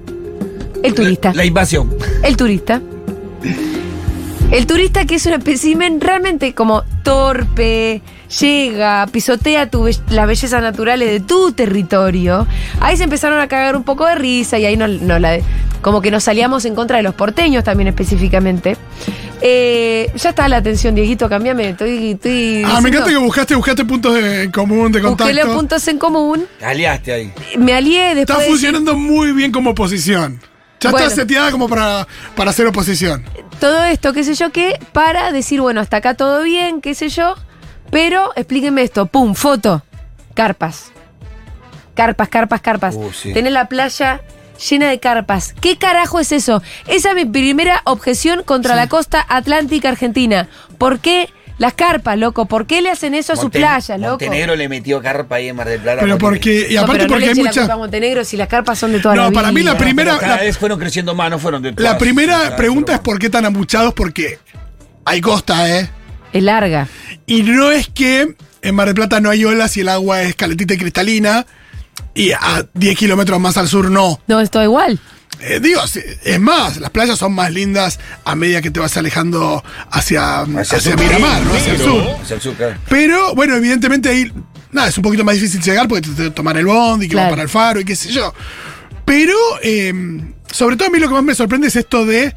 el 0.83 0.95
turista. 0.95 1.33
La 1.35 1.45
invasión. 1.45 1.91
El 2.23 2.37
turista. 2.37 2.81
El 4.51 4.67
turista 4.67 5.07
que 5.07 5.15
es 5.15 5.25
un 5.27 5.33
espécimen 5.33 6.01
realmente 6.01 6.55
como 6.55 6.83
torpe, 7.03 8.03
llega, 8.41 9.07
pisotea 9.11 9.71
tu 9.71 9.85
be- 9.85 9.97
las 10.11 10.27
bellezas 10.27 10.63
naturales 10.63 11.09
de 11.11 11.21
tu 11.21 11.53
territorio. 11.53 12.47
Ahí 12.81 12.97
se 12.99 13.05
empezaron 13.05 13.41
a 13.41 13.49
cagar 13.49 13.77
un 13.77 13.83
poco 13.83 14.07
de 14.07 14.15
risa 14.15 14.59
y 14.59 14.67
ahí 14.67 14.77
no, 14.77 14.89
no 14.89 15.19
la, 15.19 15.39
como 15.81 16.03
que 16.03 16.11
nos 16.11 16.25
salíamos 16.25 16.67
en 16.67 16.75
contra 16.75 16.99
de 16.99 17.03
los 17.03 17.15
porteños 17.15 17.65
también 17.65 17.89
específicamente. 17.89 18.77
Eh, 19.45 20.09
ya 20.15 20.31
está 20.31 20.49
la 20.49 20.59
atención, 20.59 20.95
Dieguito, 20.95 21.29
cambiame. 21.29 21.71
Estoy, 21.71 22.13
estoy 22.13 22.63
Ah, 22.65 22.81
me 22.81 22.91
encanta 22.91 23.11
que 23.11 23.17
buscaste, 23.17 23.57
buscaste 23.57 23.85
puntos 23.85 24.15
de- 24.15 24.45
en 24.45 24.53
común, 24.53 24.93
de 24.93 25.01
Busqué 25.01 25.25
los 25.33 25.41
contacto. 25.45 25.55
puntos 25.57 25.89
en 25.89 25.99
común. 25.99 26.47
Aliaste 26.63 27.13
ahí. 27.13 27.33
Me 27.59 27.75
alié 27.75 28.15
después. 28.15 28.21
Está 28.31 28.39
de- 28.39 28.47
funcionando 28.49 28.97
muy 28.97 29.33
bien 29.33 29.51
como 29.51 29.71
oposición. 29.71 30.41
Ya 30.81 30.91
Bueno. 30.91 31.07
está 31.07 31.21
seteada 31.23 31.51
como 31.51 31.69
para, 31.69 32.07
para 32.37 32.51
hacer 32.51 32.67
oposición. 32.67 33.25
todo 33.61 33.85
esto, 33.85 34.13
qué 34.13 34.25
sé 34.25 34.35
yo 34.35 34.51
qué, 34.51 34.79
para 34.93 35.31
decir, 35.33 35.61
bueno, 35.61 35.81
hasta 35.81 35.99
acá 35.99 36.15
todo 36.15 36.43
bien, 36.43 36.81
qué 36.81 36.95
sé 36.95 37.09
yo, 37.09 37.35
pero 37.91 38.33
explíquenme 38.35 38.83
esto, 38.83 39.07
pum, 39.07 39.35
foto, 39.35 39.85
carpas. 40.35 40.91
Carpas, 41.95 42.29
carpas, 42.29 42.61
carpas. 42.61 42.95
Uh, 42.97 43.13
sí. 43.13 43.33
Tenés 43.33 43.53
la 43.53 43.67
playa 43.69 44.21
llena 44.71 44.89
de 44.91 44.99
carpas. 45.01 45.55
¿Qué 45.61 45.77
carajo 45.79 46.21
es 46.21 46.33
eso? 46.33 46.63
Esa 46.87 47.11
es 47.11 47.15
mi 47.15 47.25
primera 47.25 47.83
objeción 47.85 48.43
contra 48.45 48.75
la 48.77 48.89
costa 48.89 49.25
atlántica 49.29 49.89
argentina. 49.89 50.49
¿Por 50.79 50.99
qué 51.01 51.29
las 51.59 51.75
carpas, 51.75 52.19
loco? 52.19 52.47
¿Por 52.47 52.67
qué 52.67 52.83
le 52.83 52.91
hacen 52.91 53.15
eso 53.15 53.33
a 53.35 53.37
sus 53.37 53.45
Monte- 53.45 53.59
playas, 53.61 54.01
loco? 54.01 54.13
Montenegro 54.25 54.57
le 54.57 54.69
metió 54.69 55.01
carpa 55.01 55.37
ahí 55.37 55.49
en 55.49 55.57
Mar 55.57 55.69
del 55.69 55.81
Plata. 55.81 56.01
Pero 56.03 56.19
porque, 56.19 56.67
y 56.71 56.75
No, 56.75 56.81
aparte 56.81 56.93
pero 56.95 57.05
no 57.05 57.09
porque 57.15 57.21
le 57.21 57.27
hay 57.27 57.33
eche 57.33 57.43
la 57.43 57.51
mucha. 57.51 57.61
culpa 57.61 57.75
a 57.75 57.77
Montenegro 57.77 58.25
si 58.25 58.37
las 58.37 58.49
carpas 58.49 58.79
son 58.79 58.93
de 58.93 59.01
toda 59.01 59.15
No, 59.15 59.23
la 59.25 59.29
vida. 59.31 59.41
para 59.41 59.53
mí 59.53 59.63
la 59.63 59.73
Pero 59.73 59.85
primera- 59.85 60.19
cada 60.19 60.37
la- 60.37 60.43
vez 60.43 60.59
fueron 60.59 60.79
creciendo 60.81 61.15
más, 61.15 61.31
no 61.31 61.39
fueron 61.39 61.63
de 61.63 61.71
La 61.71 61.77
todas. 61.77 61.97
primera 61.99 62.33
Cada 62.33 62.49
vez 62.49 62.57
pregunta 62.57 62.95
es 62.95 63.01
por 63.01 63.19
qué 63.19 63.31
tan 63.31 63.45
amuchados, 63.45 63.95
porque 63.95 64.39
hay 65.05 65.21
costa, 65.21 65.69
¿eh? 65.79 65.89
Es 66.33 66.43
larga. 66.43 66.89
Y 67.27 67.43
no 67.43 67.71
es 67.71 67.89
que 67.89 68.35
en 68.63 68.75
Mar 68.75 68.87
del 68.87 68.95
Plata 68.95 69.21
no 69.21 69.29
hay 69.31 69.45
olas 69.45 69.77
y 69.77 69.81
el 69.83 69.89
agua 69.89 70.23
es 70.23 70.35
calentita 70.35 70.75
y 70.75 70.79
cristalina, 70.79 71.47
y 72.15 72.33
a 72.33 72.67
10 72.75 72.97
kilómetros 72.99 73.41
más 73.41 73.57
al 73.57 73.69
sur 73.69 73.91
no. 73.91 74.21
No, 74.27 74.41
es 74.41 74.51
todo 74.51 74.63
igual. 74.65 74.99
Eh, 75.41 75.59
digo, 75.61 75.81
es 76.25 76.41
más, 76.41 76.77
las 76.77 76.91
playas 76.91 77.19
son 77.19 77.33
más 77.33 77.51
lindas 77.51 77.99
a 78.25 78.37
medida 78.37 78.63
que 78.63 78.71
te 78.71 78.79
vas 78.79 78.97
alejando 78.97 79.65
hacia, 79.91 80.43
hacia, 80.43 80.97
Miramar, 80.97 81.43
¿no? 81.43 81.55
Hacia 81.55 81.73
el 81.73 81.79
sur. 81.81 82.03
Hacia 82.23 82.37
el 82.37 82.41
sur, 82.43 82.55
claro. 82.55 82.77
Pero 82.89 83.35
bueno, 83.35 83.57
evidentemente 83.57 84.09
ahí, 84.09 84.33
nada, 84.71 84.89
es 84.89 84.97
un 84.97 85.03
poquito 85.03 85.25
más 85.25 85.35
difícil 85.35 85.61
llegar 85.61 85.89
porque 85.89 86.03
te, 86.09 86.15
te 86.15 86.31
tomar 86.31 86.57
el 86.59 86.67
bondi, 86.67 87.09
que 87.09 87.17
va 87.17 87.23
Claro. 87.23 87.33
para 87.33 87.43
el 87.43 87.49
faro 87.49 87.81
y 87.81 87.85
qué 87.85 87.97
sé 87.97 88.13
yo. 88.13 88.33
Pero, 89.05 89.37
eh, 89.63 89.93
sobre 90.53 90.77
todo 90.77 90.89
a 90.89 90.91
mí 90.93 90.99
lo 91.01 91.09
que 91.09 91.15
más 91.15 91.25
me 91.25 91.35
sorprende 91.35 91.67
es 91.67 91.77
esto 91.77 92.07
de 92.07 92.35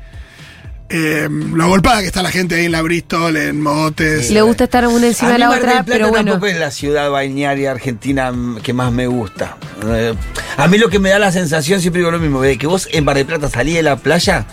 eh, 0.90 1.28
lo 1.30 1.64
agolpada 1.64 2.02
que 2.02 2.08
está 2.08 2.22
la 2.22 2.32
gente 2.32 2.56
ahí 2.56 2.66
en 2.66 2.72
la 2.72 2.82
Bristol, 2.82 3.38
en 3.38 3.62
Motes. 3.62 4.30
Le 4.30 4.42
gusta 4.42 4.66
estar 4.66 4.88
una 4.88 5.08
encima 5.08 5.30
a 5.30 5.34
de 5.34 5.40
la 5.40 5.48
Mar 5.48 5.56
del 5.60 5.64
otra, 5.64 5.84
Plata 5.84 5.92
pero 5.92 6.10
bueno. 6.10 6.32
tampoco 6.32 6.48
es 6.48 6.60
la 6.60 6.72
ciudad 6.72 7.10
balnearia 7.10 7.72
argentina 7.72 8.32
mm, 8.32 8.62
que 8.62 8.74
más 8.74 8.92
me 8.92 9.08
gusta. 9.08 9.58
Eh, 9.86 10.14
a 10.58 10.68
mí 10.68 10.78
lo 10.78 10.90
que 10.90 11.00
me 11.00 11.10
da 11.10 11.20
la 11.20 11.32
sensación, 11.32 11.82
siempre 11.82 12.00
digo 12.00 12.12
lo 12.12 12.20
mismo, 12.20 12.42
de 12.42 12.58
que 12.58 12.68
vos 12.68 12.88
en 12.92 13.04
Mar 13.04 13.16
del 13.16 13.26
Plata 13.26 13.50
salís 13.50 13.76
de 13.76 13.84
la 13.84 13.98
playa 13.98 14.46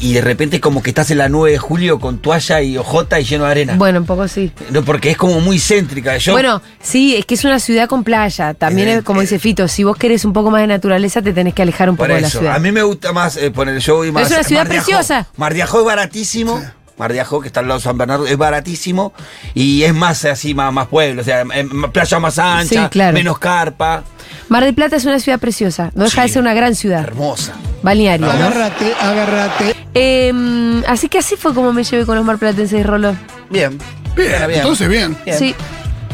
y 0.00 0.12
de 0.14 0.20
repente 0.20 0.56
es 0.56 0.62
como 0.62 0.82
que 0.82 0.90
estás 0.90 1.10
en 1.10 1.18
la 1.18 1.28
9 1.28 1.52
de 1.52 1.58
julio 1.58 1.98
con 2.00 2.18
toalla 2.18 2.60
y 2.62 2.76
ojota 2.78 3.20
y 3.20 3.24
lleno 3.24 3.44
de 3.44 3.50
arena. 3.50 3.74
Bueno, 3.76 4.00
un 4.00 4.06
poco 4.06 4.26
sí. 4.28 4.50
No, 4.70 4.82
porque 4.84 5.10
es 5.10 5.16
como 5.16 5.40
muy 5.40 5.58
céntrica. 5.58 6.16
Yo, 6.16 6.32
Bueno, 6.32 6.62
sí, 6.82 7.16
es 7.16 7.26
que 7.26 7.34
es 7.34 7.44
una 7.44 7.60
ciudad 7.60 7.88
con 7.88 8.02
playa. 8.04 8.54
También 8.54 8.88
Eh, 8.88 8.94
es 8.96 9.02
como 9.04 9.20
eh. 9.20 9.24
dice 9.24 9.38
Fito, 9.38 9.68
si 9.68 9.84
vos 9.84 9.96
querés 9.96 10.24
un 10.24 10.32
poco 10.32 10.50
más 10.50 10.60
de 10.62 10.66
naturaleza, 10.66 11.22
te 11.22 11.32
tenés 11.32 11.54
que 11.54 11.62
alejar 11.62 11.90
un 11.90 11.96
poco 11.96 12.12
de 12.12 12.20
la 12.22 12.30
ciudad. 12.30 12.54
a 12.54 12.58
mí 12.58 12.72
me 12.72 12.82
gusta 12.82 13.12
más 13.12 13.36
eh, 13.36 13.50
poner 13.50 13.78
yo 13.78 13.96
voy 13.96 14.10
más. 14.12 14.26
es 14.26 14.32
una 14.32 14.42
ciudad 14.44 14.62
Mar 14.62 14.68
de 14.72 14.78
Ajó. 14.78 14.86
preciosa. 14.86 15.26
Mar 15.36 15.54
de 15.54 15.62
Ajó 15.62 15.80
es 15.80 15.84
baratísimo. 15.86 16.62
Mar 17.00 17.12
de 17.14 17.20
Ajó, 17.20 17.40
que 17.40 17.48
está 17.48 17.60
al 17.60 17.68
lado 17.68 17.80
de 17.80 17.84
San 17.84 17.96
Bernardo, 17.96 18.26
es 18.26 18.36
baratísimo 18.36 19.12
y 19.54 19.82
es 19.84 19.94
más 19.94 20.22
así, 20.26 20.52
más, 20.54 20.70
más 20.72 20.86
pueblo, 20.88 21.22
o 21.22 21.24
sea, 21.24 21.40
eh, 21.54 21.66
playa 21.92 22.18
más 22.20 22.38
ancha, 22.38 22.84
Sí, 22.84 22.88
claro. 22.90 23.14
menos 23.14 23.38
carpa, 23.38 24.04
Mar 24.50 24.64
del 24.64 24.74
Plata 24.74 24.96
es 24.96 25.04
una 25.06 25.18
ciudad 25.20 25.38
preciosa. 25.38 25.90
No 25.94 26.04
deja 26.04 26.22
Sí. 26.22 26.28
de 26.28 26.32
ser 26.34 26.42
una 26.42 26.54
gran 26.54 26.74
ciudad. 26.74 27.02
hermosa. 27.04 27.52
Balneario, 27.82 28.26
¿no? 28.26 28.32
Agárrate, 28.32 28.92
agárrate. 29.00 29.74
Eh, 29.94 30.82
así 30.88 31.08
que 31.08 31.18
así 31.18 31.36
fue 31.36 31.54
como 31.54 31.72
me 31.72 31.82
llevé 31.84 32.04
con 32.04 32.16
los 32.16 32.24
marplatenses, 32.24 32.84
Rolo. 32.84 33.16
Bien. 33.48 33.78
Bien, 34.16 34.28
Bien. 34.46 34.50
entonces 34.60 34.88
bien. 34.88 35.16
Bien. 35.24 35.38
Sí. 35.38 35.54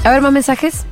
A 0.04 0.10
ver, 0.10 0.20
más 0.22 0.32
mensajes. 0.32 0.84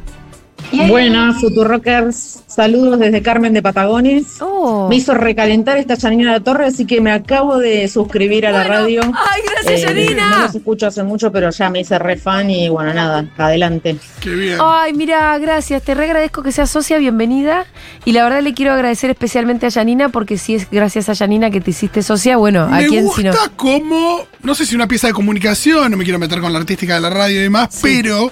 Buenas, 0.89 1.41
Futurockers. 1.41 2.41
Saludos 2.47 2.99
desde 2.99 3.23
Carmen 3.23 3.53
de 3.53 3.63
Patagones. 3.63 4.25
Oh. 4.41 4.89
Me 4.89 4.97
hizo 4.97 5.15
recalentar 5.15 5.77
esta 5.79 5.97
Janina 5.97 6.33
de 6.33 6.39
la 6.39 6.45
Torre, 6.45 6.67
así 6.67 6.85
que 6.87 7.01
me 7.01 7.11
acabo 7.11 7.59
de 7.59 7.89
suscribir 7.89 8.47
a 8.47 8.53
la 8.53 8.65
radio. 8.65 9.03
¡Ay, 9.03 9.43
gracias, 9.51 9.83
Eh, 9.83 9.87
Janina! 9.87 10.31
No 10.31 10.39
los 10.47 10.55
escucho 10.55 10.87
hace 10.87 11.03
mucho, 11.03 11.31
pero 11.33 11.51
ya 11.51 11.71
me 11.71 11.81
hice 11.81 11.99
re 11.99 12.17
fan 12.17 12.51
y 12.51 12.69
bueno, 12.69 12.93
nada, 12.95 13.27
adelante. 13.37 13.97
Qué 14.21 14.31
bien. 14.31 14.59
Ay, 14.61 14.93
mira, 14.95 15.37
gracias. 15.39 15.83
Te 15.83 15.95
re 15.95 16.05
agradezco 16.05 16.43
que 16.43 16.53
seas 16.53 16.71
socia, 16.71 16.99
bienvenida. 16.99 17.67
Y 18.05 18.13
la 18.13 18.25
verdad 18.25 18.43
le 18.43 18.55
quiero 18.55 18.73
agradecer 18.73 19.11
especialmente 19.11 19.67
a 19.67 19.71
Janina, 19.71 20.09
porque 20.11 20.39
si 20.39 20.55
es 20.55 20.71
gracias 20.71 21.09
a 21.09 21.15
Janina 21.15 21.51
que 21.51 21.61
te 21.61 21.71
hiciste 21.71 22.03
socia, 22.03 22.37
bueno, 22.37 22.63
¿a 22.63 22.79
me 22.79 22.87
quién 22.87 23.05
gusta 23.05 23.21
si 23.21 23.29
no? 23.29 23.35
como, 23.57 24.27
no 24.43 24.55
sé 24.55 24.67
si 24.67 24.75
una 24.75 24.87
pieza 24.87 25.07
de 25.09 25.13
comunicación, 25.13 25.91
no 25.91 25.97
me 25.97 26.05
quiero 26.05 26.19
meter 26.19 26.41
con 26.41 26.53
la 26.53 26.59
artística 26.59 26.95
de 26.95 27.01
la 27.01 27.11
radio 27.11 27.41
y 27.41 27.43
demás, 27.45 27.79
pero 27.83 28.31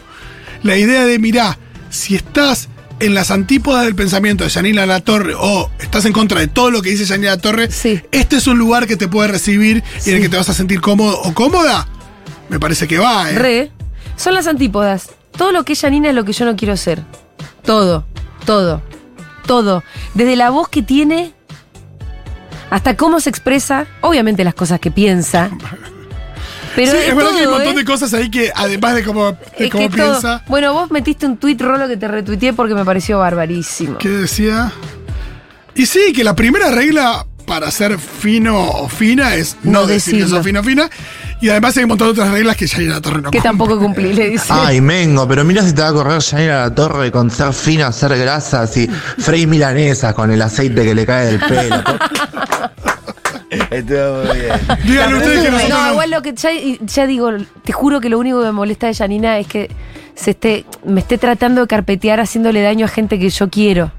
la 0.62 0.76
idea 0.76 1.04
de, 1.06 1.18
mirá, 1.18 1.56
si 1.92 2.14
estás 2.16 2.68
en 3.00 3.14
las 3.14 3.30
antípodas 3.30 3.84
del 3.84 3.94
pensamiento 3.94 4.44
de 4.44 4.50
Yanina 4.50 4.86
La 4.86 5.00
Torre 5.00 5.34
o 5.36 5.70
estás 5.80 6.04
en 6.04 6.12
contra 6.12 6.40
de 6.40 6.48
todo 6.48 6.70
lo 6.70 6.82
que 6.82 6.90
dice 6.90 7.04
Yanina 7.04 7.30
La 7.32 7.38
Torre, 7.38 7.70
Sí. 7.70 8.00
este 8.12 8.36
es 8.36 8.46
un 8.46 8.58
lugar 8.58 8.86
que 8.86 8.96
te 8.96 9.08
puede 9.08 9.28
recibir 9.28 9.82
y 10.06 10.10
en 10.10 10.16
el 10.16 10.22
que 10.22 10.28
te 10.28 10.36
vas 10.36 10.48
a 10.48 10.54
sentir 10.54 10.80
cómodo 10.80 11.20
o 11.22 11.34
cómoda. 11.34 11.86
Me 12.48 12.58
parece 12.60 12.86
que 12.88 12.98
va, 12.98 13.30
¿eh? 13.30 13.38
Re. 13.38 13.70
Son 14.16 14.34
las 14.34 14.46
antípodas. 14.46 15.10
Todo 15.36 15.52
lo 15.52 15.64
que 15.64 15.72
es 15.74 15.80
Janina 15.80 16.08
es 16.10 16.14
lo 16.14 16.24
que 16.24 16.32
yo 16.32 16.44
no 16.44 16.54
quiero 16.56 16.76
ser. 16.76 17.02
Todo, 17.64 18.04
todo, 18.44 18.82
todo. 19.46 19.82
Desde 20.14 20.36
la 20.36 20.50
voz 20.50 20.68
que 20.68 20.82
tiene 20.82 21.32
hasta 22.70 22.96
cómo 22.96 23.20
se 23.20 23.30
expresa, 23.30 23.86
obviamente 24.00 24.44
las 24.44 24.54
cosas 24.54 24.80
que 24.80 24.90
piensa. 24.90 25.50
Pero 26.74 26.92
Sí, 26.92 26.96
es, 26.98 27.08
es 27.08 27.14
verdad 27.16 27.30
todo, 27.30 27.34
que 27.36 27.40
hay 27.40 27.46
un 27.46 27.52
montón 27.52 27.72
¿eh? 27.74 27.76
de 27.78 27.84
cosas 27.84 28.14
ahí 28.14 28.30
que, 28.30 28.50
además 28.54 28.94
de 28.94 29.04
cómo, 29.04 29.36
de 29.58 29.68
todo. 29.68 29.88
piensa, 29.90 30.42
Bueno, 30.48 30.72
vos 30.72 30.90
metiste 30.90 31.26
un 31.26 31.36
tuit, 31.36 31.60
Rolo, 31.60 31.86
que 31.88 31.96
te 31.96 32.08
retuiteé 32.08 32.52
porque 32.52 32.74
me 32.74 32.84
pareció 32.84 33.18
barbarísimo. 33.18 33.98
¿qué 33.98 34.08
decía? 34.08 34.72
Y 35.74 35.86
sí, 35.86 36.12
que 36.14 36.22
la 36.24 36.34
primera 36.36 36.70
regla 36.70 37.26
para 37.46 37.70
ser 37.70 37.98
fino 37.98 38.56
o 38.62 38.88
fina 38.88 39.34
es 39.34 39.56
no, 39.64 39.80
No 39.80 39.86
decir 39.86 40.14
que 40.14 40.18
decirlo. 40.20 40.36
sos 40.38 40.46
fino 40.46 40.60
o 40.60 40.62
fina. 40.62 40.88
Y 41.40 41.48
además 41.48 41.76
hay 41.76 41.82
un 41.82 41.88
montón 41.88 42.06
de 42.08 42.12
otras 42.12 42.30
reglas 42.30 42.56
que 42.56 42.66
Yanina 42.68 42.94
La 42.94 43.00
Torre 43.00 43.16
no 43.20 43.30
Que 43.30 43.38
cumple. 43.38 43.40
tampoco 43.42 43.78
cumplí, 43.78 44.12
le 44.12 44.30
dice. 44.30 44.46
Ay, 44.48 44.80
Mengo, 44.80 45.26
pero 45.26 45.44
mira 45.44 45.62
si 45.62 45.72
te 45.72 45.82
va 45.82 45.88
a 45.88 45.92
correr 45.92 46.20
Yanira 46.20 46.62
a 46.64 46.68
la 46.68 46.74
torre 46.74 47.10
con 47.10 47.30
ser 47.30 47.52
fino, 47.52 47.84
hacer 47.86 48.16
grasas 48.16 48.76
y 48.76 48.86
freír 48.86 49.48
milanesas 49.48 50.14
con 50.14 50.30
el 50.30 50.40
aceite 50.40 50.84
que 50.84 50.94
le 50.94 51.04
cae 51.04 51.26
del 51.26 51.40
pelo. 51.40 51.82
Estuvo 53.70 54.24
muy 54.24 54.36
bien. 54.40 54.52
Díganle 54.84 55.16
ustedes 55.16 55.42
que 55.44 55.50
nosotros 55.50 55.68
No, 55.78 55.86
no. 55.86 55.92
igual 55.92 56.10
lo 56.10 56.22
que 56.22 56.32
ya, 56.34 56.50
ya 56.80 57.06
digo, 57.06 57.30
te 57.64 57.72
juro 57.72 58.00
que 58.00 58.08
lo 58.08 58.18
único 58.18 58.40
que 58.40 58.46
me 58.46 58.52
molesta 58.52 58.86
de 58.86 58.94
Janina 58.94 59.38
es 59.38 59.46
que 59.46 59.70
se 60.14 60.30
esté, 60.32 60.64
me 60.84 61.00
esté 61.00 61.18
tratando 61.18 61.60
de 61.62 61.66
carpetear 61.66 62.20
haciéndole 62.20 62.62
daño 62.62 62.86
a 62.86 62.88
gente 62.88 63.18
que 63.18 63.28
yo 63.30 63.48
quiero. 63.50 63.92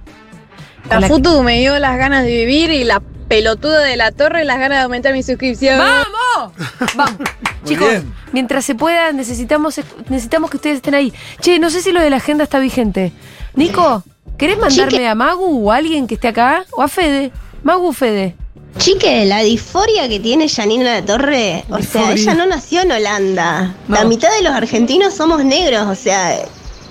Con 0.84 0.90
La 0.90 1.00
la- 1.02 1.08
Futu 1.08 1.44
me 1.44 1.60
dio 1.60 1.78
las 1.80 1.98
ganas 1.98 2.24
de 2.24 2.32
vivir 2.46 2.72
y 2.72 2.84
la 2.84 3.02
pelotuda 3.28 3.80
de 3.82 3.96
la 3.96 4.12
torre 4.12 4.44
las 4.44 4.60
ganas 4.60 4.80
de 4.80 4.84
aumentar 4.84 5.14
mi 5.14 5.24
suscripción. 5.24 5.78
¡Vamos! 5.80 6.54
Vamos. 6.96 7.16
Chicos, 7.66 7.90
bien. 7.90 8.14
mientras 8.34 8.66
se 8.66 8.76
pueda, 8.76 9.12
necesitamos, 9.14 9.80
necesitamos 10.10 10.50
que 10.50 10.58
ustedes 10.58 10.78
estén 10.78 10.96
ahí. 10.96 11.14
Che, 11.40 11.60
no 11.60 11.70
sé 11.70 11.82
si 11.82 11.92
lo 11.94 12.02
de 12.02 12.10
la 12.10 12.18
agenda 12.18 12.44
está 12.44 12.60
vigente. 12.60 13.14
Nico, 13.56 14.04
¿querés 14.38 14.58
mandarme 14.58 15.08
a 15.08 15.16
Magu 15.16 15.66
o 15.68 15.72
a 15.72 15.78
alguien 15.78 16.06
que 16.08 16.16
esté 16.16 16.28
acá? 16.28 16.66
¿O 16.72 16.82
a 16.82 16.88
Fede? 16.90 17.32
Magu 17.64 17.88
o 17.88 17.94
Fede. 17.94 18.36
Chique, 18.78 19.26
la 19.26 19.40
disforia 19.40 20.10
que 20.10 20.20
tiene 20.20 20.50
Janina 20.50 20.96
La 20.96 21.06
Torre, 21.06 21.64
o 21.70 21.82
sea, 21.82 22.12
ella 22.12 22.34
no 22.34 22.46
nació 22.46 22.82
en 22.82 22.92
Holanda. 22.92 23.76
No. 23.88 23.96
La 23.96 24.04
mitad 24.04 24.30
de 24.36 24.42
los 24.42 24.54
argentinos 24.54 25.14
somos 25.14 25.46
negros, 25.46 25.88
o 25.88 25.96
sea, 25.96 26.40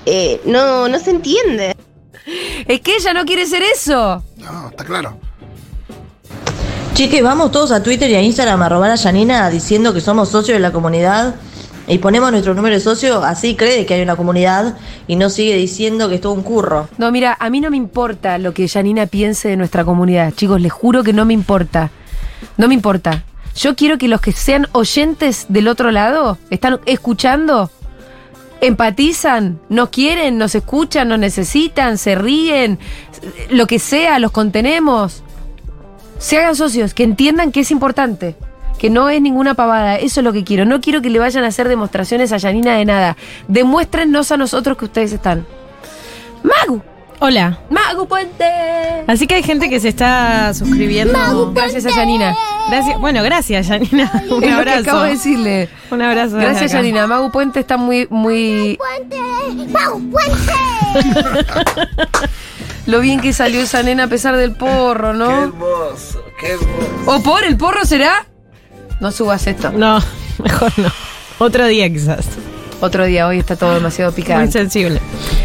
eh, 0.07 0.41
no, 0.45 0.89
no 0.89 0.99
se 0.99 1.11
entiende. 1.11 1.77
Es 2.67 2.81
que 2.81 2.97
ella 2.97 3.13
no 3.13 3.25
quiere 3.25 3.47
ser 3.47 3.63
eso. 3.63 4.23
No, 4.39 4.69
está 4.69 4.85
claro. 4.85 5.19
Chique, 6.95 7.23
vamos 7.23 7.51
todos 7.51 7.73
a 7.73 7.83
Twitter 7.83 8.11
y 8.11 8.15
a 8.15 8.23
Instagram 8.23 8.63
a 8.63 8.69
robar 8.69 8.91
a 8.91 8.97
Janina 8.97 9.49
diciendo 9.51 9.93
que 9.93 10.01
somos 10.01 10.29
socios 10.29 10.57
de 10.57 10.61
la 10.61 10.73
comunidad 10.73 11.35
y 11.93 11.99
ponemos 11.99 12.31
nuestro 12.31 12.55
número 12.55 12.75
de 12.75 12.81
socio, 12.81 13.23
así 13.23 13.55
cree 13.55 13.85
que 13.85 13.93
hay 13.93 14.03
una 14.03 14.17
comunidad 14.17 14.79
y 15.07 15.17
no 15.17 15.29
sigue 15.29 15.57
diciendo 15.57 16.09
que 16.09 16.15
es 16.15 16.21
todo 16.23 16.33
un 16.33 16.43
curro. 16.43 16.89
No, 16.97 17.13
mira, 17.13 17.37
a 17.39 17.51
mí 17.51 17.61
no 17.61 17.71
me 17.71 17.77
importa 17.77 18.39
lo 18.39 18.55
que 18.55 18.67
Janina 18.67 19.05
piense 19.05 19.49
de 19.49 19.59
nuestra 19.59 19.85
comunidad. 19.85 20.33
Chicos, 20.33 20.61
les 20.61 20.73
juro 20.73 21.03
que 21.03 21.13
no 21.13 21.27
me 21.27 21.35
importa. 21.35 21.91
No 22.57 22.67
me 22.67 22.75
importa. 22.75 23.25
Yo 23.55 23.77
quiero 23.77 23.99
que 23.99 24.09
los 24.09 24.23
que 24.23 24.33
sean 24.33 24.69
oyentes 24.73 25.45
del 25.51 25.69
otro 25.69 25.91
lado, 25.91 26.39
están 26.49 26.81
escuchando, 26.87 27.71
empatizan, 28.63 29.61
nos 29.69 29.91
quieren, 29.91 30.39
nos 30.39 30.55
escuchan, 30.55 31.09
nos 31.09 31.19
necesitan, 31.19 31.99
se 31.99 32.15
ríen, 32.15 32.79
lo 33.51 33.67
que 33.67 33.79
sea, 33.79 34.19
los 34.19 34.31
contenemos. 34.31 35.23
Se 36.19 36.39
hagan 36.39 36.57
socios, 36.57 36.95
que 36.95 37.05
entiendan 37.05 37.53
que 37.53 37.61
es 37.61 37.71
importante. 37.71 38.35
Que 38.83 38.91
no 38.91 39.09
es 39.09 39.23
ninguna 39.23 39.55
pavada, 39.55 39.95
eso 39.95 40.19
es 40.19 40.25
lo 40.25 40.33
que 40.33 40.43
quiero. 40.43 40.65
No 40.65 40.81
quiero 40.81 41.01
que 41.03 41.09
le 41.09 41.21
vayan 41.21 41.45
a 41.45 41.47
hacer 41.47 41.69
demostraciones 41.69 42.33
a 42.33 42.39
Yanina 42.39 42.77
de 42.77 42.85
nada. 42.85 43.17
Demuéstrennos 43.47 44.33
a 44.33 44.37
nosotros 44.37 44.77
que 44.77 44.87
ustedes 44.87 45.13
están. 45.13 45.47
Magu, 46.43 46.83
Hola. 47.21 47.61
Magu 47.71 48.09
Puente. 48.09 48.45
Así 49.07 49.29
que 49.29 49.37
hay 49.37 49.45
gente 49.45 49.71
que 49.71 49.79
se 49.79 49.87
está 49.89 50.53
suscribiendo. 50.53 51.53
Gracias 51.55 51.87
a 51.87 51.91
Yanina. 51.91 52.35
Gracias, 52.69 52.99
bueno, 52.99 53.23
gracias, 53.23 53.69
Janina. 53.69 54.11
Un 54.15 54.21
Es 54.25 54.29
lo 54.31 54.41
que 54.41 54.51
abrazo. 54.51 54.81
acabo 54.81 55.03
de 55.03 55.11
decirle. 55.11 55.69
Un 55.93 56.03
abrazo. 56.03 56.37
Gracias. 56.39 56.73
Yanina. 56.73 57.07
Magu 57.07 57.31
Puente 57.31 57.61
está 57.61 57.77
muy, 57.77 58.09
muy. 58.11 58.77
Lo 62.87 62.99
bien 62.99 63.21
que 63.21 63.33
salió 63.33 63.61
esa 63.61 63.85
nena 63.85 64.05
a 64.05 64.09
pesar 64.09 64.37
del 64.37 64.57
porro, 64.57 65.13
Qué 65.13 65.19
¿no? 65.19 65.43
hermoso, 65.45 66.25
qué 66.41 66.49
hermoso. 66.55 67.03
¿O 67.07 67.23
por 67.23 67.45
el 67.45 67.57
porro 67.57 67.85
será? 67.85 68.27
No 69.03 69.13
subas 69.13 69.47
esto. 69.47 69.71
No, 69.73 70.01
mejor 70.43 70.73
no. 70.79 70.89
Otro 71.39 71.67
día 71.67 71.91
quizás. 71.93 72.27
Otro 72.81 73.05
día, 73.05 73.27
hoy 73.29 73.39
está 73.39 73.55
todo 73.57 73.75
demasiado 73.75 74.11
Muy 74.13 74.23
picante. 74.23 74.53
sensible. 74.53 75.01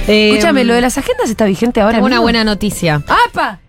Eh, 0.08 0.30
Escúchame, 0.30 0.64
lo 0.64 0.74
de 0.74 0.82
las 0.82 0.98
agendas 0.98 1.30
está 1.30 1.46
vigente 1.46 1.82
ahora. 1.82 1.96
Tengo 1.96 2.08
una 2.08 2.20
buena 2.20 2.44
noticia. 2.44 3.04
¡Apa! 3.28 3.60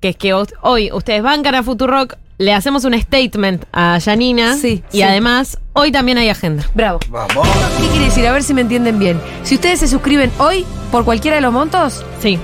Que 0.00 0.10
es 0.10 0.16
que 0.16 0.32
hoy 0.32 0.90
ustedes 0.92 1.22
bancan 1.22 1.54
a 1.54 1.62
Futurock, 1.62 2.14
le 2.38 2.52
hacemos 2.52 2.84
un 2.84 2.98
statement 3.00 3.64
a 3.72 3.98
Janina. 4.04 4.56
Sí, 4.56 4.82
Y 4.90 4.96
sí. 4.98 5.02
además, 5.02 5.58
hoy 5.74 5.92
también 5.92 6.18
hay 6.18 6.28
agenda. 6.28 6.64
Bravo. 6.74 6.98
Vamos. 7.08 7.46
¿Qué 7.80 7.86
quiere 7.88 8.06
decir? 8.06 8.26
A 8.26 8.32
ver 8.32 8.42
si 8.42 8.52
me 8.54 8.62
entienden 8.62 8.98
bien. 8.98 9.20
Si 9.44 9.54
ustedes 9.54 9.78
se 9.80 9.88
suscriben 9.88 10.30
hoy 10.38 10.64
por 10.90 11.04
cualquiera 11.04 11.36
de 11.36 11.40
los 11.42 11.52
montos, 11.52 12.04
Sí, 12.20 12.38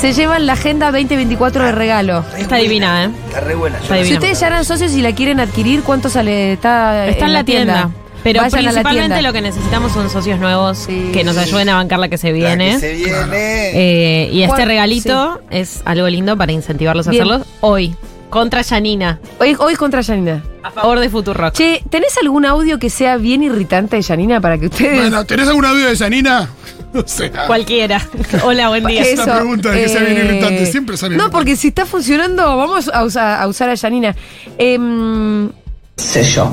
se 0.00 0.12
llevan 0.12 0.46
la 0.46 0.52
agenda 0.54 0.90
2024 0.92 1.64
de 1.64 1.72
regalo. 1.72 2.24
está 2.36 2.56
divina, 2.56 3.04
¿eh? 3.04 3.10
Está 3.28 3.40
re 3.40 3.54
buena. 3.54 3.78
Está 3.78 3.88
yo- 3.96 4.02
Si 4.02 4.02
divina. 4.04 4.18
ustedes 4.20 4.40
ya 4.40 4.46
eran 4.48 4.64
socios 4.64 4.92
y 4.92 5.02
la 5.02 5.12
quieren 5.14 5.40
adquirir, 5.40 5.82
¿cuánto 5.82 6.08
sale? 6.08 6.52
Está, 6.52 7.06
Está 7.08 7.26
en 7.26 7.32
la 7.32 7.44
tienda. 7.44 7.90
Pero 8.22 8.40
Vayan 8.42 8.58
a 8.58 8.62
la 8.62 8.70
principalmente 8.70 9.14
tienda. 9.14 9.22
lo 9.28 9.32
que 9.32 9.40
necesitamos 9.40 9.92
son 9.92 10.10
socios 10.10 10.40
nuevos 10.40 10.78
Sí. 10.78 11.10
que 11.12 11.22
nos 11.22 11.36
ayuden 11.36 11.68
a 11.68 11.76
bancar 11.76 12.00
la 12.00 12.08
que 12.08 12.18
se 12.18 12.28
La 12.28 12.34
viene. 12.34 12.72
que 12.72 12.78
se 12.80 12.94
viene. 12.94 13.70
Eh, 13.74 14.30
y 14.32 14.42
este 14.42 14.56
¿Cuál? 14.56 14.68
regalito 14.68 15.40
es 15.50 15.80
algo 15.84 16.08
lindo 16.08 16.36
para 16.36 16.50
incentivarlos 16.50 17.06
a 17.06 17.10
Bien. 17.12 17.22
hacerlo 17.22 17.46
hoy. 17.60 17.94
Contra 18.28 18.64
Janina. 18.64 19.20
Hoy, 19.38 19.54
hoy 19.58 19.76
contra 19.76 20.02
Janina. 20.02 20.42
A 20.64 20.72
favor 20.72 20.98
de 20.98 21.08
Futurock. 21.08 21.54
Che, 21.54 21.82
¿tenés 21.88 22.18
algún 22.20 22.44
audio 22.44 22.80
que 22.80 22.90
sea 22.90 23.16
bien 23.16 23.44
irritante 23.44 23.94
de 23.94 24.02
Janina 24.02 24.40
para 24.40 24.58
que 24.58 24.66
ustedes... 24.66 24.98
Bueno, 25.00 25.24
¿tenés 25.24 25.46
algún 25.46 25.64
audio 25.64 25.86
de 25.86 25.96
Janina? 25.96 26.48
O 26.96 27.06
sea, 27.06 27.46
Cualquiera. 27.46 28.00
Hola, 28.42 28.68
buen 28.68 28.84
día. 28.86 29.02
Es 29.02 29.18
una 29.20 29.36
pregunta 29.36 29.70
de 29.70 29.82
que 29.82 29.88
sea 29.88 30.02
bien 30.02 30.16
irritante, 30.16 30.66
siempre 30.66 30.96
son 30.96 31.16
No, 31.16 31.30
porque 31.30 31.56
si 31.56 31.68
está 31.68 31.84
funcionando, 31.86 32.56
vamos 32.56 32.88
a, 32.92 33.04
usa- 33.04 33.40
a 33.40 33.46
usar 33.46 33.68
a 33.68 33.76
Janina. 33.76 34.14
Em, 34.58 35.50
sé 35.96 36.24
yo, 36.24 36.52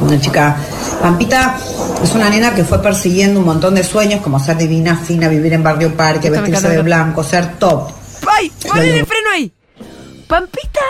una 0.00 0.20
chica. 0.20 0.56
Pampita 1.00 1.58
es 2.02 2.12
una 2.14 2.30
nena 2.30 2.54
que 2.54 2.64
fue 2.64 2.80
persiguiendo 2.82 3.40
un 3.40 3.46
montón 3.46 3.74
de 3.74 3.84
sueños, 3.84 4.20
como 4.22 4.38
ser 4.40 4.56
divina, 4.56 4.96
fina, 4.96 5.28
vivir 5.28 5.52
en 5.52 5.62
barrio 5.62 5.94
parque, 5.94 6.28
Esto 6.28 6.40
vestirse 6.40 6.68
de 6.68 6.82
blanco, 6.82 7.22
ser 7.24 7.58
top. 7.58 7.90
¡Ay! 8.26 8.50
¡Ponle 8.66 9.04
freno 9.04 9.30
ahí! 9.34 9.52
Pampita 10.26 10.80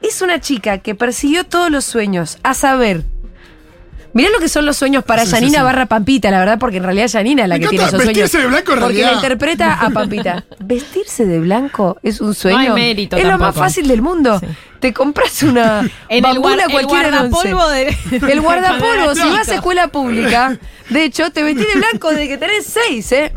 es 0.00 0.20
una 0.22 0.40
chica 0.40 0.78
que 0.78 0.94
persiguió 0.94 1.44
todos 1.44 1.70
los 1.70 1.84
sueños, 1.84 2.38
a 2.42 2.54
saber. 2.54 3.04
Mirá 4.14 4.30
lo 4.30 4.38
que 4.38 4.48
son 4.48 4.64
los 4.64 4.76
sueños 4.76 5.04
para 5.04 5.22
Sí, 5.24 5.30
sí, 5.30 5.34
Janina 5.34 5.58
sí. 5.58 5.64
barra 5.64 5.86
Pampita, 5.86 6.30
la 6.30 6.38
verdad, 6.38 6.58
porque 6.58 6.76
en 6.78 6.84
realidad 6.84 7.08
Janina 7.12 7.42
es 7.42 7.48
la 7.48 7.56
Me 7.56 7.60
que 7.62 7.68
tiene 7.68 7.84
esos 7.84 7.96
sueños. 8.00 8.06
vestirse 8.16 8.38
de 8.38 8.46
blanco 8.46 8.72
en 8.72 8.78
Porque 8.78 8.86
realidad. 8.94 9.08
la 9.10 9.14
interpreta 9.14 9.72
a 9.74 9.90
Pampita. 9.90 10.44
Vestirse 10.60 11.26
de 11.26 11.38
blanco 11.40 11.98
es 12.02 12.20
un 12.20 12.34
sueño. 12.34 12.58
hay 12.58 12.70
mérito 12.70 13.16
es 13.16 13.24
lo 13.26 13.38
más 13.38 13.54
fácil 13.54 13.88
del 13.88 14.00
mundo. 14.02 14.40
Te 14.80 14.92
compras 14.92 15.42
una 15.42 15.80
En 16.08 16.16
el 16.18 16.22
bambula 16.22 16.54
guar- 16.56 16.64
el 16.66 16.70
cualquiera 16.72 17.10
guardapolvo 17.10 17.68
de- 17.70 17.96
El 18.32 18.40
guardapolvo, 18.40 19.14
si 19.14 19.20
No. 19.20 19.30
vas 19.32 19.48
a 19.48 19.54
escuela 19.56 19.88
pública, 19.88 20.58
de 20.90 21.04
hecho, 21.04 21.30
te 21.30 21.42
vestís 21.42 21.66
de 21.74 21.80
blanco 21.80 22.10
desde 22.10 22.28
que 22.28 22.38
tenés 22.38 22.66
seis, 22.66 23.10
¿eh? 23.12 23.32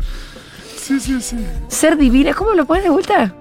Sí, 0.80 1.00
sí, 1.00 1.20
sí. 1.20 1.36
Ser 1.68 1.96
divina, 1.98 2.32
¿cómo 2.34 2.52
lo 2.54 2.64
pones 2.66 2.84
de 2.84 2.90
vuelta? 2.90 3.34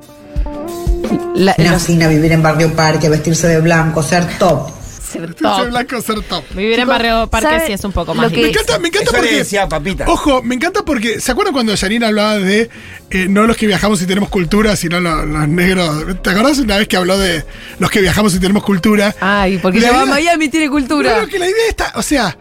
La- 1.35 1.53
fina, 1.79 2.07
vivir 2.07 2.31
en 2.31 2.41
barrio 2.41 2.73
parque, 2.73 3.09
vestirse 3.09 3.47
de 3.47 3.61
blanco, 3.61 4.01
ser 4.03 4.25
top. 4.39 4.69
Ser 5.07 5.33
top. 5.35 5.67
blanco, 5.69 6.01
ser 6.01 6.21
top. 6.21 6.43
Vivir 6.55 6.79
en 6.79 6.87
barrio 6.87 7.27
parque 7.27 7.47
¿sabe 7.47 7.67
sí 7.67 7.73
es 7.73 7.83
un 7.83 7.91
poco 7.91 8.13
más 8.13 8.31
que- 8.31 8.41
Me 8.41 8.49
encanta, 8.49 8.79
me 8.79 8.87
encanta 8.89 9.11
porque. 9.11 9.35
decía 9.37 9.67
Papita. 9.67 10.05
Ojo, 10.07 10.41
me 10.43 10.55
encanta 10.55 10.83
porque. 10.83 11.19
¿Se 11.19 11.31
acuerdan 11.31 11.53
cuando 11.53 11.75
Janina 11.77 12.07
hablaba 12.07 12.37
de 12.37 12.69
eh, 13.09 13.27
no 13.29 13.47
los 13.47 13.57
que 13.57 13.67
viajamos 13.67 14.01
y 14.01 14.05
tenemos 14.05 14.29
cultura, 14.29 14.75
sino 14.75 14.99
los, 14.99 15.25
los 15.25 15.47
negros? 15.47 16.21
¿Te 16.21 16.29
acordás 16.29 16.59
una 16.59 16.77
vez 16.77 16.87
que 16.87 16.97
habló 16.97 17.17
de 17.17 17.43
los 17.79 17.89
que 17.89 18.01
viajamos 18.01 18.33
y 18.35 18.39
tenemos 18.39 18.63
cultura? 18.63 19.15
Ay, 19.19 19.57
porque 19.59 19.79
La 19.79 19.87
ya 19.87 19.93
va 19.93 19.99
a 20.01 20.03
idea- 20.05 20.13
Miami 20.15 20.49
tiene 20.49 20.69
cultura. 20.69 21.11
Claro 21.13 21.27
que 21.27 21.39
la 21.39 21.47
idea 21.49 21.67
está. 21.69 21.93
O 21.95 22.01
sea. 22.01 22.37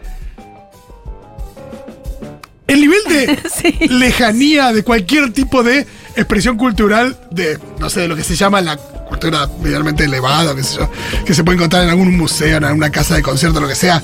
El 2.67 2.81
nivel 2.81 2.99
de 3.07 3.39
Sí. 3.49 3.87
lejanía 3.87 4.73
de 4.73 4.83
cualquier 4.83 5.31
tipo 5.31 5.63
de 5.63 5.87
expresión 6.17 6.57
cultural, 6.57 7.17
de, 7.31 7.57
no 7.79 7.89
sé, 7.89 8.01
de 8.01 8.07
lo 8.09 8.15
que 8.17 8.23
se 8.23 8.35
llama 8.35 8.59
la 8.61 8.77
cultura 9.07 9.47
medianamente 9.61 10.03
elevada, 10.05 10.55
qué 10.55 10.63
sé 10.63 10.77
yo, 10.77 10.89
que 11.25 11.33
se 11.33 11.43
puede 11.43 11.57
encontrar 11.57 11.83
en 11.83 11.89
algún 11.89 12.15
museo, 12.17 12.57
en 12.57 12.63
alguna 12.63 12.89
casa 12.91 13.15
de 13.15 13.21
concierto, 13.21 13.59
lo 13.59 13.67
que 13.67 13.75
sea. 13.75 14.01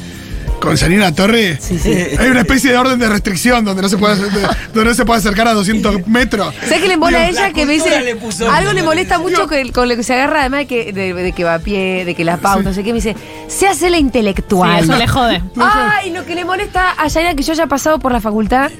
Con 0.60 0.78
Janina 0.78 1.14
Torre 1.14 1.60
hay 2.20 2.30
una 2.30 2.40
especie 2.40 2.72
de 2.72 2.78
orden 2.78 2.98
de 2.98 3.10
restricción 3.10 3.66
donde 3.66 3.82
no 3.82 3.90
se 3.90 3.98
puede, 3.98 4.16
donde 4.16 4.86
no 4.86 4.94
se 4.94 5.04
puede 5.04 5.20
acercar 5.20 5.46
a 5.50 5.54
200 5.54 6.08
metros. 6.08 6.56
¿Sabes 6.62 6.82
qué 6.82 6.88
le 6.88 6.96
mola 6.96 7.18
a 7.18 7.28
ella? 7.28 7.42
la 7.50 7.54
Que 7.54 7.66
me 7.66 7.74
dice. 7.74 8.00
le 8.02 8.16
puso 8.16 8.50
algo 8.50 8.72
le 8.72 8.82
molesta 8.82 9.20
mucho 9.20 9.46
que, 9.48 9.70
con 9.74 9.90
lo 9.90 9.98
que 9.98 10.04
se 10.04 10.14
agarra, 10.14 10.40
además 10.40 10.60
de 10.62 10.68
que, 10.68 10.94
de, 10.94 11.14
de 11.14 11.32
que 11.34 11.44
va 11.44 11.56
a 11.56 11.60
pie, 11.60 12.06
de 12.06 12.16
que 12.16 12.24
la 12.24 12.38
pauta, 12.38 12.70
no 12.70 12.74
sé 12.74 12.82
qué. 12.82 12.94
Me 12.94 13.00
dice, 13.00 13.14
se 13.50 13.68
hace 13.68 13.90
la 13.90 13.98
intelectual. 13.98 14.86
Sí, 14.86 14.90
eso 14.90 14.98
le 14.98 15.08
jode. 15.08 15.42
Ay, 15.60 16.12
lo 16.12 16.24
que 16.26 16.34
le 16.34 16.46
molesta 16.46 16.92
a 16.98 17.10
Yaina 17.10 17.36
que 17.36 17.44
yo 17.44 17.52
haya 17.52 17.68
pasado 17.68 18.00
por 18.00 18.14
la 18.14 18.22
facultad 18.22 18.72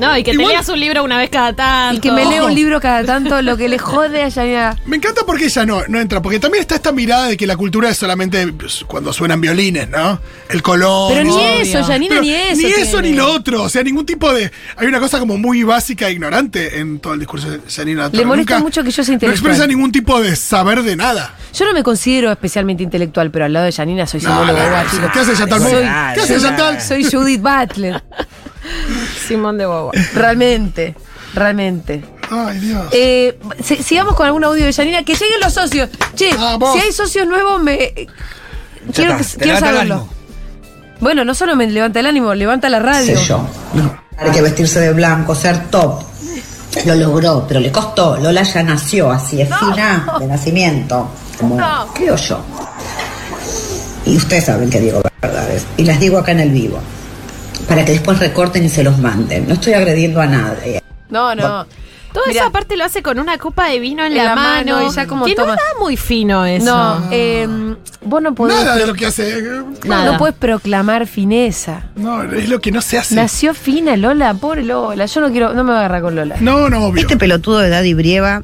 No, 0.00 0.16
y 0.16 0.22
que 0.24 0.32
Igual- 0.32 0.46
te 0.48 0.52
leas 0.54 0.68
un 0.68 0.80
libro 0.80 1.04
una 1.04 1.18
vez 1.18 1.30
cada 1.30 1.52
tanto. 1.52 1.96
y 1.98 2.00
que 2.00 2.10
me 2.10 2.24
lea 2.24 2.40
Ojo. 2.40 2.48
un 2.48 2.54
libro 2.54 2.80
cada 2.80 3.04
tanto, 3.04 3.40
lo 3.42 3.56
que 3.56 3.68
le 3.68 3.78
jode 3.78 4.22
a 4.22 4.28
Yaina. 4.28 4.76
Me 4.86 4.96
encanta 4.96 5.22
porque 5.26 5.44
ella 5.46 5.66
no, 5.66 5.82
no 5.88 6.00
entra, 6.00 6.22
porque 6.22 6.40
también 6.40 6.62
está 6.62 6.74
esta 6.74 6.90
mirada 6.92 7.26
de 7.28 7.36
que 7.36 7.46
la 7.46 7.56
cultura 7.56 7.88
es 7.90 7.98
solamente 7.98 8.46
pues, 8.52 8.84
cuando 8.86 9.12
suenan 9.12 9.40
violines, 9.40 9.88
¿no? 9.88 10.20
El 10.48 10.62
color. 10.62 11.12
Pero 11.12 11.24
ni 11.24 11.30
¿no? 11.30 11.38
eso, 11.38 11.84
Janina, 11.84 12.08
Pero 12.10 12.22
ni 12.22 12.32
eso. 12.32 12.56
Ni 12.56 12.62
tiene. 12.64 12.82
eso 12.82 13.02
ni 13.02 13.12
lo 13.12 13.30
otro. 13.32 13.62
O 13.62 13.68
sea, 13.68 13.82
ningún 13.82 14.06
tipo 14.06 14.32
de. 14.32 14.50
Hay 14.76 14.86
una 14.86 14.98
cosa 15.00 15.18
como 15.18 15.36
muy 15.38 15.62
básica 15.62 16.08
e 16.08 16.12
ignorante 16.12 16.78
en 16.80 16.98
todo 16.98 17.12
el 17.14 17.20
discurso 17.20 17.50
de 17.50 17.60
Janina. 17.70 18.08
Le 18.12 18.24
molesta 18.24 18.58
mucho 18.58 18.82
que 18.82 18.90
yo 18.90 19.02
sea 19.04 19.12
No 19.12 19.14
intelectual. 19.16 19.50
expresa 19.50 19.66
ningún 19.68 19.92
tipo 19.92 20.20
de 20.20 20.34
saber 20.36 20.82
de 20.82 20.96
nada. 20.96 21.34
Yo 21.52 21.66
no 21.66 21.72
me 21.72 21.82
considero 21.82 22.30
especialmente 22.32 22.82
intelectual, 22.82 23.30
pero 23.30 23.44
al 23.44 23.52
lado 23.52 23.66
de 23.66 23.72
Janina 23.72 24.06
soy 24.06 24.20
No, 24.22 24.28
símbolo 24.30 24.52
no, 24.52 24.58
de 24.64 24.70
no, 24.70 24.90
chicos. 24.90 25.10
¿Qué 25.12 25.18
hace 25.20 25.34
Chantal 25.36 25.60
Soy-? 25.60 25.70
¿Qué 26.14 26.20
hace 26.20 26.38
soy- 26.38 26.42
Chantal? 26.48 26.80
Soy 26.80 27.04
Judith 27.04 27.40
Butler. 27.42 28.02
Simón 29.30 29.56
de 29.58 29.66
Boba. 29.66 29.92
Realmente, 30.14 30.94
realmente. 31.34 32.02
Ay, 32.30 32.58
Dios. 32.58 32.84
Eh, 32.92 33.38
si- 33.62 33.82
sigamos 33.82 34.14
con 34.14 34.26
algún 34.26 34.44
audio 34.44 34.64
de 34.64 34.72
Janina. 34.72 35.02
Que 35.04 35.14
lleguen 35.14 35.40
los 35.40 35.52
socios. 35.52 35.88
Che, 36.14 36.34
Vamos. 36.36 36.74
si 36.74 36.80
hay 36.80 36.92
socios 36.92 37.26
nuevos, 37.26 37.62
me. 37.62 37.74
eh, 37.74 38.06
Quiero, 38.94 39.16
que- 39.16 39.24
saberlo. 39.24 40.06
Bueno, 41.00 41.24
no 41.24 41.34
solo 41.34 41.56
me 41.56 41.66
levanta 41.68 42.00
el 42.00 42.06
ánimo, 42.06 42.34
levanta 42.34 42.68
la 42.68 42.78
radio. 42.78 43.16
Sé 43.18 43.24
yo. 43.24 43.46
Hay 44.18 44.30
que 44.32 44.42
vestirse 44.42 44.80
de 44.80 44.92
blanco, 44.92 45.34
ser 45.34 45.68
top. 45.70 46.02
Lo 46.84 46.94
logró, 46.94 47.46
pero 47.48 47.58
le 47.60 47.72
costó. 47.72 48.16
Lola 48.18 48.42
ya 48.42 48.62
nació 48.62 49.10
así, 49.10 49.40
es 49.40 49.48
fina 49.48 50.06
de 50.20 50.26
nacimiento. 50.26 51.08
Como 51.38 51.56
No. 51.56 51.86
creo 51.94 52.16
yo. 52.16 52.40
Y 54.06 54.16
ustedes 54.16 54.44
saben 54.44 54.68
que 54.70 54.80
digo 54.80 55.00
verdades. 55.22 55.64
Y 55.76 55.84
las 55.84 55.98
digo 56.00 56.18
acá 56.18 56.32
en 56.32 56.40
el 56.40 56.50
vivo. 56.50 56.78
Para 57.70 57.84
que 57.84 57.92
después 57.92 58.18
recorten 58.18 58.64
y 58.64 58.68
se 58.68 58.82
los 58.82 58.98
manden. 58.98 59.46
No 59.48 59.54
estoy 59.54 59.72
agrediendo 59.74 60.20
a 60.20 60.26
nadie. 60.26 60.82
No, 61.08 61.34
no. 61.36 61.64
Todo 62.12 62.24
Mirá. 62.26 62.40
eso 62.40 62.48
aparte 62.48 62.76
lo 62.76 62.84
hace 62.84 63.00
con 63.02 63.20
una 63.20 63.38
copa 63.38 63.68
de 63.68 63.78
vino 63.78 64.04
en, 64.04 64.10
En 64.10 64.18
la, 64.18 64.24
la 64.24 64.34
mano. 64.34 64.74
mano 64.74 64.90
y 64.90 64.92
ya 64.92 65.06
como 65.06 65.24
que 65.26 65.36
toma. 65.36 65.50
no 65.50 65.54
da 65.54 65.78
muy 65.78 65.96
fino 65.96 66.44
eso. 66.44 66.64
No, 66.66 67.06
eh, 67.12 67.46
vos 68.02 68.20
no 68.20 68.34
podés. 68.34 68.56
Nada 68.56 68.74
de 68.76 68.84
lo 68.88 68.94
que 68.94 69.06
hace. 69.06 69.38
eh, 69.38 69.62
Nada. 69.84 70.10
No 70.12 70.18
puedes 70.18 70.34
proclamar 70.34 71.06
fineza. 71.06 71.84
No, 71.94 72.24
es 72.24 72.48
lo 72.48 72.60
que 72.60 72.72
no 72.72 72.82
se 72.82 72.98
hace. 72.98 73.14
Nació 73.14 73.54
fina 73.54 73.96
Lola, 73.96 74.34
pobre 74.34 74.64
Lola. 74.64 75.06
Yo 75.06 75.20
no 75.20 75.30
quiero, 75.30 75.54
no 75.54 75.62
me 75.62 75.70
voy 75.70 75.76
a 75.76 75.78
agarrar 75.78 76.02
con 76.02 76.16
Lola. 76.16 76.34
No, 76.40 76.68
no, 76.68 76.86
obvio. 76.86 77.02
Este 77.02 77.16
pelotudo 77.16 77.60
de 77.60 77.68
Daddy 77.68 77.94
Brieva 77.94 78.42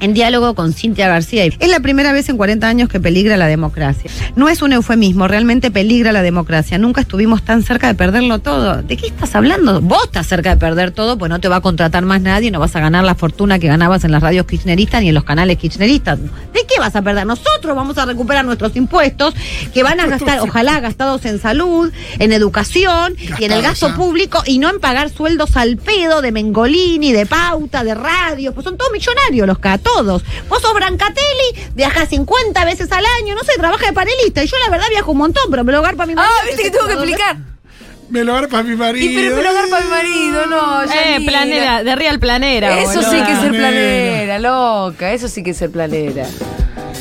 en 0.00 0.14
diálogo 0.14 0.54
con 0.54 0.72
Cintia 0.72 1.08
García. 1.08 1.44
Es 1.44 1.68
la 1.68 1.80
primera 1.80 2.12
vez 2.12 2.28
en 2.28 2.36
40 2.36 2.66
años 2.66 2.88
que 2.88 3.00
peligra 3.00 3.36
la 3.36 3.46
democracia. 3.46 4.10
No 4.34 4.48
es 4.48 4.62
un 4.62 4.72
eufemismo, 4.72 5.28
realmente 5.28 5.70
peligra 5.70 6.12
la 6.12 6.22
democracia. 6.22 6.78
Nunca 6.78 7.00
estuvimos 7.00 7.42
tan 7.42 7.62
cerca 7.62 7.86
de 7.86 7.94
perderlo 7.94 8.38
todo. 8.38 8.82
¿De 8.82 8.96
qué 8.96 9.06
estás 9.06 9.34
hablando? 9.34 9.80
Vos 9.80 10.04
estás 10.04 10.26
cerca 10.26 10.50
de 10.50 10.56
perder 10.56 10.90
todo, 10.90 11.18
pues 11.18 11.30
no 11.30 11.40
te 11.40 11.48
va 11.48 11.56
a 11.56 11.60
contratar 11.60 12.04
más 12.04 12.20
nadie, 12.20 12.50
no 12.50 12.60
vas 12.60 12.74
a 12.76 12.80
ganar 12.80 13.04
la 13.04 13.14
fortuna 13.14 13.58
que 13.58 13.66
ganabas 13.66 14.04
en 14.04 14.12
las 14.12 14.22
radios 14.22 14.46
kirchneristas 14.46 15.02
ni 15.02 15.08
en 15.08 15.14
los 15.14 15.24
canales 15.24 15.58
kirchneristas. 15.58 16.18
¿De 16.18 16.66
qué 16.66 16.78
vas 16.78 16.96
a 16.96 17.02
perder? 17.02 17.26
Nosotros 17.26 17.76
vamos 17.76 17.98
a 17.98 18.06
recuperar 18.06 18.44
nuestros 18.44 18.74
impuestos 18.76 19.34
que 19.72 19.82
van 19.82 20.00
a 20.00 20.06
gastar, 20.06 20.40
ojalá 20.40 20.80
gastados 20.80 21.24
en 21.24 21.40
salud, 21.40 21.92
en 22.18 22.32
educación 22.32 23.14
y 23.38 23.44
en 23.44 23.52
el 23.52 23.62
gasto 23.62 23.94
público 23.94 24.42
y 24.46 24.58
no 24.58 24.70
en 24.70 24.80
pagar 24.80 25.10
sueldos 25.10 25.56
al 25.56 25.76
pedo 25.76 26.22
de 26.22 26.32
Mengolini, 26.32 27.12
de 27.12 27.26
pauta, 27.26 27.84
de 27.84 27.94
radio, 27.94 28.52
pues 28.52 28.64
son 28.64 28.76
todos 28.76 28.92
millonarios 28.92 29.46
los 29.46 29.55
K, 29.58 29.78
todos. 29.78 30.22
Vos 30.48 30.62
sos 30.62 30.74
Brancatelli, 30.74 31.70
viajás 31.74 32.08
50 32.08 32.64
veces 32.64 32.90
al 32.92 33.04
año, 33.20 33.34
no 33.34 33.42
sé, 33.42 33.52
trabaja 33.58 33.86
de 33.86 33.92
panelista. 33.92 34.42
Y 34.42 34.46
yo 34.46 34.56
la 34.64 34.70
verdad 34.70 34.86
viajo 34.90 35.12
un 35.12 35.18
montón, 35.18 35.44
pero 35.50 35.64
me 35.64 35.72
lo 35.72 35.82
para 35.82 36.06
mi 36.06 36.14
marido. 36.14 36.22
Ah, 36.22 36.44
viste 36.46 36.62
que 36.62 36.70
tengo 36.70 36.86
que 36.86 36.92
explicar. 36.94 37.36
Me 38.08 38.22
lo 38.22 38.48
para 38.48 38.62
mi 38.62 38.76
marido. 38.76 39.04
Y 39.10 39.14
pero 39.16 39.36
me 39.36 39.42
lo 39.42 39.70
para 39.70 39.84
mi 39.84 39.90
marido, 39.90 40.46
no. 40.46 40.82
Eh, 40.84 40.86
Yanina. 40.88 41.30
planera, 41.30 41.84
de 41.84 41.96
Real 41.96 42.20
Planera. 42.20 42.80
Eso 42.80 43.00
boluda. 43.00 43.10
sí 43.10 43.16
que 43.24 43.32
es 43.32 43.38
ser 43.40 43.50
Planera. 43.50 43.58
planera, 43.60 44.38
loca. 44.38 45.12
Eso 45.12 45.28
sí 45.28 45.42
que 45.42 45.50
es 45.50 45.56
ser 45.56 45.70
planera. 45.70 46.26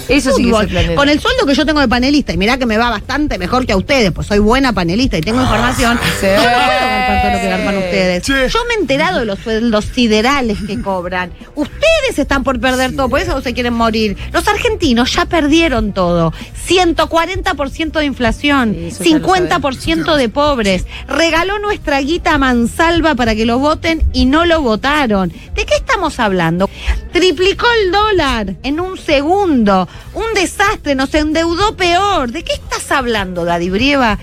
Eso 0.07 0.31
sí 0.33 0.43
que 0.43 0.49
es 0.49 0.55
Fútbol. 0.55 0.67
planera. 0.67 0.95
Con 0.95 1.09
el 1.09 1.19
sueldo 1.19 1.45
que 1.45 1.53
yo 1.55 1.65
tengo 1.65 1.79
de 1.79 1.87
panelista, 1.87 2.33
y 2.33 2.37
mirá 2.37 2.57
que 2.57 2.65
me 2.65 2.77
va 2.77 2.89
bastante 2.89 3.37
mejor 3.37 3.65
que 3.65 3.73
a 3.73 3.77
ustedes, 3.77 4.11
pues 4.11 4.27
soy 4.27 4.39
buena 4.39 4.73
panelista 4.73 5.17
y 5.17 5.21
tengo 5.21 5.41
información. 5.41 5.99
sí. 6.19 6.25
Yo 6.25 6.35
no 6.35 6.41
puedo 6.43 7.21
todo 7.21 7.31
lo 7.31 7.39
que 7.39 7.47
garpan 7.49 7.77
ustedes. 7.77 8.23
Yo 8.25 8.59
me 8.67 8.73
he 8.75 8.77
enterado 8.79 9.19
de 9.19 9.25
los 9.25 9.39
sueldos 9.39 9.85
siderales 9.85 10.57
que 10.65 10.81
cobran. 10.81 11.31
Ustedes 11.55 12.17
están 12.17 12.43
por 12.43 12.59
perder 12.59 12.95
todo, 12.95 13.09
por 13.09 13.19
eso 13.19 13.41
se 13.41 13.53
quieren 13.53 13.73
morir. 13.73 14.17
Los 14.31 14.47
argentinos 14.47 15.13
ya 15.13 15.25
perdieron 15.25 15.93
todo. 15.93 16.33
140% 16.67 17.99
de 17.99 18.05
inflación, 18.05 18.73
Sí, 18.75 18.85
eso 18.87 19.03
ya 19.03 19.19
lo 19.19 19.27
50% 19.27 20.15
de 20.15 20.29
pobres. 20.29 20.85
Regaló 21.07 21.59
nuestra 21.59 21.99
guita 22.01 22.35
a 22.35 22.37
Mansalva 22.37 23.15
para 23.15 23.35
que 23.35 23.45
lo 23.45 23.59
voten 23.59 24.03
y 24.13 24.25
no 24.25 24.45
lo 24.45 24.61
votaron. 24.61 25.29
¿De 25.29 25.65
qué 25.65 25.75
estamos 25.75 26.19
hablando? 26.19 26.69
Triplicó 27.15 27.65
el 27.81 27.93
dólar 27.93 28.55
en 28.61 28.77
un 28.81 28.97
segundo. 28.97 29.87
Un 30.13 30.33
desastre, 30.35 30.95
nos 30.95 31.13
endeudó 31.13 31.77
peor. 31.77 32.29
¿De 32.29 32.43
qué 32.43 32.51
estás 32.51 32.91
hablando, 32.91 33.45
Daddy 33.45 33.69
Brieva? 33.69 34.19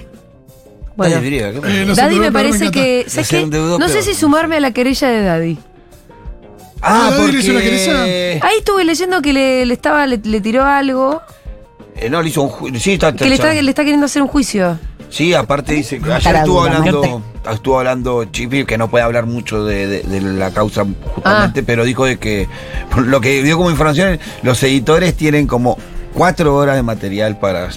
Bueno, 0.95 1.16
Ay, 1.16 1.24
Brieva, 1.24 1.53
¿qué 1.53 1.61
pasa? 1.61 1.72
Eh, 1.72 1.84
no 1.86 1.95
Daddy 1.95 2.18
me 2.20 2.30
parece 2.30 2.70
que. 2.70 3.07
¿sabes 3.09 3.32
endeudó 3.32 3.78
No 3.78 3.88
sé 3.88 4.03
si 4.03 4.12
sumarme 4.12 4.57
a 4.57 4.61
la 4.61 4.72
querella 4.74 5.09
de 5.09 5.22
Daddy. 5.22 5.59
Ah, 6.82 7.09
Ah, 7.09 7.11
Daddy 7.16 7.32
le 7.32 7.38
hizo 7.38 7.51
una 7.53 7.61
porque... 7.61 8.40
Ahí 8.43 8.59
estuve 8.59 8.84
leyendo 8.84 9.22
que 9.22 9.32
le, 9.32 9.64
le 9.64 9.72
estaba, 9.72 10.07
le, 10.07 10.18
le 10.22 10.40
tiró 10.43 10.66
algo. 10.66 11.22
Eh, 11.97 12.11
no, 12.11 12.20
le 12.20 12.28
hizo 12.28 12.43
un 12.43 12.51
juicio. 12.51 12.78
Sí, 12.78 12.93
está, 12.93 13.16
Que 13.16 13.24
le 13.24 13.36
está, 13.36 13.55
le 13.55 13.70
está 13.70 13.84
queriendo 13.84 14.05
hacer 14.05 14.20
un 14.20 14.28
juicio. 14.28 14.78
Sí, 15.13 15.35
aparte 15.35 15.75
dice 15.75 16.01
que 16.01 16.11
ayer 16.11 16.37
estuvo 16.37 16.63
hablando, 16.63 17.23
estuvo 17.53 17.79
hablando 17.79 18.25
Chipi, 18.25 18.65
que 18.65 18.79
no 18.79 18.89
puede 18.89 19.05
hablar 19.05 19.27
mucho 19.27 19.63
de, 19.65 19.87
de- 19.87 20.03
de 20.05 20.21
la 20.23 20.51
causa 20.53 20.87
justamente, 21.15 21.61
Ah. 21.61 21.65
pero 21.67 21.85
dijo 21.85 22.07
de 22.07 22.19
que 22.19 22.49
lo 22.97 23.21
que 23.21 23.43
dio 23.43 23.59
como 23.59 23.71
información, 23.71 24.19
los 24.43 24.63
editores 24.63 25.15
tienen 25.15 25.47
como 25.47 25.77
cuatro 26.15 26.57
horas 26.57 26.77
de 26.77 26.83
material 26.83 27.39
para 27.39 27.69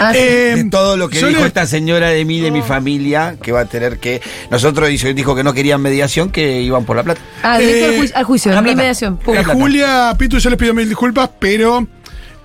Ah. 0.00 0.12
Eh, 0.12 0.54
de 0.56 0.64
todo 0.70 0.96
lo 0.96 1.08
que 1.08 1.18
dijo 1.24 1.40
le- 1.42 1.46
esta 1.46 1.66
señora 1.66 2.08
de 2.08 2.24
mí, 2.24 2.40
de 2.40 2.50
mi 2.50 2.62
familia, 2.62 3.36
que 3.40 3.52
va 3.52 3.60
a 3.60 3.64
tener 3.66 3.98
que. 4.00 4.20
Nosotros 4.50 4.88
dijo, 4.88 5.06
dijo 5.12 5.36
que 5.36 5.44
no 5.44 5.52
querían 5.52 5.80
mediación, 5.80 6.30
que 6.30 6.62
iban 6.62 6.84
por 6.84 6.96
la 6.96 7.04
plata. 7.04 7.20
Ah, 7.44 7.58
directo 7.58 7.84
al 7.86 7.92
eh, 7.92 7.96
juicio, 7.98 8.16
al 8.16 8.24
juicio, 8.24 8.60
no 8.60 8.68
hay 8.68 8.74
mediación. 8.74 9.20
Eh. 9.24 9.44
Julia 9.44 10.14
Pitu, 10.18 10.38
yo 10.38 10.50
les 10.50 10.58
pido 10.58 10.74
mil 10.74 10.88
disculpas, 10.88 11.30
pero 11.38 11.86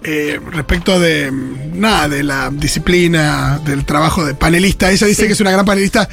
eh, 0.04 0.40
respecto 0.52 1.00
de 1.00 1.32
mm, 1.32 1.80
nada, 1.80 2.08
de 2.08 2.24
la 2.24 2.50
disciplina, 2.52 3.60
del 3.66 3.86
trabajo 3.86 4.26
de 4.26 4.36
panelista, 4.36 4.92
ella 4.92 5.08
dice 5.08 5.28
que 5.28 5.34
es 5.34 5.42
una 5.42 5.52
gran 5.52 5.66
panelista. 5.66 6.08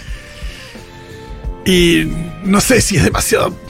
Y 1.66 2.04
no 2.44 2.60
sé 2.60 2.80
si 2.80 2.96
es 2.96 3.04
demasiado. 3.04 3.63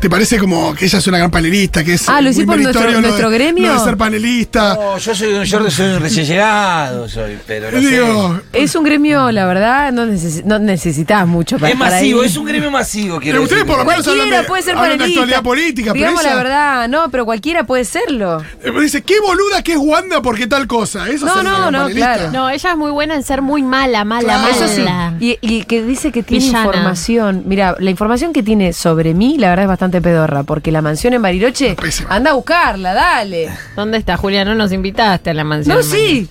¿Te 0.00 0.10
parece 0.10 0.38
como 0.38 0.74
que 0.74 0.84
ella 0.84 0.98
es 0.98 1.06
una 1.06 1.18
gran 1.18 1.30
panelista? 1.30 1.82
Que 1.82 1.94
es 1.94 2.06
Ah, 2.08 2.16
¿lo 2.20 2.24
muy 2.24 2.30
hicís 2.32 2.44
por 2.46 2.58
nuestro- 2.60 2.82
lo 2.82 3.00
de- 3.30 3.38
gremio? 3.38 3.68
lo 3.68 3.78
de 3.80 3.80
ser 3.84 3.96
panelista. 3.96 4.74
No, 4.74 4.98
yo 4.98 5.14
soy 5.14 5.32
un 5.34 5.44
yo 5.44 5.70
soy 5.70 5.86
un 5.94 6.00
recién 6.00 6.26
llegado, 6.26 7.08
soy, 7.08 7.38
pero 7.46 7.70
no 7.72 7.80
sé. 7.80 8.42
Es 8.52 8.74
un 8.76 8.84
gremio, 8.84 9.32
la 9.32 9.46
verdad, 9.46 9.92
no, 9.92 10.04
no 10.44 10.58
necesitas 10.58 11.26
mucho 11.26 11.58
para 11.58 11.72
Es 11.72 11.78
masivo, 11.78 12.22
es 12.22 12.36
un 12.36 12.44
gremio 12.44 12.70
masivo, 12.70 13.18
quiero 13.18 13.36
Pero 13.36 13.42
ustedes 13.44 13.62
decir. 13.62 13.74
por 13.74 13.78
lo 13.84 13.90
menos 13.90 14.06
hablan 14.06 14.16
Cualquiera 14.18 14.42
de, 14.42 14.48
puede 14.48 14.62
ser 14.62 14.72
hablan 14.76 14.90
de 14.90 14.96
panelista. 14.98 15.20
actualidad 15.22 15.42
política, 15.42 15.92
pero 15.92 15.94
Digamos 15.94 16.24
la 16.24 16.34
verdad, 16.36 16.88
no, 16.88 17.10
pero 17.10 17.24
cualquiera 17.24 17.64
puede 17.64 17.84
serlo. 17.84 18.42
eh, 18.62 18.70
dice, 18.80 19.02
qué 19.02 19.18
boluda 19.20 19.62
que 19.62 19.72
es 19.72 19.78
Wanda 19.78 20.20
porque 20.22 20.46
tal 20.46 20.66
cosa. 20.66 21.08
Eso 21.08 21.24
No, 21.26 21.38
es 21.38 21.42
no, 21.42 21.70
no, 21.70 21.78
panelista. 21.78 22.14
claro. 22.14 22.32
No, 22.32 22.50
ella 22.50 22.70
es 22.70 22.76
muy 22.76 22.90
buena 22.90 23.14
en 23.14 23.22
ser 23.24 23.40
muy 23.42 23.62
mala, 23.62 24.04
mala, 24.04 24.22
Claro. 24.24 24.42
mala. 24.42 24.54
Eso 24.54 24.68
sí. 24.68 24.84
Y, 25.24 25.38
y 25.40 25.64
que 25.64 25.82
dice 25.82 26.12
que 26.12 26.22
tiene 26.22 26.44
Villana. 26.44 26.66
información. 26.66 27.42
Mira, 27.46 27.74
la 27.80 27.90
información 27.90 28.32
que 28.34 28.42
tiene 28.42 28.72
sobre 28.74 29.14
mí, 29.14 29.36
la 29.38 29.48
verdad 29.48 29.64
es 29.64 29.68
bastante 29.68 29.95
pedorra, 30.00 30.42
porque 30.42 30.70
la 30.72 30.82
mansión 30.82 31.14
en 31.14 31.22
Bariloche, 31.22 31.76
anda 32.08 32.30
a 32.30 32.34
buscarla, 32.34 32.94
dale. 32.94 33.48
¿Dónde 33.74 33.98
está, 33.98 34.16
Julia? 34.16 34.44
No 34.44 34.54
nos 34.54 34.72
invitaste 34.72 35.30
a 35.30 35.34
la 35.34 35.44
mansión. 35.44 35.76
No, 35.76 35.82
sí. 35.82 36.28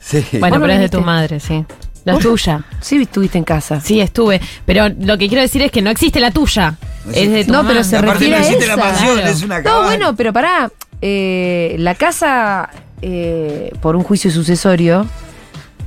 Sí. 0.00 0.24
Bueno, 0.38 0.56
no 0.56 0.62
pero 0.62 0.72
es 0.74 0.80
de 0.80 0.88
tu 0.88 1.00
madre, 1.00 1.40
sí. 1.40 1.64
La 2.04 2.12
¿Vos? 2.14 2.22
tuya. 2.22 2.62
Sí, 2.80 3.02
estuviste 3.02 3.36
en 3.38 3.42
casa. 3.44 3.80
Sí, 3.80 4.00
estuve. 4.00 4.40
Pero 4.64 4.88
lo 5.00 5.18
que 5.18 5.26
quiero 5.26 5.42
decir 5.42 5.62
es 5.62 5.72
que 5.72 5.82
no 5.82 5.90
existe 5.90 6.20
la 6.20 6.30
tuya. 6.30 6.76
Es 7.12 7.28
de 7.30 7.44
tu 7.44 7.50
No, 7.52 7.66
pero 7.66 7.82
se 7.82 7.96
Aparte 7.96 8.12
refiere 8.28 8.38
no 8.40 8.72
a 8.72 8.76
la 8.76 8.76
mansión, 8.76 9.14
claro. 9.16 9.30
es 9.30 9.42
una 9.42 9.60
No, 9.62 9.82
bueno, 9.82 10.14
pero 10.14 10.32
pará. 10.32 10.70
Eh, 11.02 11.74
la 11.80 11.96
casa, 11.96 12.70
eh, 13.02 13.72
por 13.80 13.96
un 13.96 14.04
juicio 14.04 14.30
sucesorio, 14.30 15.06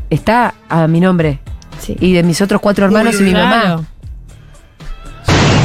está 0.10 0.54
a 0.68 0.88
mi 0.88 1.00
nombre. 1.00 1.40
Sí. 1.80 1.96
Y 2.02 2.12
de 2.14 2.24
mis 2.24 2.42
otros 2.42 2.60
cuatro 2.60 2.84
hermanos 2.86 3.20
y 3.22 3.24
mi 3.24 3.32
Claro. 3.32 3.48
mamá. 3.78 3.86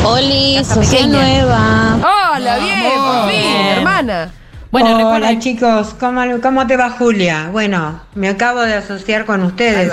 Oli, 0.05 0.61
pequeña. 0.75 1.07
nueva. 1.07 1.97
Hola, 2.35 2.59
bien, 2.59 2.83
por 2.95 3.31
fin, 3.31 3.41
Bien. 3.41 3.67
hermana. 3.79 4.31
Bueno, 4.71 4.89
Hola 4.97 4.99
recuerda- 5.29 5.39
chicos, 5.39 5.95
¿cómo, 6.01 6.21
¿cómo 6.43 6.67
te 6.67 6.77
va 6.77 6.91
Julia? 6.91 7.49
Bueno, 7.53 8.01
me 8.17 8.29
acabo 8.29 8.61
de 8.63 8.75
asociar 8.75 9.25
con 9.25 9.43
ustedes. 9.45 9.93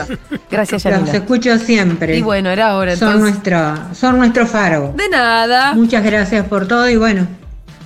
Gracias, 0.49 0.83
Los 0.85 1.13
escucho 1.13 1.57
siempre. 1.59 2.17
Y 2.17 2.21
bueno, 2.23 2.49
era 2.49 2.69
ahora 2.69 2.95
son 2.95 3.09
entonces. 3.13 3.31
nuestro, 3.33 3.95
son 3.95 4.17
nuestro 4.17 4.47
faro. 4.47 4.93
De 4.97 5.07
nada. 5.07 5.73
Muchas 5.75 6.03
gracias 6.03 6.45
por 6.47 6.67
todo 6.67 6.89
y 6.89 6.95
bueno, 6.95 7.27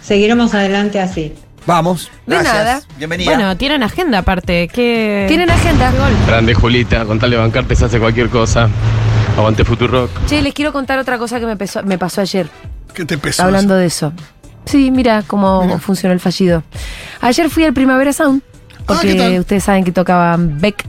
seguiremos 0.01 0.53
adelante 0.53 1.01
así. 1.01 1.35
Vamos. 1.65 2.09
De 2.25 2.35
gracias. 2.35 2.53
nada. 2.55 2.81
Bienvenida. 2.97 3.31
Bueno, 3.33 3.57
tienen 3.57 3.83
agenda 3.83 4.19
aparte. 4.19 4.69
¿Qué... 4.69 5.25
Tienen 5.27 5.49
agenda. 5.49 5.91
Grande 6.27 6.53
Julita, 6.53 7.03
con 7.05 7.19
tal 7.19 7.31
de 7.31 7.37
bancarte 7.37 7.75
se 7.75 7.85
hace 7.85 7.99
cualquier 7.99 8.29
cosa. 8.29 8.69
Aguante 9.37 9.65
Futurock. 9.65 10.09
Che, 10.27 10.41
les 10.41 10.53
quiero 10.53 10.71
contar 10.71 10.97
otra 10.99 11.17
cosa 11.17 11.39
que 11.39 11.45
me, 11.45 11.57
pesó- 11.57 11.83
me 11.83 11.97
pasó 11.97 12.21
ayer. 12.21 12.49
¿Qué 12.93 13.05
te 13.05 13.17
pesó? 13.17 13.43
Hablando 13.43 13.75
de 13.75 13.85
eso. 13.87 14.13
Sí, 14.65 14.89
mira 14.91 15.23
cómo 15.27 15.77
funcionó 15.79 16.13
el 16.13 16.19
fallido. 16.19 16.63
Ayer 17.21 17.49
fui 17.49 17.65
al 17.65 17.73
Primavera 17.73 18.13
Sound, 18.13 18.41
porque 18.85 19.09
¿qué 19.09 19.15
tal? 19.15 19.39
ustedes 19.39 19.63
saben 19.63 19.83
que 19.83 19.91
tocaban 19.91 20.59
Beck, 20.59 20.83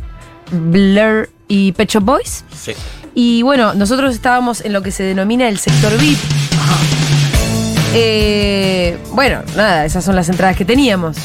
Blur 0.52 1.28
y 1.48 1.72
Pet 1.72 1.90
Shop 1.90 2.04
Boys. 2.04 2.44
Sí. 2.56 2.72
Y 3.14 3.42
bueno, 3.42 3.74
nosotros 3.74 4.14
estábamos 4.14 4.60
en 4.64 4.72
lo 4.72 4.82
que 4.82 4.92
se 4.92 5.02
denomina 5.02 5.48
el 5.48 5.58
sector 5.58 5.96
VIP. 5.98 6.18
Eh, 7.94 8.98
bueno, 9.12 9.42
nada, 9.56 9.84
esas 9.84 10.04
son 10.04 10.16
las 10.16 10.28
entradas 10.28 10.56
que 10.56 10.64
teníamos. 10.64 11.16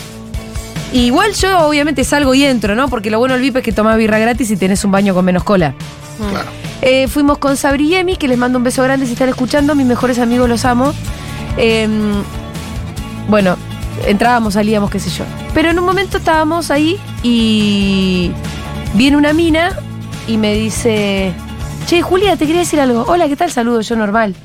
Igual 0.93 1.33
yo 1.33 1.67
obviamente 1.67 2.03
salgo 2.03 2.33
y 2.33 2.43
entro, 2.43 2.75
¿no? 2.75 2.89
Porque 2.89 3.09
lo 3.09 3.19
bueno 3.19 3.35
del 3.35 3.43
VIP 3.43 3.57
es 3.57 3.63
que 3.63 3.71
tomás 3.71 3.97
birra 3.97 4.19
gratis 4.19 4.51
y 4.51 4.57
tenés 4.57 4.83
un 4.83 4.91
baño 4.91 5.13
con 5.13 5.23
menos 5.23 5.43
cola. 5.43 5.73
Claro. 6.17 6.49
Eh, 6.81 7.07
fuimos 7.07 7.37
con 7.37 7.55
Sabri 7.55 7.87
y 7.87 7.95
Emi, 7.95 8.17
que 8.17 8.27
les 8.27 8.37
mando 8.37 8.57
un 8.57 8.63
beso 8.63 8.83
grande 8.83 9.05
si 9.05 9.13
están 9.13 9.29
escuchando, 9.29 9.75
mis 9.75 9.85
mejores 9.85 10.19
amigos 10.19 10.49
los 10.49 10.65
amo. 10.65 10.93
Eh, 11.57 11.87
bueno, 13.27 13.55
entrábamos, 14.05 14.55
salíamos, 14.55 14.89
qué 14.89 14.99
sé 14.99 15.09
yo. 15.09 15.23
Pero 15.53 15.69
en 15.69 15.79
un 15.79 15.85
momento 15.85 16.17
estábamos 16.17 16.71
ahí 16.71 16.99
y 17.23 18.31
viene 18.93 19.17
una 19.17 19.33
mina 19.33 19.77
y 20.27 20.37
me 20.37 20.53
dice, 20.53 21.31
che, 21.85 22.01
Julia, 22.01 22.35
te 22.35 22.45
quería 22.45 22.61
decir 22.61 22.79
algo. 22.79 23.05
Hola, 23.07 23.27
¿qué 23.27 23.35
tal? 23.35 23.51
Saludo, 23.51 23.81
yo 23.81 23.95
normal. 23.95 24.35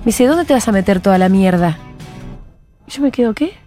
Me 0.00 0.06
dice, 0.06 0.26
¿dónde 0.26 0.44
te 0.44 0.52
vas 0.52 0.68
a 0.68 0.72
meter 0.72 1.00
toda 1.00 1.16
la 1.16 1.28
mierda? 1.28 1.78
Y 2.86 2.90
yo 2.90 3.02
me 3.02 3.10
quedo, 3.10 3.34
¿qué? 3.34 3.63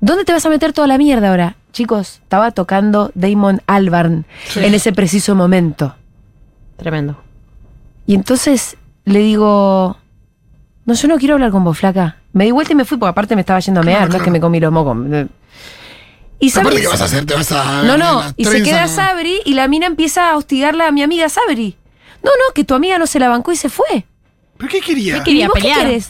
¿Dónde 0.00 0.24
te 0.24 0.32
vas 0.32 0.44
a 0.46 0.48
meter 0.48 0.72
toda 0.72 0.86
la 0.86 0.98
mierda 0.98 1.30
ahora? 1.30 1.56
Chicos, 1.72 2.20
estaba 2.22 2.50
tocando 2.52 3.10
Damon 3.14 3.62
Albarn 3.66 4.24
en 4.56 4.74
ese 4.74 4.92
preciso 4.92 5.34
momento. 5.34 5.94
Tremendo. 6.76 7.20
Y 8.06 8.14
entonces 8.14 8.76
le 9.04 9.18
digo, 9.20 9.96
no, 10.86 10.94
yo 10.94 11.08
no 11.08 11.18
quiero 11.18 11.34
hablar 11.34 11.50
con 11.50 11.64
vos, 11.64 11.78
flaca. 11.78 12.16
Me 12.32 12.44
di 12.44 12.50
vuelta 12.52 12.72
y 12.72 12.76
me 12.76 12.84
fui, 12.84 12.96
porque 12.98 13.10
aparte 13.10 13.34
me 13.34 13.40
estaba 13.40 13.58
yendo 13.60 13.80
a 13.80 13.82
mear, 13.84 13.98
Claro, 13.98 14.12
no 14.12 14.16
es 14.18 14.22
que 14.22 14.30
me 14.30 14.40
comí 14.40 14.60
los 14.60 14.72
mocos. 14.72 14.96
Y 16.40 16.50
Aparte, 16.50 16.70
Sabri- 16.76 16.80
¿qué 16.82 16.86
vas 16.86 17.00
a 17.00 17.04
hacer? 17.04 17.26
Te 17.26 17.34
vas 17.34 17.50
a. 17.52 17.82
No, 17.82 17.96
no, 17.98 18.22
y 18.36 18.44
se 18.44 18.62
queda 18.62 18.82
¿no? 18.82 18.88
Sabri 18.88 19.40
y 19.44 19.54
la 19.54 19.66
mina 19.66 19.86
empieza 19.86 20.30
a 20.30 20.36
hostigarla 20.36 20.86
a 20.86 20.92
mi 20.92 21.02
amiga 21.02 21.28
Sabri. 21.28 21.76
No, 22.22 22.30
no, 22.30 22.54
que 22.54 22.64
tu 22.64 22.74
amiga 22.74 22.98
no 22.98 23.06
se 23.06 23.18
la 23.18 23.28
bancó 23.28 23.50
y 23.52 23.56
se 23.56 23.68
fue. 23.68 24.06
¿Pero 24.56 24.70
qué 24.70 24.80
quería? 24.80 25.18
¿Qué 25.18 25.24
quería 25.24 25.44
¿Y 25.44 25.48
vos 25.48 25.54
pelear? 25.54 25.86
qué? 25.88 26.02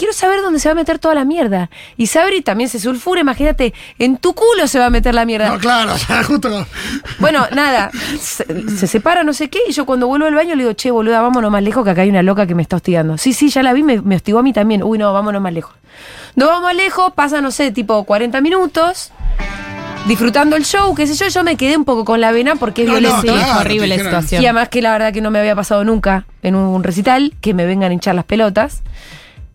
Quiero 0.00 0.14
saber 0.14 0.40
dónde 0.40 0.58
se 0.58 0.68
va 0.68 0.72
a 0.72 0.74
meter 0.74 0.98
toda 0.98 1.14
la 1.14 1.26
mierda. 1.26 1.68
Y 1.98 2.06
Sabri 2.06 2.40
también 2.40 2.70
se 2.70 2.80
sulfura, 2.80 3.20
imagínate, 3.20 3.74
en 3.98 4.16
tu 4.16 4.32
culo 4.34 4.66
se 4.66 4.78
va 4.78 4.86
a 4.86 4.90
meter 4.90 5.14
la 5.14 5.26
mierda. 5.26 5.50
No, 5.50 5.58
claro, 5.58 5.92
justo. 6.26 6.66
Bueno, 7.18 7.46
nada, 7.52 7.90
se, 8.18 8.44
se 8.70 8.86
separa, 8.86 9.22
no 9.24 9.34
sé 9.34 9.50
qué, 9.50 9.58
y 9.68 9.72
yo 9.72 9.84
cuando 9.84 10.06
vuelvo 10.06 10.26
al 10.26 10.34
baño 10.34 10.54
le 10.54 10.62
digo, 10.62 10.72
che, 10.72 10.90
boluda, 10.90 11.20
vámonos 11.20 11.50
más 11.52 11.62
lejos, 11.62 11.84
que 11.84 11.90
acá 11.90 12.00
hay 12.00 12.08
una 12.08 12.22
loca 12.22 12.46
que 12.46 12.54
me 12.54 12.62
está 12.62 12.76
hostigando. 12.76 13.18
Sí, 13.18 13.34
sí, 13.34 13.50
ya 13.50 13.62
la 13.62 13.74
vi, 13.74 13.82
me, 13.82 14.00
me 14.00 14.16
hostigó 14.16 14.38
a 14.38 14.42
mí 14.42 14.54
también. 14.54 14.82
Uy, 14.82 14.96
no, 14.96 15.12
vámonos 15.12 15.42
más 15.42 15.52
lejos. 15.52 15.74
Nos 16.34 16.48
vamos 16.48 16.62
más 16.62 16.74
lejos, 16.76 17.12
pasa, 17.14 17.42
no 17.42 17.50
sé, 17.50 17.70
tipo 17.70 18.02
40 18.04 18.40
minutos, 18.40 19.12
disfrutando 20.06 20.56
el 20.56 20.64
show, 20.64 20.94
qué 20.94 21.06
sé 21.06 21.14
yo, 21.14 21.28
yo 21.28 21.44
me 21.44 21.56
quedé 21.56 21.76
un 21.76 21.84
poco 21.84 22.04
con 22.04 22.20
la 22.20 22.32
vena 22.32 22.56
porque 22.56 22.82
es 22.82 22.88
No, 22.88 22.94
no, 22.94 23.00
violento. 23.00 23.22
claro, 23.34 23.40
es 23.52 23.56
horrible 23.60 23.86
la 23.88 23.96
situación. 23.98 24.42
Y 24.42 24.46
además 24.46 24.68
que 24.70 24.80
la 24.80 24.92
verdad 24.92 25.12
que 25.12 25.20
no 25.20 25.30
me 25.30 25.38
había 25.40 25.54
pasado 25.54 25.84
nunca 25.84 26.24
en 26.42 26.54
un 26.54 26.82
recital, 26.82 27.34
que 27.40 27.52
me 27.54 27.66
vengan 27.66 27.90
a 27.90 27.94
hinchar 27.94 28.14
las 28.14 28.24
pelotas. 28.24 28.82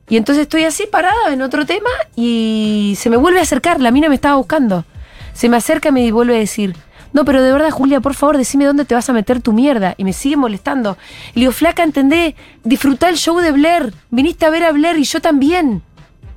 Y 0.07 0.17
entonces 0.17 0.43
estoy 0.43 0.63
así 0.65 0.85
parada 0.85 1.33
en 1.33 1.41
otro 1.41 1.65
tema 1.65 1.89
y 2.15 2.95
se 2.99 3.09
me 3.09 3.17
vuelve 3.17 3.39
a 3.39 3.43
acercar, 3.43 3.81
la 3.81 3.91
mina 3.91 4.07
me 4.09 4.15
estaba 4.15 4.35
buscando. 4.35 4.85
Se 5.33 5.49
me 5.49 5.57
acerca 5.57 5.89
y 5.89 5.91
me 5.91 6.11
vuelve 6.11 6.35
a 6.35 6.39
decir, 6.39 6.75
no, 7.11 7.25
pero 7.25 7.41
de 7.41 7.51
verdad, 7.51 7.71
Julia, 7.71 8.01
por 8.01 8.13
favor, 8.13 8.37
decime 8.37 8.65
dónde 8.65 8.85
te 8.85 8.93
vas 8.93 9.09
a 9.09 9.13
meter 9.13 9.41
tu 9.41 9.53
mierda. 9.53 9.95
Y 9.97 10.03
me 10.03 10.13
sigue 10.13 10.37
molestando. 10.37 10.97
Y 11.33 11.39
le 11.39 11.41
digo, 11.41 11.51
flaca, 11.53 11.81
entendé, 11.81 12.35
disfrutá 12.63 13.09
el 13.09 13.17
show 13.17 13.39
de 13.39 13.51
Blair. 13.51 13.93
Viniste 14.11 14.45
a 14.45 14.49
ver 14.49 14.63
a 14.63 14.71
Blair 14.71 14.97
y 14.97 15.05
yo 15.05 15.21
también. 15.21 15.81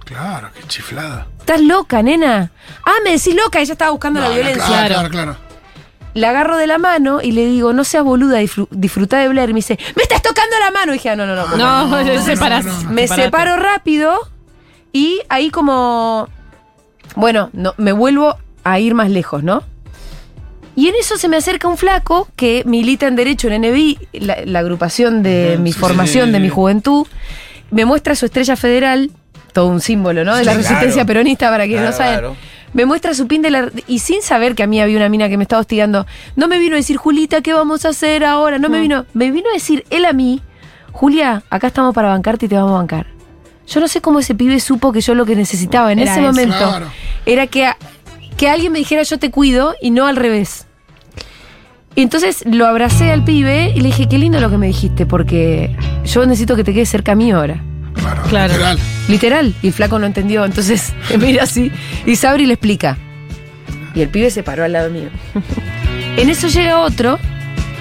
Claro, 0.05 0.51
qué 0.55 0.63
chiflada. 0.69 1.27
Estás 1.41 1.61
loca, 1.61 2.03
nena. 2.03 2.51
Ah, 2.85 2.95
me 3.05 3.11
decís 3.11 3.35
loca, 3.35 3.61
ella 3.61 3.73
estaba 3.73 3.91
buscando 3.91 4.21
la 4.21 4.29
No, 4.29 4.35
violencia. 4.35 4.65
Claro, 4.67 4.95
claro, 4.95 5.11
claro. 5.11 5.37
La 6.19 6.31
agarro 6.31 6.57
de 6.57 6.67
la 6.67 6.79
mano 6.79 7.21
y 7.23 7.33
le 7.33 7.47
digo, 7.47 7.73
no 7.73 7.85
seas 7.85 8.03
boluda, 8.05 8.41
disfru- 8.41 8.69
disfrutá 8.71 9.19
de 9.19 9.29
Blair. 9.29 9.51
Y 9.51 9.53
me 9.53 9.59
dice, 9.59 9.79
¡me 9.97 10.03
estás 10.03 10.21
tocando 10.23 10.57
la 10.59 10.71
mano! 10.71 10.93
Y 10.93 10.97
dije, 10.97 11.11
ah, 11.11 11.17
no, 11.17 11.27
no, 11.27 11.35
no. 11.35 11.57
No, 11.57 11.99
Entonces, 12.01 12.25
separas- 12.39 12.65
Me 12.89 13.03
separate. 13.03 13.23
separo 13.25 13.57
rápido 13.57 14.19
y 14.93 15.21
ahí 15.29 15.51
como, 15.51 16.29
bueno, 17.15 17.51
no, 17.53 17.75
me 17.77 17.93
vuelvo 17.93 18.37
a 18.65 18.79
ir 18.81 18.95
más 18.95 19.11
lejos, 19.11 19.43
¿no? 19.43 19.63
Y 20.75 20.89
en 20.89 20.95
eso 20.95 21.17
se 21.19 21.29
me 21.29 21.37
acerca 21.37 21.67
un 21.69 21.77
flaco 21.77 22.29
que 22.37 22.63
milita 22.65 23.07
en 23.09 23.17
Derecho 23.17 23.49
en 23.49 23.63
NBI, 23.63 23.99
la, 24.13 24.37
la 24.45 24.59
agrupación 24.61 25.23
de 25.25 25.59
mi 25.61 25.73
sí, 25.73 25.79
formación, 25.79 26.27
sí. 26.27 26.33
de 26.33 26.41
mi 26.41 26.49
juventud. 26.49 27.07
Me 27.71 27.85
muestra 27.85 28.15
su 28.15 28.27
estrella 28.27 28.55
federal, 28.57 29.11
todo 29.53 29.67
un 29.67 29.81
símbolo, 29.81 30.25
¿no? 30.25 30.37
De 30.37 30.45
la 30.45 30.55
resistencia 30.55 30.93
claro. 30.95 31.07
peronista, 31.07 31.51
para 31.51 31.65
quienes 31.67 31.81
Claro, 31.81 31.91
no 31.93 31.97
saben. 31.99 32.19
claro. 32.21 32.37
Me 32.75 32.85
muestra 32.85 33.15
su 33.15 33.27
pin 33.27 33.43
de 33.43 33.51
la. 33.51 33.71
Y 33.87 34.01
sin 34.01 34.23
saber 34.23 34.55
que 34.55 34.63
a 34.63 34.67
mí 34.67 34.81
había 34.81 34.97
una 34.97 35.09
mina 35.09 35.29
que 35.29 35.37
me 35.37 35.45
estaba 35.45 35.61
hostigando, 35.61 36.07
no 36.37 36.49
me 36.49 36.59
vino 36.59 36.75
a 36.75 36.77
decir, 36.77 36.97
Julita, 36.97 37.41
¿qué 37.41 37.53
vamos 37.55 37.85
a 37.85 37.89
hacer 37.91 38.25
ahora? 38.25 38.59
No 38.59 38.69
me 38.69 38.81
vino. 38.81 39.07
Me 39.15 39.31
vino 39.31 39.49
a 39.51 39.55
decir 39.55 39.85
él 39.91 40.05
a 40.05 40.13
mí, 40.13 40.43
Julia, 40.93 41.43
acá 41.51 41.69
estamos 41.69 41.95
para 41.95 42.09
bancarte 42.09 42.47
y 42.47 42.49
te 42.49 42.57
vamos 42.57 42.73
a 42.73 42.75
bancar. 42.79 43.07
Yo 43.67 43.81
no 43.81 43.89
sé 43.89 44.01
cómo 44.01 44.19
ese 44.19 44.35
pibe 44.35 44.59
supo 44.61 44.93
que 44.93 45.01
yo 45.01 45.15
lo 45.15 45.25
que 45.27 45.37
necesitaba 45.37 45.93
en 45.93 45.99
Era 46.01 46.13
ese 46.13 46.21
eso. 46.21 46.29
momento 46.31 46.57
Claro. 46.57 46.87
era 47.27 47.47
que, 47.47 47.67
a- 47.67 47.77
que 48.37 48.49
alguien 48.49 48.73
me 48.73 48.79
dijera 48.79 49.03
yo 49.03 49.19
te 49.19 49.31
cuido 49.31 49.75
y 49.83 49.91
no 49.91 50.07
al 50.07 50.17
revés. 50.17 50.67
Y 51.95 52.03
entonces 52.03 52.45
lo 52.47 52.67
abracé 52.67 53.11
al 53.11 53.25
pibe 53.25 53.73
y 53.75 53.81
le 53.81 53.87
dije, 53.89 54.09
qué 54.09 54.19
lindo 54.19 54.41
lo 54.41 54.51
que 54.51 54.57
me 54.59 54.69
dijiste, 54.69 55.05
porque 55.05 55.75
yo 56.05 56.25
necesito 56.27 56.55
que 56.55 56.65
te 56.65 56.73
quedes 56.73 56.89
cerca 56.89 57.15
mío 57.15 57.39
ahora. 57.39 57.63
Claro, 57.99 58.23
Claro. 58.29 58.53
literal. 58.53 58.79
Literal. 59.09 59.55
Y 59.63 59.67
el 59.69 59.73
flaco 59.73 59.99
no 59.99 60.07
entendió. 60.07 60.45
Entonces 60.45 60.93
mira 61.19 61.43
así. 61.45 61.71
Y 62.07 62.17
Sabri 62.17 62.47
le 62.47 62.55
explica. 62.55 62.97
Y 63.95 64.03
el 64.03 64.09
pibe 64.09 64.31
se 64.31 64.43
paró 64.43 64.65
al 64.65 64.73
lado 64.73 64.91
mío. 64.91 65.09
En 66.17 66.29
eso 66.31 66.49
llega 66.49 66.81
otro, 66.81 67.17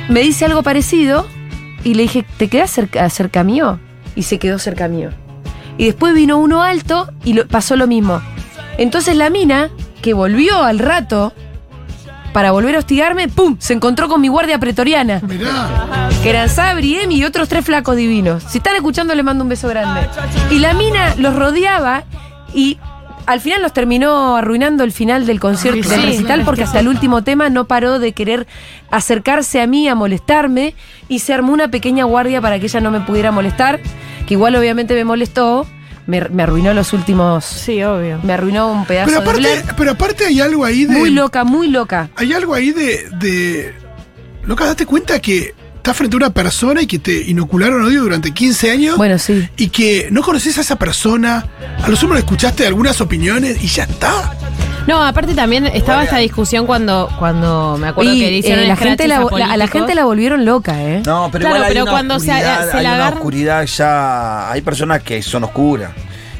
me 0.09 0.19
dice 0.19 0.45
algo 0.45 0.61
parecido. 0.61 1.27
Y 1.83 1.95
le 1.95 2.03
dije, 2.03 2.23
¿te 2.37 2.49
quedas 2.49 2.69
cerca, 2.69 3.09
cerca 3.09 3.43
mío? 3.43 3.79
Y 4.15 4.23
se 4.23 4.37
quedó 4.37 4.59
cerca 4.59 4.87
mío. 4.87 5.09
Y 5.79 5.85
después 5.85 6.13
vino 6.13 6.37
uno 6.37 6.61
alto 6.61 7.09
y 7.25 7.33
lo- 7.33 7.47
pasó 7.47 7.75
lo 7.75 7.87
mismo. 7.87 8.21
Entonces 8.77 9.15
la 9.15 9.29
mina, 9.31 9.69
que 10.03 10.13
volvió 10.13 10.61
al 10.63 10.77
rato 10.79 11.33
para 12.33 12.51
volver 12.51 12.75
a 12.75 12.79
hostigarme, 12.79 13.27
¡pum! 13.27 13.57
Se 13.59 13.73
encontró 13.73 14.07
con 14.07 14.21
mi 14.21 14.27
guardia 14.27 14.59
pretoriana. 14.59 15.21
Mirá. 15.27 16.09
Que 16.21 16.29
eran 16.29 16.49
Sabri, 16.49 16.99
Emi 16.99 17.17
y 17.17 17.23
otros 17.23 17.49
tres 17.49 17.65
flacos 17.65 17.95
divinos. 17.95 18.43
Si 18.47 18.59
están 18.59 18.75
escuchando, 18.75 19.15
le 19.15 19.23
mando 19.23 19.43
un 19.43 19.49
beso 19.49 19.67
grande. 19.67 20.07
Y 20.51 20.59
la 20.59 20.73
mina 20.73 21.15
los 21.15 21.35
rodeaba 21.35 22.03
y 22.53 22.77
al 23.25 23.41
final 23.41 23.61
los 23.61 23.73
terminó 23.73 24.37
arruinando 24.37 24.83
el 24.83 24.93
final 24.93 25.25
del 25.25 25.39
concierto 25.39 25.83
Sí, 25.83 25.89
del 25.89 26.03
recital 26.03 26.43
porque 26.45 26.59
que 26.59 26.63
hasta 26.63 26.79
el 26.79 26.87
último 26.87 27.23
tema 27.23 27.49
no 27.49 27.65
paró 27.65 27.99
de 27.99 28.13
querer 28.13 28.47
acercarse 28.89 29.61
a 29.61 29.67
mí, 29.67 29.87
a 29.89 29.95
molestarme 29.95 30.75
y 31.09 31.19
se 31.19 31.33
armó 31.33 31.51
una 31.51 31.67
pequeña 31.67 32.05
guardia 32.05 32.41
para 32.41 32.57
que 32.57 32.67
ella 32.67 32.79
no 32.79 32.89
me 32.89 33.01
pudiera 33.01 33.31
molestar, 33.31 33.81
que 34.25 34.33
igual 34.33 34.55
obviamente 34.55 34.93
me 34.93 35.03
molestó, 35.03 35.67
me, 36.07 36.21
me 36.29 36.43
arruinó 36.43 36.73
los 36.73 36.93
últimos... 36.93 37.45
Sí, 37.45 37.83
obvio. 37.83 38.19
Me 38.23 38.33
arruinó 38.33 38.71
un 38.71 38.85
pedazo 38.85 39.07
Pero 39.09 39.19
de 39.21 39.23
aparte, 39.23 39.41
Blair. 39.41 39.75
pero 39.77 39.91
aparte 39.91 40.25
hay 40.25 40.39
algo 40.41 40.65
ahí 40.65 40.85
de. 40.85 40.93
Muy 40.97 41.11
loca, 41.11 41.43
muy 41.43 41.67
loca. 41.69 42.09
Hay 42.15 42.33
algo 42.33 42.53
ahí 42.53 42.71
de. 42.71 43.09
de 43.19 43.73
loca, 44.43 44.65
date 44.65 44.85
cuenta 44.85 45.19
que 45.19 45.53
estás 45.75 45.95
frente 45.95 46.15
a 46.15 46.17
una 46.17 46.29
persona 46.31 46.81
y 46.81 46.87
que 46.87 46.99
te 46.99 47.21
inocularon 47.29 47.83
odio 47.83 48.01
durante 48.01 48.31
15 48.33 48.71
años. 48.71 48.97
Bueno, 48.97 49.17
sí. 49.19 49.47
Y 49.57 49.69
que 49.69 50.07
no 50.11 50.21
conoces 50.21 50.57
a 50.57 50.61
esa 50.61 50.77
persona. 50.77 51.45
A 51.81 51.87
lo 51.89 51.95
sumo 51.95 52.13
le 52.13 52.19
escuchaste 52.21 52.65
algunas 52.65 52.99
opiniones 53.01 53.61
y 53.63 53.67
ya 53.67 53.83
está. 53.83 54.36
No, 54.87 55.03
aparte 55.03 55.35
también 55.35 55.65
estaba 55.67 56.03
esta 56.03 56.17
discusión 56.17 56.65
cuando, 56.65 57.09
cuando 57.19 57.77
me 57.77 57.89
acuerdo 57.89 58.13
Y, 58.13 58.19
que 58.21 58.31
le 58.31 58.37
hicieron 58.37 58.63
eh, 58.63 58.67
la 58.69 58.75
gente 58.77 59.07
la, 59.07 59.17
a 59.17 59.19
la- 59.19 59.25
a 59.25 59.29
la 59.29 59.29
políticos. 59.29 59.69
gente 59.71 59.95
la 59.95 60.05
volvieron 60.05 60.45
loca, 60.45 60.81
¿eh? 60.81 61.01
No, 61.05 61.29
pero 61.31 61.41
Claro, 61.43 61.55
igual 61.57 61.63
hay 61.63 61.69
pero 61.73 61.83
una 61.83 61.91
cuando 61.91 62.19
se- 62.19 62.25
se 62.27 62.31
hay 62.31 62.41
la 62.43 62.63
una 62.93 62.95
agarran- 63.09 63.13
oscuridad 63.15 63.65
ya. 63.65 64.51
Hay 64.51 64.61
personas 64.61 65.03
que 65.03 65.21
son 65.21 65.43
oscuras. 65.43 65.91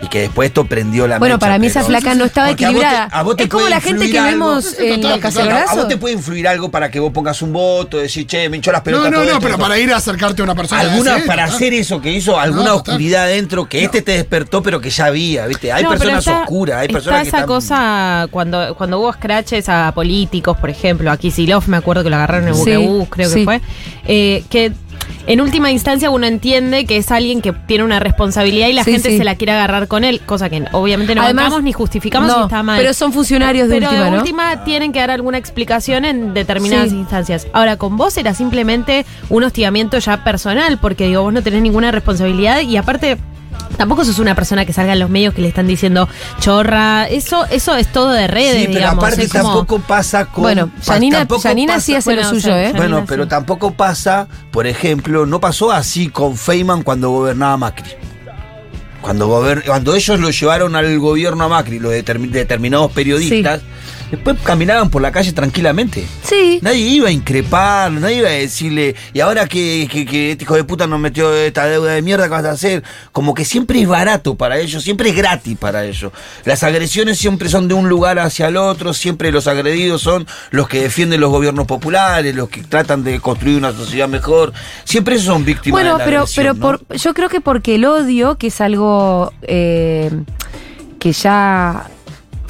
Y 0.02 0.08
que 0.10 0.22
después 0.22 0.48
esto 0.48 0.66
prendió 0.66 1.08
la 1.08 1.18
Bueno, 1.18 1.36
mecha, 1.36 1.40
para 1.40 1.58
mí 1.58 1.68
esa 1.68 1.84
flaca 1.84 2.14
no 2.14 2.26
estaba 2.26 2.50
Porque 2.50 2.66
a 2.66 2.70
vos 2.70 2.80
te- 2.80 2.86
equilibrada. 2.86 3.10
a 3.12 3.24
vos 3.24 3.36
te 3.36 3.44
Es 3.44 3.50
como 3.50 3.68
la 3.68 3.82
gente 3.82 4.12
que 4.12 4.20
algo. 4.20 4.32
vemos 4.32 4.76
en 4.80 5.02
los 5.02 5.38
A 5.38 5.76
vos 5.76 5.88
te 5.88 5.98
puede 5.98 6.14
influir 6.16 6.48
algo 6.48 6.70
para 6.70 6.92
que 6.92 7.00
vos 7.00 7.12
pongas 7.12 7.42
un 7.42 7.52
voto, 7.52 7.98
decir, 7.98 8.28
che, 8.28 8.48
me 8.50 8.58
hinchó 8.58 8.72
las 8.72 8.82
pelotas. 8.82 9.06
No, 9.06 9.10
no, 9.12 9.16
todo 9.18 9.26
no, 9.26 9.30
esto, 9.32 9.42
pero 9.42 9.54
esto. 9.56 9.64
para 9.64 9.80
ir 9.80 9.92
a 9.92 9.98
acercarte 9.98 10.42
a 10.42 10.46
una 10.46 10.56
persona. 10.56 10.82
Alguna, 10.82 11.16
sí, 11.18 11.24
para 11.26 11.46
hacer 11.46 11.74
eso 11.74 12.00
que 12.00 12.12
hizo, 12.12 12.40
alguna 12.40 12.64
No, 12.66 12.78
total. 12.78 12.94
oscuridad 12.94 13.24
adentro 13.24 13.68
que 13.68 13.84
este 13.84 14.02
te 14.04 14.12
despertó, 14.14 14.62
pero 14.62 14.80
que 14.80 14.90
ya 14.92 15.06
había, 15.06 15.48
¿viste? 15.48 15.72
Hay 15.72 15.84
No, 15.84 15.90
personas 15.90 16.20
está- 16.28 16.42
oscuras, 16.42 16.78
hay 16.78 16.86
está 16.86 16.94
personas 16.94 17.22
que 17.24 17.28
esa 17.30 17.38
están- 17.38 17.48
cosa 17.48 18.28
cuando, 18.32 18.76
cuando 18.76 19.00
hubo 19.00 19.12
scratches 19.14 19.68
a 19.70 19.92
políticos, 19.96 20.58
por 20.58 20.70
ejemplo, 20.70 21.10
a 21.12 21.18
Kisilov 21.18 21.68
me 21.68 21.78
acuerdo 21.78 22.04
que 22.04 22.10
lo 22.10 22.18
agarraron 22.18 22.48
en 22.50 22.54
Sí, 22.54 22.60
Buquebus, 22.60 23.10
creo 23.10 23.30
sí. 23.30 23.36
que 23.40 23.44
fue, 23.46 23.62
eh, 24.08 24.44
que 24.50 24.72
en 25.28 25.42
última 25.42 25.72
instancia 25.72 26.10
uno 26.10 26.26
entiende 26.28 26.86
que 26.86 26.98
es 26.98 27.12
alguien 27.12 27.42
que 27.42 27.54
tiene 27.54 27.84
una 27.84 28.00
responsabilidad 28.00 28.68
y 28.68 28.74
la 28.74 28.84
Sí, 28.84 28.92
gente 28.94 29.10
sí. 29.12 29.18
se 29.18 29.24
la 29.24 29.36
quiere 29.36 29.54
agarrar 29.54 29.88
con 29.88 30.04
él, 30.04 30.22
cosa 30.26 30.50
que 30.50 30.64
obviamente 30.72 31.16
no 31.16 31.22
Además, 31.22 31.46
bancamos 31.46 31.64
ni 31.64 31.74
justificamos 31.74 32.28
no, 32.30 32.36
si 32.36 32.42
está 32.44 32.64
mal. 32.64 32.80
pero 32.80 32.94
son 32.94 33.14
funcionarios 33.14 33.68
de 33.70 33.76
Pero 33.76 33.90
última, 33.90 34.10
¿no? 34.10 34.18
última 34.18 34.64
tienen 34.64 34.92
que 34.92 35.00
dar 35.00 35.12
alguna 35.12 35.38
explicación 35.38 36.06
en 36.06 36.34
determinadas 36.34 36.90
Sí. 36.90 36.96
instancias. 36.96 37.48
Ahora, 37.54 37.78
con 37.78 37.98
vos 37.98 38.18
era 38.18 38.34
simplemente 38.34 39.06
un 39.30 39.44
hostigamiento 39.44 39.98
ya 40.00 40.24
personal, 40.24 40.78
porque 40.80 41.08
digo, 41.08 41.22
vos 41.24 41.34
no 41.34 41.42
tenés 41.44 41.62
ninguna 41.62 41.92
responsabilidad 41.92 42.62
y 42.62 42.78
aparte. 42.78 43.18
Tampoco 43.76 44.06
sos 44.06 44.20
una 44.20 44.34
persona 44.36 44.66
que 44.66 44.74
salga 44.74 44.94
en 44.94 45.00
los 45.00 45.10
medios 45.10 45.34
que 45.34 45.42
le 45.42 45.48
están 45.50 45.68
diciendo 45.68 46.08
chorra. 46.40 47.08
Eso, 47.08 47.46
eso 47.52 47.76
es 47.76 47.88
todo 47.92 48.12
de 48.12 48.28
redes, 48.28 48.54
Sí, 48.62 48.68
pero 48.68 48.80
digamos. 48.80 49.04
aparte 49.04 49.24
es 49.24 49.32
como- 49.32 49.44
tampoco 49.44 49.80
pasa 49.80 50.26
con. 50.26 50.44
Bueno, 50.44 50.72
Janina, 50.86 51.20
tampoco 51.20 51.42
Janina 51.42 51.74
pasa- 51.74 51.86
sí 51.86 51.96
hace 51.96 52.10
Bueno, 52.10 52.22
lo 52.24 52.28
o 52.28 52.32
suyo, 52.32 52.42
sea, 52.44 52.62
¿eh? 52.62 52.66
Janina 52.68 52.80
Bueno, 52.80 53.00
sí. 53.00 53.06
pero 53.10 53.28
tampoco 53.28 53.72
pasa, 53.74 54.28
por 54.52 54.68
ejemplo, 54.68 55.26
no 55.26 55.40
pasó 55.40 55.72
así 55.72 56.10
con 56.10 56.38
Feynman 56.38 56.84
cuando 56.84 57.10
gobernaba 57.10 57.58
Macri. 57.58 57.92
Cuando, 59.02 59.28
gober- 59.30 59.64
cuando 59.66 59.96
ellos 59.96 60.20
lo 60.20 60.30
llevaron 60.32 60.76
al 60.76 61.00
gobierno 61.00 61.44
a 61.44 61.48
Macri, 61.48 61.80
los 61.80 61.94
determi- 61.94 62.30
determinados 62.30 62.92
periodistas, 62.92 63.62
después 64.12 64.38
caminaban 64.44 64.90
por 64.90 65.02
la 65.02 65.12
calle 65.12 65.32
tranquilamente. 65.34 66.06
Sí. 66.24 66.60
Nadie 66.62 66.80
iba 66.80 67.10
a 67.10 67.12
increpar, 67.12 67.92
nadie 67.92 68.18
iba 68.18 68.30
a 68.30 68.34
decirle, 68.34 68.96
y 69.14 69.20
ahora 69.20 69.48
que, 69.48 69.88
que, 69.92 70.06
que 70.06 70.32
este 70.32 70.44
hijo 70.44 70.56
de 70.56 70.64
puta 70.64 70.88
nos 70.88 71.00
metió 71.00 71.34
esta 71.34 71.66
deuda 71.66 71.94
de 71.94 72.02
mierda, 72.02 72.26
¿qué 72.26 72.30
vas 72.30 72.46
a 72.46 72.52
hacer? 72.52 72.84
Como 73.12 73.34
que 73.34 73.46
siempre 73.46 73.82
es 73.82 73.88
barato 73.88 74.36
para 74.36 74.58
ellos, 74.58 74.84
siempre 74.84 75.10
es 75.10 75.16
gratis 75.16 75.58
para 75.58 75.86
ellos. 75.86 76.12
Las 76.46 76.64
agresiones 76.64 77.18
siempre 77.18 77.50
son 77.50 77.68
de 77.68 77.74
un 77.74 77.90
lugar 77.90 78.20
hacia 78.20 78.48
el 78.48 78.58
otro, 78.58 78.94
siempre 78.94 79.32
los 79.32 79.48
agredidos 79.48 80.02
son 80.02 80.28
los 80.52 80.68
que 80.68 80.82
defienden 80.82 81.22
los 81.22 81.32
gobiernos 81.32 81.68
populares, 81.68 82.36
los 82.36 82.50
que 82.50 82.64
tratan 82.64 83.04
de 83.04 83.20
construir 83.20 83.58
una 83.58 83.72
sociedad 83.72 84.08
mejor. 84.08 84.54
Siempre 84.84 85.16
esos 85.16 85.28
son 85.28 85.46
víctimas 85.46 85.82
Bueno, 85.82 85.94
de 85.94 86.00
la 86.00 86.06
pero, 86.06 86.18
agresión, 86.20 86.44
pero 86.44 86.54
¿no? 86.54 86.78
por, 86.78 86.98
yo 86.98 87.14
creo 87.14 87.30
que 87.30 87.42
porque 87.42 87.76
el 87.76 87.86
odio, 87.86 88.38
que 88.38 88.48
es 88.48 88.62
algo 88.62 89.34
eh, 89.42 90.12
que 91.00 91.12
ya 91.12 91.90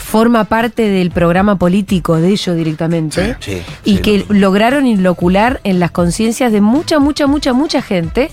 forma 0.08 0.46
parte 0.46 0.88
del 0.88 1.12
programa 1.12 1.58
político 1.58 2.16
de 2.16 2.30
ellos 2.30 2.56
directamente, 2.56 3.36
Sí, 3.42 3.62
y 3.84 3.98
sí, 3.98 4.02
que 4.02 4.26
lograron 4.30 4.86
inocular 4.86 5.60
en 5.66 5.82
las 5.82 5.92
conciencias 5.92 6.54
de 6.54 6.62
mucha, 6.62 6.98
mucha, 7.00 7.28
mucha, 7.28 7.52
mucha 7.52 7.82
gente, 7.82 8.32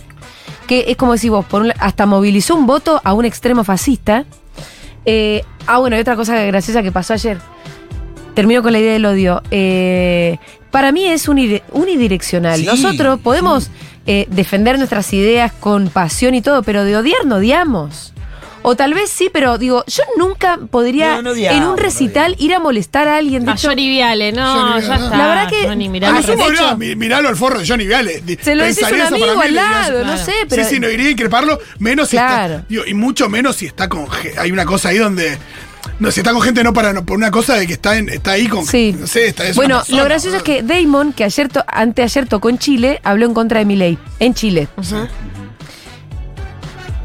que 0.68 0.84
es 0.86 0.96
como 0.96 1.16
si 1.16 1.28
vos, 1.28 1.44
por 1.44 1.62
un 1.62 1.72
hasta 1.80 2.06
movilizó 2.06 2.54
un 2.54 2.66
voto 2.66 3.00
a 3.02 3.12
un 3.12 3.24
extremo 3.24 3.64
fascista. 3.64 4.24
Eh, 5.04 5.42
ah, 5.66 5.78
bueno, 5.78 5.96
y 5.96 6.00
otra 6.00 6.14
cosa 6.14 6.40
graciosa 6.44 6.80
que 6.84 6.92
pasó 6.92 7.12
ayer. 7.12 7.38
Termino 8.34 8.62
con 8.62 8.72
la 8.72 8.78
idea 8.78 8.92
del 8.92 9.04
odio. 9.04 9.42
Eh, 9.50 10.38
para 10.70 10.92
mí 10.92 11.06
es 11.06 11.28
unidireccional. 11.28 12.60
Sí, 12.60 12.66
Nosotros 12.66 13.18
podemos 13.18 13.70
eh, 14.06 14.26
defender 14.30 14.78
nuestras 14.78 15.12
ideas 15.12 15.52
con 15.52 15.88
pasión 15.88 16.34
y 16.34 16.40
todo, 16.40 16.62
pero 16.62 16.84
de 16.84 16.96
odiar 16.96 17.26
no 17.26 17.36
odiamos. 17.36 18.13
O 18.66 18.76
tal 18.76 18.94
vez 18.94 19.10
sí, 19.10 19.28
pero 19.30 19.58
digo, 19.58 19.84
yo 19.86 20.02
nunca 20.16 20.58
podría 20.70 21.16
No, 21.16 21.22
no 21.22 21.34
en 21.34 21.54
un 21.54 21.60
no 21.70 21.76
recital 21.76 22.34
ir 22.38 22.54
a 22.54 22.60
molestar 22.60 23.06
a 23.08 23.16
alguien. 23.18 23.44
De 23.44 23.52
hecho, 23.52 23.68
Johnny 23.68 23.90
Viale, 23.90 24.32
no, 24.32 24.54
Johnny 24.54 24.86
ya 24.86 24.94
está. 24.96 25.16
La 25.18 25.26
verdad 25.28 25.48
que- 25.50 25.68
Johnny, 25.68 25.90
Ah, 26.02 26.20
hecho- 26.20 26.76
miralo 26.96 27.28
al 27.28 27.36
forro 27.36 27.58
de 27.60 27.66
Johnny 27.68 27.86
Viale. 27.86 28.22
Se 28.42 28.54
lo 28.54 28.64
decís 28.64 28.82
a 28.82 28.88
un 28.88 29.00
amigo 29.02 29.38
al 29.40 29.54
lado, 29.54 30.04
no 30.04 30.16
sé, 30.16 30.32
pero- 30.48 30.64
Sí, 30.64 30.76
sí, 30.76 30.80
no 30.80 30.88
iría 30.88 31.08
a 31.08 31.10
increparlo, 31.10 31.58
menos 31.78 32.08
si 32.08 32.16
Claro. 32.16 32.54
está. 32.54 32.66
digo, 32.68 32.84
y 32.86 32.94
mucho 32.94 33.28
menos 33.28 33.56
si 33.56 33.66
está 33.66 33.88
con. 33.88 34.06
Hay 34.38 34.50
una 34.50 34.64
cosa 34.64 34.88
ahí 34.88 34.96
donde. 34.98 35.36
No, 35.98 36.10
si 36.10 36.20
está 36.20 36.32
con 36.32 36.40
gente 36.40 36.64
no 36.64 36.72
para 36.72 36.94
no, 36.94 37.04
por 37.04 37.18
una 37.18 37.30
cosa 37.30 37.56
de 37.56 37.66
que 37.66 37.74
está, 37.74 37.98
en, 37.98 38.08
está 38.08 38.32
ahí 38.32 38.48
con. 38.48 38.64
Sí. 38.66 38.96
No 38.98 39.06
sé, 39.06 39.26
está 39.26 39.46
es 39.46 39.54
bueno, 39.56 39.76
persona, 39.80 39.98
lo 39.98 40.04
gracioso 40.06 40.36
es 40.38 40.42
que 40.42 40.62
Damon, 40.62 41.12
que 41.12 41.24
ayer 41.24 41.48
to- 41.50 41.64
anteayer 41.68 42.26
tocó 42.26 42.48
en 42.48 42.58
Chile, 42.58 43.00
habló 43.04 43.26
en 43.26 43.34
contra 43.34 43.58
de 43.58 43.66
Milei, 43.66 43.98
en 44.20 44.32
Chile. 44.32 44.68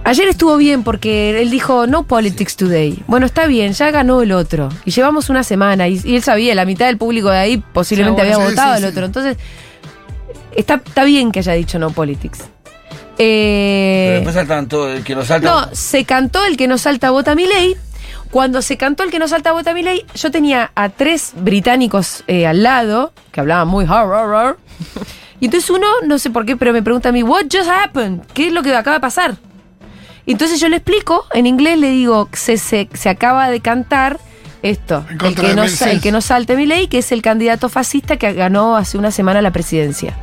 Ayer 0.10 0.28
estuvo 0.28 0.58
bien 0.58 0.84
porque 0.84 1.40
él 1.40 1.52
dijo 1.52 1.86
no 1.86 2.02
politics 2.02 2.56
today. 2.56 3.04
Bueno, 3.06 3.28
está 3.28 3.46
bien, 3.46 3.74
ya 3.74 3.92
ganó 3.92 4.24
el 4.24 4.32
otro. 4.32 4.70
Y 4.84 4.90
llevamos 4.90 5.30
una 5.30 5.44
semana 5.44 5.88
y, 5.88 6.02
y 6.04 6.16
él 6.16 6.24
sabía, 6.24 6.56
la 6.56 6.66
mitad 6.66 6.88
del 6.88 6.98
público 6.98 7.30
de 7.30 7.38
ahí 7.38 7.58
posiblemente 7.58 8.22
había 8.24 8.38
Sí, 8.38 8.42
votado 8.42 8.72
sí, 8.76 8.78
el 8.78 8.84
sí. 8.86 8.92
otro. 8.92 9.06
Entonces, 9.06 9.38
está, 10.56 10.82
está 10.84 11.04
bien 11.04 11.32
que 11.32 11.38
haya 11.40 11.54
dicho 11.54 11.78
no 11.78 11.92
politics. 11.92 12.40
Eh, 13.20 14.06
Pero 14.08 14.16
después 14.16 14.34
saltan 14.34 14.68
todo, 14.68 14.92
el 14.92 15.04
que 15.04 15.14
lo 15.14 15.24
salta. 15.24 15.48
no, 15.48 15.76
se 15.76 16.04
cantó 16.06 16.44
el 16.44 16.58
que 16.58 16.68
no 16.68 16.80
salta 16.80 17.12
vota 17.12 17.36
mi 17.36 17.46
ley. 17.46 17.76
Cuando 18.32 18.64
se 18.64 18.78
cantó 18.78 19.04
el 19.04 19.12
que 19.12 19.20
no 19.20 19.28
salta 19.28 19.52
vota 19.52 19.76
mi 19.76 19.84
ley, 19.84 20.06
yo 20.16 20.32
tenía 20.32 20.72
a 20.74 20.90
tres 20.90 21.34
británicos 21.36 22.24
eh, 22.26 22.48
al 22.48 22.64
lado 22.64 23.14
que 23.32 23.42
hablaban 23.42 23.68
muy 23.68 23.86
har. 23.88 24.58
Y 25.42 25.46
entonces 25.46 25.70
uno, 25.70 25.88
no 26.06 26.18
sé 26.20 26.32
por 26.32 26.46
qué, 26.46 26.58
pero 26.58 26.74
me 26.74 26.84
pregunta 26.84 27.10
a 27.10 27.12
mí, 27.14 27.24
what 27.24 27.44
just 27.44 27.70
happened? 27.70 28.24
¿Qué 28.34 28.48
es 28.48 28.54
lo 28.54 28.62
que 28.64 28.76
acaba 28.76 28.96
de 28.96 29.00
pasar? 29.00 29.36
Y 30.30 30.34
entonces 30.34 30.60
yo 30.60 30.70
le 30.70 30.76
explico, 30.76 31.26
en 31.34 31.48
inglés 31.48 31.80
le 31.80 31.90
digo, 31.90 32.30
se, 32.34 32.60
se, 32.60 32.88
se 32.94 33.10
acaba 33.10 33.50
de 33.50 33.62
cantar 33.62 34.20
esto, 34.62 35.04
el 35.10 35.34
que, 35.34 35.56
no, 35.56 35.64
el 35.64 36.02
que 36.02 36.12
no 36.12 36.22
salte 36.22 36.56
mi 36.56 36.68
ley, 36.68 36.88
que 36.88 37.00
es 37.00 37.12
el 37.12 37.24
candidato 37.24 37.68
fascista 37.68 38.18
que 38.18 38.34
ganó 38.34 38.76
hace 38.76 39.00
una 39.00 39.10
semana 39.10 39.42
la 39.42 39.50
presidencia. 39.50 40.16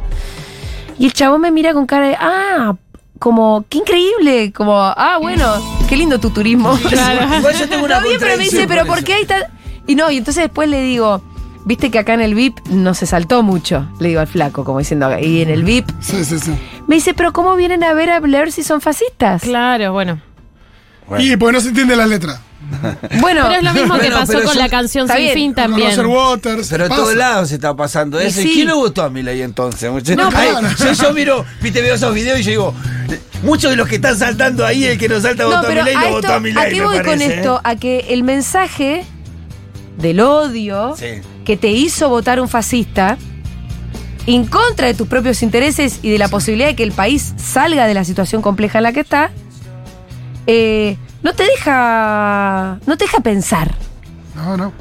Y 0.97 1.07
el 1.07 1.13
chabón 1.13 1.41
me 1.41 1.51
mira 1.51 1.73
con 1.73 1.87
cara 1.87 2.07
de, 2.07 2.17
ah, 2.21 2.77
como, 3.19 3.65
qué 3.69 3.79
increíble, 3.79 4.53
como, 4.53 4.77
ah, 4.79 5.19
bueno, 5.21 5.45
qué 5.89 5.97
lindo 5.97 6.21
tu 6.21 6.31
turismo. 6.31 6.79
Igual 7.39 7.59
yo 7.59 7.69
tengo 7.69 7.85
una 7.85 7.97
Está 7.97 8.07
bien, 8.07 8.21
pero 8.21 8.37
me 8.37 8.45
dice, 8.45 8.69
pero 8.69 8.87
¿por 8.87 9.03
qué 9.03 9.15
hay 9.15 9.25
tal...? 9.25 9.49
Y 9.89 9.97
no, 9.97 10.09
y 10.13 10.19
entonces 10.19 10.45
después 10.45 10.69
le 10.69 10.83
digo, 10.83 11.21
viste 11.67 11.91
que 11.91 11.99
acá 11.99 12.15
en 12.15 12.23
el 12.23 12.35
VIP 12.35 12.59
no 12.69 12.95
se 12.95 13.05
saltó 13.05 13.43
mucho, 13.43 13.87
le 14.01 14.09
digo 14.09 14.21
al 14.21 14.27
flaco, 14.29 14.65
como 14.65 14.79
diciendo, 14.79 15.11
y 15.19 15.43
en 15.43 15.51
el 15.51 15.63
VIP. 15.65 15.91
Sí, 16.01 16.25
sí, 16.25 16.39
sí. 16.39 16.53
Me 16.87 16.95
dice, 16.95 17.13
pero 17.13 17.33
¿cómo 17.35 17.55
vienen 17.57 17.85
a 17.85 17.93
ver 17.93 18.09
a 18.09 18.21
Blair 18.21 18.51
si 18.53 18.63
son 18.63 18.81
fascistas? 18.81 19.43
Claro, 19.43 19.93
bueno. 19.93 20.21
Y 21.19 21.37
porque 21.37 21.53
no 21.53 21.61
se 21.61 21.69
entiende 21.69 21.95
la 21.97 22.07
letra. 22.07 22.41
Bueno, 23.21 23.43
Pero 23.49 23.55
es 23.59 23.63
lo 23.63 23.73
mismo 23.75 23.95
que 23.95 24.01
Bueno, 24.11 24.17
pasó 24.19 24.43
con 24.43 24.55
yo- 24.55 24.61
la 24.61 24.69
canción 24.69 25.07
Sin 25.07 25.17
bien, 25.19 25.35
Fin 25.35 25.53
Con 25.53 25.63
también. 25.65 25.91
Roger 25.91 26.07
Waters. 26.07 26.69
Pero 26.69 26.87
en 26.87 26.91
todos 26.91 27.15
lados 27.15 27.49
se 27.51 27.55
está 27.57 27.77
pasando 27.77 28.21
Y 28.21 28.27
eso. 28.27 28.41
sí. 28.41 28.51
¿Y 28.51 28.55
quién 28.55 28.67
le 28.69 28.73
votó 28.75 29.03
a 29.05 29.11
Milei 29.11 29.43
entonces? 29.43 29.89
No, 30.17 30.31
Ay, 30.35 30.49
pero- 30.61 30.93
yo, 30.93 30.93
yo 31.05 31.13
miro, 31.15 31.45
viste, 31.63 31.81
veo 31.81 31.95
esos 31.95 32.13
videos 32.13 32.41
y 32.41 32.43
yo 32.43 32.51
digo, 32.51 32.75
muchos 33.45 33.71
de 33.71 33.77
los 33.77 33.87
que 33.87 33.97
están 33.97 34.17
saltando 34.19 34.67
ahí, 34.67 34.85
el 34.85 34.99
que 34.99 35.09
no 35.09 35.21
salta 35.21 35.45
No, 35.45 35.51
votó 35.51 35.59
a 35.61 35.69
pero 35.69 35.85
Milei, 35.85 35.95
a, 35.95 36.01
lo 36.01 36.07
esto, 36.07 36.17
votó 36.17 36.33
a 36.33 36.41
Milei, 36.41 36.65
¿a 36.65 36.69
qué 36.71 36.83
voy 36.83 36.99
con 37.03 37.23
¿eh? 37.23 37.27
esto? 37.37 37.61
A 37.63 37.77
que 37.77 38.07
el 38.09 38.23
mensaje 38.25 39.05
del 39.99 40.21
odio 40.21 40.95
Sí. 40.99 41.07
Que 41.47 41.57
te 41.57 41.69
hizo 41.69 42.11
votar 42.11 42.41
un 42.41 42.49
fascista 42.49 43.17
en 44.27 44.45
contra 44.47 44.89
de 44.89 44.95
tus 44.95 45.07
propios 45.07 45.43
intereses 45.43 46.01
y 46.03 46.11
de 46.11 46.19
la 46.19 46.29
posibilidad 46.29 46.69
de 46.69 46.75
que 46.75 46.83
el 46.83 46.93
país 46.93 47.33
salga 47.37 47.87
de 47.87 47.95
la 47.95 48.05
situación 48.05 48.43
compleja 48.43 48.79
en 48.81 48.83
la 48.83 48.93
que 48.93 49.01
está, 49.01 49.31
eh, 50.49 50.99
no 51.23 51.35
te 51.35 51.45
deja. 51.45 52.79
no 52.85 52.99
te 52.99 53.05
deja 53.05 53.21
pensar. 53.21 53.75
No, 54.35 54.57
no. 54.57 54.73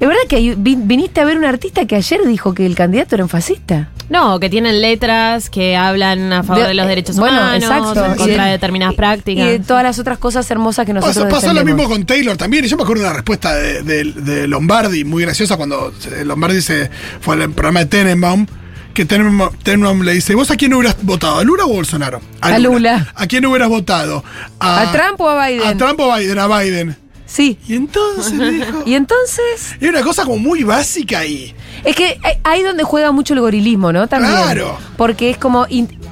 Es 0.00 0.08
verdad 0.08 0.22
que 0.28 0.56
viniste 0.56 1.20
a 1.20 1.24
ver 1.24 1.38
un 1.38 1.44
artista 1.44 1.86
que 1.86 1.94
ayer 1.94 2.26
dijo 2.26 2.52
que 2.52 2.66
el 2.66 2.74
candidato 2.74 3.14
era 3.14 3.24
un 3.24 3.30
fascista. 3.30 3.90
No, 4.10 4.38
que 4.38 4.50
tienen 4.50 4.80
letras 4.82 5.48
que 5.50 5.76
hablan 5.76 6.32
a 6.32 6.42
favor 6.42 6.62
De- 6.62 6.68
de, 6.68 6.74
los 6.74 6.86
derechos 6.86 7.16
bueno, 7.16 7.36
humanos, 7.38 7.62
exacto. 7.62 8.04
en 8.04 8.12
Y 8.12 8.16
contra 8.16 8.42
de- 8.42 8.46
de 8.46 8.52
determinadas 8.52 8.94
Y 8.94 8.96
prácticas. 8.96 9.46
de 9.46 9.58
todas 9.60 9.82
las 9.82 9.98
otras 9.98 10.18
cosas 10.18 10.50
hermosas 10.50 10.84
que 10.86 10.92
nosotros 10.92 11.24
Pasó, 11.24 11.46
pasó 11.46 11.52
lo 11.54 11.64
mismo 11.64 11.88
con 11.88 12.04
Taylor 12.04 12.36
también. 12.36 12.64
Y 12.64 12.68
yo 12.68 12.76
me 12.76 12.82
acuerdo 12.82 13.02
de 13.02 13.08
una 13.08 13.16
respuesta 13.16 13.54
de, 13.54 13.82
de- 13.82 14.04
de 14.12 14.46
Lombardi, 14.48 15.04
muy 15.04 15.22
graciosa, 15.24 15.56
cuando 15.56 15.92
Lombardi 16.24 16.60
se 16.62 16.90
fue 17.20 17.34
al 17.36 17.50
programa 17.52 17.80
de 17.80 17.86
Tenenbaum. 17.86 18.46
Que 18.92 19.04
Tenenbaum, 19.04 19.50
Tenenbaum 19.62 20.02
le 20.02 20.12
dice: 20.12 20.34
¿Vos 20.36 20.50
a 20.52 20.56
quién 20.56 20.72
hubieras 20.74 20.96
votado? 21.02 21.38
¿A 21.38 21.42
Lula 21.44 21.64
o 21.64 21.70
a 21.70 21.72
Bolsonaro? 21.74 22.20
A 22.40 22.58
Lula. 22.60 23.12
¿A 23.16 23.26
quién 23.26 23.44
hubieras 23.46 23.68
votado? 23.68 24.22
¿A 24.60 24.92
Trump 24.92 25.20
o 25.20 25.28
a 25.30 25.48
Biden? 25.48 25.66
A 25.66 25.76
Trump 25.76 25.98
o 25.98 26.12
a 26.12 26.18
Biden, 26.18 26.38
a 26.38 26.46
Biden. 26.60 26.96
Sí. 27.34 27.58
Y 27.66 27.74
entonces 27.74 28.38
dijo. 28.50 28.82
Y 28.86 28.94
entonces. 28.94 29.74
Era 29.80 29.90
una 29.90 30.02
cosa 30.02 30.22
como 30.24 30.38
muy 30.38 30.62
básica 30.62 31.18
ahí. 31.18 31.52
Es 31.82 31.96
que 31.96 32.16
ahí 32.44 32.62
donde 32.62 32.84
juega 32.84 33.10
mucho 33.10 33.34
el 33.34 33.40
gorilismo, 33.40 33.92
¿no? 33.92 34.06
También. 34.06 34.32
Claro. 34.32 34.78
Porque 34.96 35.30
es 35.30 35.36
como. 35.36 35.66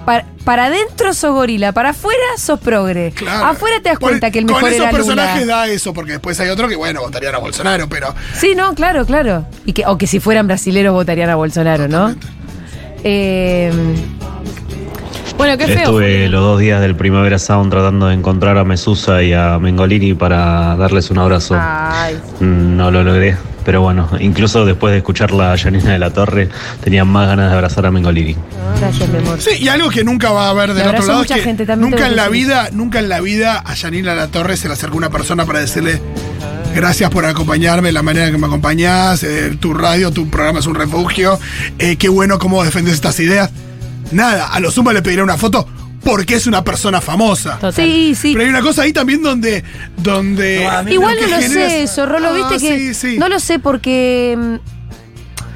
para, 0.04 0.26
para 0.44 0.64
adentro 0.64 1.14
sos 1.14 1.30
gorila, 1.32 1.70
para 1.70 1.90
afuera 1.90 2.20
sos 2.38 2.58
progre. 2.58 3.12
Claro. 3.14 3.46
Afuera 3.46 3.76
te 3.80 3.88
das 3.90 3.98
Por- 4.00 4.08
cuenta 4.10 4.32
que 4.32 4.40
el 4.40 4.46
mejor 4.46 4.62
Con 4.62 4.70
esos 4.70 4.82
era 4.82 4.90
personajes 4.90 5.42
Lula. 5.42 5.56
da 5.58 5.68
eso, 5.68 5.94
porque 5.94 6.12
después 6.12 6.40
hay 6.40 6.48
otro 6.48 6.68
que, 6.68 6.74
bueno, 6.74 7.00
votarían 7.02 7.36
a 7.36 7.38
Bolsonaro, 7.38 7.88
pero. 7.88 8.12
Sí, 8.36 8.54
no, 8.56 8.74
claro, 8.74 9.06
claro. 9.06 9.46
Y 9.64 9.72
que, 9.74 9.86
o 9.86 9.96
que 9.96 10.08
si 10.08 10.18
fueran 10.18 10.48
brasileros 10.48 10.92
votarían 10.92 11.30
a 11.30 11.36
Bolsonaro, 11.36 11.86
¿no? 11.86 12.16
Eh, 13.04 13.72
Bueno, 15.36 15.58
qué 15.58 15.66
feo. 15.66 15.78
Estuve 15.78 16.28
los 16.28 16.40
dos 16.40 16.60
días 16.60 16.80
del 16.80 16.94
Primavera 16.94 17.38
Sound 17.38 17.70
tratando 17.70 18.06
de 18.08 18.14
encontrar 18.14 18.58
a 18.58 18.64
Mesusa 18.64 19.22
y 19.22 19.32
a 19.32 19.58
Mengolini 19.58 20.14
para 20.14 20.76
darles 20.76 21.10
un 21.10 21.18
abrazo. 21.18 21.56
ay. 21.58 22.14
Mm, 22.40 22.76
No 22.76 22.90
lo 22.90 23.02
logré, 23.02 23.36
pero 23.64 23.80
bueno, 23.80 24.08
incluso 24.20 24.64
después 24.64 24.92
de 24.92 24.98
escuchar 24.98 25.32
la 25.32 25.56
Janina 25.58 25.92
de 25.92 25.98
la 25.98 26.10
Torre, 26.10 26.48
tenía 26.82 27.04
más 27.04 27.26
ganas 27.26 27.50
de 27.50 27.54
abrazar 27.56 27.86
a 27.86 27.90
Mengolini. 27.90 28.36
Gracias, 28.80 29.08
mi 29.08 29.18
amor. 29.18 29.40
Sí, 29.40 29.50
y 29.60 29.68
algo 29.68 29.88
que 29.90 30.04
nunca 30.04 30.30
va 30.30 30.46
a 30.46 30.50
haber 30.50 30.74
del 30.74 30.88
otro 30.88 31.06
lado 31.06 31.22
es 31.22 31.28
que 31.28 31.40
gente 31.40 31.66
también, 31.66 31.90
nunca 31.90 32.06
en 32.06 32.14
la 32.16 32.28
decir. 32.28 32.46
vida, 32.46 32.68
nunca 32.72 32.98
en 33.00 33.08
la 33.08 33.20
vida 33.20 33.62
a 33.64 33.74
Yanina 33.74 34.14
La 34.14 34.28
Torre 34.28 34.56
se 34.56 34.68
le 34.68 34.74
acercó 34.74 34.96
una 34.96 35.10
persona 35.10 35.44
para 35.44 35.58
decirle 35.60 36.00
gracias 36.74 37.10
por 37.10 37.24
acompañarme 37.26 37.88
de 37.88 37.92
la 37.92 38.02
manera 38.02 38.30
que 38.30 38.38
me 38.38 38.46
acompañás, 38.46 39.22
eh, 39.24 39.56
tu 39.60 39.74
radio, 39.74 40.10
tu 40.10 40.28
programa 40.30 40.60
es 40.60 40.66
un 40.66 40.74
refugio, 40.74 41.38
eh, 41.78 41.96
qué 41.96 42.08
bueno 42.08 42.38
cómo 42.38 42.62
defendes 42.64 42.94
estas 42.94 43.18
ideas. 43.20 43.50
Nada, 44.12 44.48
a 44.48 44.60
lo 44.60 44.70
sumo 44.70 44.92
le 44.92 45.02
pediré 45.02 45.22
una 45.22 45.36
foto 45.36 45.66
porque 46.04 46.34
es 46.34 46.46
una 46.46 46.64
persona 46.64 47.00
famosa. 47.00 47.58
Sí, 47.72 48.14
sí. 48.14 48.32
Pero 48.32 48.44
hay 48.44 48.50
una 48.50 48.60
cosa 48.62 48.82
ahí 48.82 48.92
también 48.92 49.22
donde. 49.22 49.62
donde 49.96 50.68
Igual 50.90 51.16
no 51.20 51.26
lo 51.28 51.36
genera- 51.36 51.68
sé 51.68 51.82
eso, 51.84 52.06
Rolo, 52.06 52.28
Ah, 52.30 52.32
viste 52.50 52.66
que. 52.66 52.78
sí, 52.78 52.94
sí. 52.94 53.18
No 53.18 53.28
lo 53.28 53.38
sé 53.38 53.58
porque. 53.58 54.36
mm, 54.38 54.54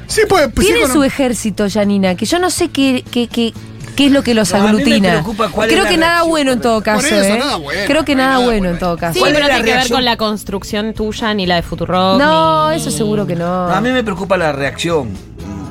Sí, 0.07 0.21
pues, 0.29 0.47
pues, 0.55 0.65
tiene 0.65 0.79
sí, 0.81 0.85
con- 0.85 0.93
su 0.93 1.03
ejército, 1.03 1.67
Janina, 1.69 2.15
que 2.15 2.25
yo 2.25 2.39
no 2.39 2.49
sé 2.49 2.69
qué, 2.69 3.03
qué, 3.11 3.27
qué, 3.27 3.51
qué 3.93 4.05
es 4.05 4.11
lo 4.13 4.23
que 4.23 4.33
los 4.33 4.49
No, 4.53 4.55
a 4.55 4.59
mí 4.59 4.63
me 4.63 4.69
aglutina. 4.83 5.21
Creo 5.21 5.65
es 5.79 5.83
la 5.83 5.89
que 5.89 5.97
nada 5.97 6.21
bueno 6.23 6.53
en 6.53 6.61
todo 6.61 6.81
caso, 6.81 7.01
Por 7.01 7.17
eso, 7.19 7.33
¿eh? 7.33 7.37
nada 7.37 7.57
bueno, 7.57 7.81
Creo 7.87 8.05
que 8.05 8.15
no 8.15 8.19
nada, 8.19 8.33
nada 8.35 8.45
bueno, 8.45 8.59
bueno 8.61 8.73
en 8.75 8.79
todo 8.79 8.95
caso. 8.97 9.15
Sí, 9.15 9.19
¿Cuál 9.19 9.33
pero 9.33 9.43
es 9.45 9.51
no 9.51 9.57
la 9.57 9.63
tiene 9.63 9.77
que 9.77 9.83
ver 9.83 9.91
con 9.91 10.05
la 10.05 10.15
construcción 10.15 10.93
tuya 10.93 11.33
ni 11.33 11.45
la 11.45 11.55
de 11.55 11.61
Futurock. 11.61 12.19
No, 12.19 12.69
ni- 12.69 12.77
eso 12.77 12.89
seguro 12.89 13.27
que 13.27 13.35
no. 13.35 13.67
No, 13.67 13.75
a 13.75 13.81
mí 13.81 13.89
me 13.91 14.01
preocupa 14.01 14.37
la 14.37 14.53
reacción. 14.53 15.09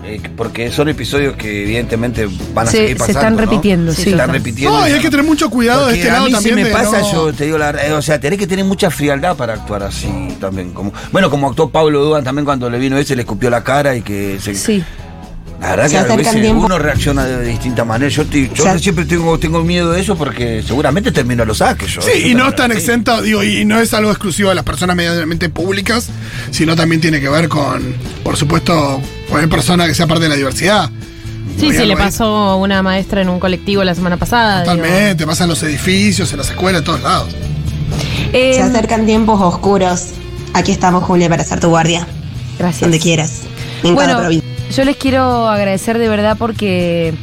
Eh, 0.07 0.20
porque 0.36 0.70
son 0.70 0.88
episodios 0.88 1.36
que 1.36 1.62
evidentemente 1.64 2.28
van 2.54 2.68
a 2.68 2.70
Se- 2.70 2.76
seguir 2.78 2.90
se 2.92 2.98
pasando. 2.98 3.18
están 3.18 3.34
¿no? 3.34 3.40
repitiendo, 3.40 3.92
sí. 3.92 4.02
Se 4.04 4.11
están 4.11 4.30
repitiendo. 4.32 4.78
No, 4.80 4.88
y 4.88 4.92
hay 4.92 5.00
que 5.00 5.11
tener 5.11 5.24
mucho 5.26 5.50
cuidado 5.50 5.86
de 5.88 5.94
este 5.96 6.09
a 6.11 6.12
lado 6.14 6.26
mí 6.26 6.32
también. 6.32 6.57
si 6.57 6.62
me 6.62 6.68
de 6.68 6.72
pasa, 6.74 7.00
no- 7.00 7.12
yo 7.12 7.32
te 7.32 7.44
digo 7.44 7.59
la 7.59 7.72
verdad, 7.72 7.96
o 7.96 8.02
sea, 8.02 8.20
tenés 8.20 8.38
que 8.38 8.46
tener 8.46 8.64
mucha 8.64 8.90
frialdad 8.90 9.36
para 9.36 9.54
actuar 9.54 9.82
así 9.82 10.09
también. 10.40 10.72
Como, 10.72 10.92
bueno, 11.12 11.28
como 11.30 11.48
actuó 11.48 11.70
Pablo 11.70 12.04
Duan 12.04 12.24
también 12.24 12.44
cuando 12.44 12.70
le 12.70 12.78
vino 12.78 12.96
ese, 12.98 13.16
le 13.16 13.22
escupió 13.22 13.50
la 13.50 13.62
cara 13.64 13.94
y 13.96 14.02
que 14.02 14.38
se. 14.40 14.54
Sí. 14.54 14.84
La 15.61 15.70
verdad 15.70 15.84
Se 15.86 15.90
que 15.92 15.96
a 15.96 16.00
acercan 16.02 16.16
veces 16.18 16.40
tiempos- 16.42 16.64
uno 16.66 16.78
reacciona 16.78 17.24
de, 17.24 17.44
distinta 17.46 17.84
manera. 17.84 18.09
Yo, 18.11 18.24
te- 18.26 18.50
yo 18.54 18.62
Se- 18.64 18.78
siempre 18.78 19.04
tengo, 19.07 19.38
tengo 19.38 19.64
miedo 19.64 19.90
de 19.92 20.00
eso 20.00 20.16
porque 20.16 20.62
seguramente 20.66 21.12
termino 21.12 21.44
los 21.44 21.59
saques. 21.59 21.92
Yo, 21.94 22.02
Sí, 22.02 22.28
y 22.30 22.34
no 22.34 22.48
están 22.48 22.70
así. 22.72 22.80
exentos, 22.80 23.22
digo, 23.22 23.42
y 23.42 23.64
no 23.64 23.80
es 23.80 23.92
algo 23.94 24.11
exclusivo 24.11 24.50
de 24.50 24.54
las 24.54 24.64
personas 24.64 24.94
medianamente 24.96 25.48
públicas, 25.48 26.09
sino 26.50 26.76
también 26.76 27.00
tiene 27.00 27.20
que 27.20 27.28
ver 27.28 27.48
con, 27.48 27.82
por 28.22 28.36
supuesto, 28.36 29.00
cualquier 29.28 29.48
persona 29.50 29.86
que 29.86 29.94
sea 29.94 30.07
parte 30.07 30.24
de 30.24 30.28
la 30.28 30.36
diversidad. 30.36 30.90
Sí, 31.59 31.72
sí, 31.72 31.86
le 31.86 31.96
pasó 31.96 32.24
a 32.26 32.57
una 32.57 32.82
maestra 32.82 33.22
en 33.22 33.30
un 33.30 33.40
colectivo 33.40 33.82
la 33.82 33.94
semana 33.94 34.18
pasada. 34.18 34.62
digo. 34.62 34.74
Totalmente, 34.76 35.26
pasa 35.26 35.44
en 35.44 35.50
los 35.50 35.62
edificios, 35.62 36.30
en 36.32 36.38
las 36.38 36.50
escuelas, 36.50 36.80
en 36.80 36.84
todos 36.84 37.02
lados. 37.02 37.34
Eh, 38.34 38.52
Se 38.54 38.62
acercan 38.62 39.07
tiempos 39.07 39.40
oscuros. 39.40 40.09
Aquí 40.52 40.70
estamos, 40.72 41.02
Julia, 41.04 41.30
para 41.30 41.44
ser 41.44 41.61
tu 41.61 41.68
guardia. 41.68 42.07
Gracias. 42.59 42.82
Donde 42.82 42.98
quieras. 42.98 43.40
En 43.82 43.94
cada 43.94 43.94
Bueno, 43.94 44.18
provincia. 44.20 44.45
Yo 44.76 44.84
les 44.84 44.96
quiero 44.96 45.48
agradecer 45.48 45.98
de 45.98 46.08
verdad 46.08 46.36
porque 46.38 47.14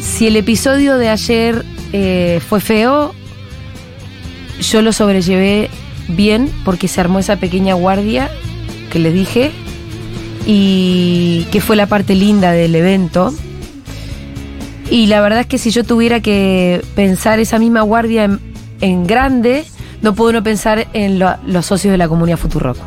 si 0.00 0.28
el 0.28 0.36
episodio 0.36 0.96
de 0.96 1.08
ayer 1.08 1.64
eh, 1.92 2.40
fue 2.48 2.60
feo, 2.60 3.14
yo 4.60 4.82
lo 4.82 4.92
sobrellevé 4.92 5.70
bien 6.08 6.50
porque 6.64 6.86
se 6.88 7.00
armó 7.00 7.18
esa 7.18 7.36
pequeña 7.36 7.74
guardia 7.74 8.30
que 8.92 8.98
les 8.98 9.12
dije 9.12 9.50
y 10.46 11.46
que 11.50 11.60
fue 11.60 11.74
la 11.76 11.86
parte 11.86 12.14
linda 12.14 12.52
del 12.52 12.74
evento. 12.74 13.34
Y 14.90 15.06
la 15.06 15.20
verdad 15.20 15.40
es 15.40 15.46
que 15.46 15.58
si 15.58 15.70
yo 15.70 15.84
tuviera 15.84 16.20
que 16.20 16.80
pensar 16.94 17.40
esa 17.40 17.58
misma 17.58 17.82
guardia 17.82 18.38
en, 18.80 19.06
grande, 19.06 19.64
no 20.00 20.14
puedo 20.14 20.32
no 20.32 20.42
pensar 20.42 20.86
en 20.94 21.18
lo- 21.18 21.36
los 21.46 21.66
socios 21.66 21.92
de 21.92 21.98
la 21.98 22.08
comunidad 22.08 22.38
Futurock. 22.38 22.78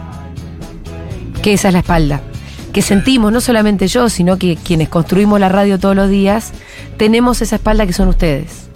Que 1.44 1.54
esa 1.54 1.68
es 1.68 1.74
la 1.74 1.80
espalda. 1.82 2.22
Que 2.74 2.82
sentimos, 2.82 3.32
no 3.34 3.42
solamente 3.42 3.88
yo, 3.88 4.10
sino 4.10 4.38
que 4.38 4.56
quienes 4.56 4.88
construimos 4.90 5.40
la 5.40 5.50
radio 5.50 5.78
todos 5.80 5.96
los 5.96 6.10
días, 6.10 6.52
tenemos 6.98 7.42
esa 7.42 7.56
espalda 7.58 7.86
que 7.86 7.94
son 7.94 8.08
ustedes. 8.08 8.68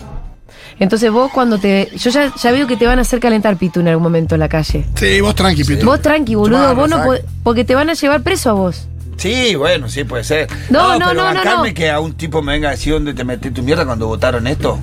Entonces 0.79 1.09
vos 1.09 1.31
cuando 1.31 1.57
te... 1.57 1.89
Yo 1.97 2.09
ya, 2.09 2.33
ya 2.35 2.51
veo 2.51 2.67
que 2.67 2.75
te 2.75 2.85
van 2.85 2.99
a 2.99 3.03
hacer 3.03 3.21
calentar 3.21 3.55
pitu 3.55 3.79
en 3.79 3.87
algún 3.87 4.03
momento 4.03 4.35
en 4.35 4.41
la 4.41 4.49
calle. 4.49 4.85
Sí, 4.95 5.21
vos 5.21 5.33
tranqui, 5.33 5.63
Pitu. 5.63 5.85
Vos 5.85 6.01
tranqui, 6.01 6.35
boludo, 6.35 6.75
vos 6.75 6.89
no 6.89 7.01
Porque 7.43 7.63
te 7.63 7.75
van 7.75 7.89
a 7.89 7.93
llevar 7.93 8.21
preso 8.21 8.49
a 8.49 8.53
vos. 8.53 8.87
Sí, 9.15 9.55
bueno, 9.55 9.87
sí, 9.87 10.03
puede 10.03 10.25
ser. 10.25 10.49
No, 10.69 10.99
no, 10.99 11.07
pero 11.09 11.13
no, 11.13 11.33
no, 11.33 11.63
no. 11.65 11.73
que 11.73 11.89
a 11.89 12.01
un 12.01 12.13
tipo 12.13 12.41
me 12.41 12.51
venga 12.51 12.67
a 12.67 12.71
decir 12.71 12.91
dónde 12.91 13.13
te 13.13 13.23
metí 13.23 13.49
tu 13.51 13.63
mierda 13.63 13.85
cuando 13.85 14.07
votaron 14.07 14.45
esto. 14.47 14.77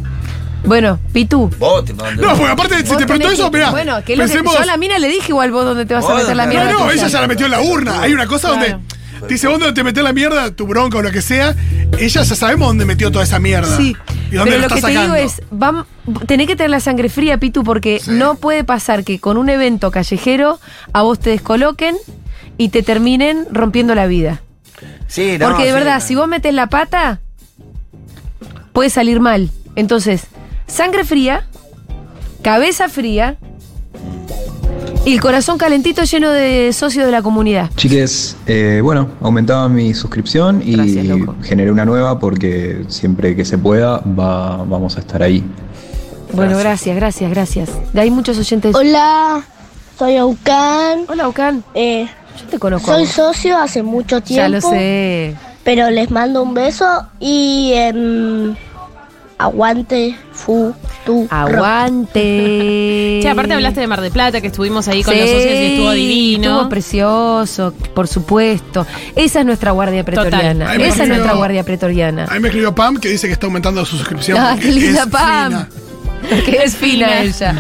Bueno, 0.65 0.99
Pitu. 1.13 1.51
Vos 1.59 1.85
te 1.85 1.93
¿dónde- 1.93 2.23
No, 2.23 2.31
porque 2.37 2.53
aparte, 2.53 2.87
si 2.87 2.97
te 2.97 3.05
preguntó 3.05 3.31
eso, 3.31 3.51
que- 3.51 3.59
mirá. 3.59 3.71
Bueno, 3.71 4.03
que, 4.05 4.15
es 4.15 4.19
lo 4.19 4.25
que 4.25 4.31
pensemos- 4.31 4.55
yo 4.55 4.63
a 4.63 4.65
la 4.67 4.77
mina 4.79 4.99
le 4.99 5.09
dije 5.09 5.27
igual 5.29 5.51
vos 5.51 5.67
dónde 5.67 5.85
te 5.85 5.93
vas 5.93 6.07
a 6.09 6.15
meter 6.15 6.35
la 6.37 6.47
no, 6.47 6.51
mierda. 6.51 6.73
No, 6.73 6.79
no, 6.87 6.91
ella 6.91 7.09
ya 7.09 7.21
la 7.21 7.27
metió 7.27 7.45
en 7.45 7.53
la 7.53 7.61
urna. 7.61 8.01
Hay 8.01 8.15
una 8.15 8.27
cosa 8.27 8.49
Claro. 8.49 8.69
donde 8.71 8.87
dice, 9.29 9.49
¿vos 9.49 9.59
dónde 9.59 9.73
te 9.75 9.85
metés 9.85 10.03
la 10.05 10.13
mierda? 10.13 10.51
Tu 10.51 10.67
bronca 10.67 10.99
o 10.99 11.03
lo 11.03 11.11
que 11.11 11.23
sea. 11.23 11.55
Ella 11.99 12.23
ya 12.23 12.35
sabemos 12.35 12.69
dónde 12.69 12.85
metió 12.85 13.11
toda 13.11 13.25
esa 13.25 13.39
mierda. 13.39 13.77
Sí. 13.77 13.97
¿Y 14.31 14.37
dónde 14.37 14.53
Pero 14.53 14.63
la 14.63 14.63
lo 14.63 14.69
que 14.69 14.75
está 14.75 14.89
te 14.89 14.95
sacando? 14.95 15.15
digo 15.15 15.27
es, 15.27 15.43
vam- 15.51 15.85
tenés 16.27 16.47
que 16.47 16.57
tener 16.57 16.71
la 16.71 16.81
sangre 16.81 17.09
fría, 17.09 17.39
Pitu, 17.39 17.65
porque 17.65 18.01
no 18.07 18.35
puede 18.37 18.65
pasar 18.65 19.05
que 19.05 19.19
con 19.21 19.37
un 19.37 19.49
evento 19.49 19.91
callejero 19.91 20.59
a 20.93 21.03
vos 21.03 21.19
te 21.19 21.31
descoloquen 21.31 21.97
y 22.59 22.71
te 22.71 22.83
terminen 22.83 23.47
rompiendo 23.51 23.95
la 23.95 24.07
vida. 24.07 24.43
Sí, 25.07 25.37
no, 25.39 25.47
porque 25.49 25.65
de 25.65 25.69
sí, 25.71 25.75
verdad, 25.75 25.99
no. 26.01 26.07
si 26.07 26.15
vos 26.15 26.29
metes 26.29 26.55
la 26.55 26.69
pata, 26.69 27.21
puede 28.73 28.91
salir 28.91 29.21
mal. 29.21 29.51
Entonces, 29.77 30.25
sangre 30.67 31.05
fría, 31.05 31.47
cabeza 32.43 32.89
fría 32.89 33.37
y 35.05 35.15
el 35.15 35.21
corazón 35.21 35.59
calentito 35.59 36.05
lleno 36.05 36.31
de 36.31 36.73
socios 36.73 37.05
de 37.07 37.13
la 37.13 37.23
comunidad. 37.23 37.71
Chiques, 37.77 38.37
eh, 38.47 38.81
bueno, 38.83 39.09
aumentaba 39.21 39.69
mi 39.69 39.95
suscripción 39.95 40.63
y 40.65 40.77
generé 41.43 41.73
una 41.73 41.85
nueva 41.85 42.19
porque 42.19 42.85
siempre 42.89 43.35
que 43.35 43.45
se 43.45 43.59
pueda 43.59 43.99
va, 43.99 44.59
vamos 44.59 44.97
a 44.97 45.01
estar 45.01 45.23
ahí. 45.23 45.45
Bueno, 46.33 46.57
gracias, 46.57 46.97
gracias, 46.97 47.31
gracias. 47.31 47.71
Hay 47.95 48.11
muchos 48.11 48.39
oyentes. 48.39 48.75
Hola, 48.75 49.43
soy 49.99 50.17
Aucan. 50.17 51.01
Hola, 51.09 51.25
Aucan. 51.25 51.65
Eh, 51.75 52.07
Yo 52.41 52.47
te 52.47 52.59
conozco. 52.59 52.93
soy 52.93 53.07
socio 53.07 53.59
hace 53.59 53.83
mucho 53.83 54.21
tiempo. 54.21 54.43
Ya 54.43 54.49
lo 54.49 54.61
sé. 54.61 55.37
Pero 55.65 55.91
les 55.91 56.11
mando 56.11 56.43
un 56.43 56.55
beso 56.55 57.07
y 57.21 57.73
em, 57.75 58.55
aguante, 59.43 60.17
fu, 60.33 60.75
tu. 61.05 61.27
Aguante. 61.31 63.21
Che, 63.23 63.29
aparte 63.29 63.55
hablaste 63.55 63.81
de 63.81 63.87
Mar 63.87 64.01
de 64.01 64.11
Plata, 64.11 64.41
que 64.41 64.49
estuvimos 64.49 64.89
ahí 64.89 65.03
con 65.03 65.17
los 65.17 65.29
socios 65.29 65.45
y 65.45 65.67
estuvo 65.73 65.91
divino. 65.93 66.45
Estuvo 66.45 66.69
precioso, 66.69 67.75
por 67.95 68.09
supuesto. 68.09 68.87
Esa 69.17 69.41
es 69.41 69.47
nuestra 69.47 69.71
guardia 69.73 70.05
pretoriana. 70.05 70.75
Esa 70.75 71.03
es 71.05 71.09
nuestra 71.09 71.35
guardia 71.35 71.65
pretoriana. 71.65 72.27
Ahí 72.31 72.41
me 72.41 72.49
escribió 72.49 72.75
Pam 72.75 72.97
que 72.99 73.09
dice 73.09 73.27
que 73.27 73.33
está 73.35 73.47
aumentando 73.47 73.85
su 73.85 73.97
suscripción. 73.97 74.39
Ah, 74.39 74.57
qué 74.61 74.71
linda 74.71 75.07
Pam. 75.07 75.67
Porque 76.29 76.63
es 76.65 76.77
fina 76.77 77.21
ella. 77.23 77.55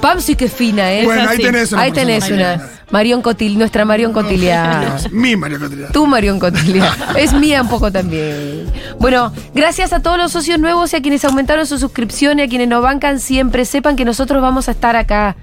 Pam 0.00 0.20
sí 0.20 0.34
que 0.34 0.46
es 0.46 0.52
fina, 0.52 0.92
¿eh? 0.92 1.04
Bueno, 1.04 1.28
ahí 1.28 1.38
tenés 1.38 1.72
una 1.72 1.82
Ahí 1.82 1.92
tenés 1.92 2.24
persona. 2.24 2.54
una. 2.54 2.70
Marión 2.90 3.22
Cotil, 3.22 3.56
nuestra 3.56 3.84
Marión 3.84 4.12
Cotilia. 4.12 4.96
Mi 5.12 5.36
Mario 5.36 5.60
Cotilia. 5.60 5.88
Tú, 5.92 6.06
Marión 6.06 6.38
Cotilia. 6.40 6.92
Es 7.16 7.32
mía 7.32 7.62
un 7.62 7.68
poco 7.68 7.92
también. 7.92 8.66
Bueno, 8.98 9.32
gracias 9.54 9.92
a 9.92 10.00
todos 10.00 10.18
los 10.18 10.32
socios 10.32 10.58
nuevos 10.58 10.92
y 10.92 10.96
a 10.96 11.02
quienes 11.02 11.24
aumentaron 11.24 11.66
su 11.66 11.78
suscripción 11.78 12.38
y 12.38 12.42
a 12.42 12.48
quienes 12.48 12.68
nos 12.68 12.82
bancan 12.82 13.20
siempre. 13.20 13.64
Sepan 13.64 13.96
que 13.96 14.04
nosotros 14.04 14.42
vamos 14.42 14.68
a 14.68 14.72
estar 14.72 14.96
acá 14.96 15.36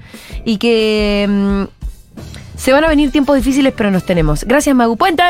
y 0.43 0.57
que 0.57 1.25
mm, 1.29 1.63
se 2.57 2.73
van 2.73 2.83
a 2.83 2.89
venir 2.89 3.11
tiempos 3.11 3.35
difíciles, 3.37 3.73
pero 3.75 3.91
nos 3.91 4.05
tenemos. 4.05 4.43
Gracias, 4.43 4.75
Magu 4.75 4.97
Puente. 4.97 5.23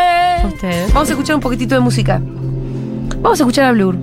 Vamos 0.94 1.10
a 1.10 1.12
escuchar 1.12 1.36
un 1.36 1.42
poquitito 1.42 1.76
de 1.76 1.82
música. 1.82 2.20
Vamos 3.22 3.40
a 3.40 3.44
escuchar 3.44 3.66
a 3.66 3.72
Blur. 3.74 3.96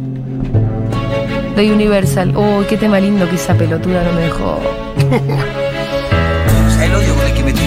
De 1.56 1.72
Universal. 1.72 2.36
Uy, 2.36 2.64
qué 2.66 2.76
tema 2.76 3.00
lindo 3.00 3.28
que 3.28 3.36
esa 3.36 3.54
pelotuda 3.54 4.04
no 4.04 4.12
me 4.12 4.22
dejó. 4.22 4.60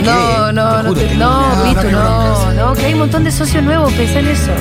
No, 0.08 0.52
no, 0.52 0.84
no, 0.84 0.84
no. 0.84 0.94
Pitu, 0.94 1.92
no, 1.92 2.54
no, 2.54 2.74
que 2.74 2.86
hay 2.86 2.94
un 2.94 3.00
montón 3.00 3.24
de 3.24 3.32
socios 3.32 3.64
nuevos, 3.64 3.92
pensá 3.94 4.20
en 4.20 4.28
eso. 4.28 4.52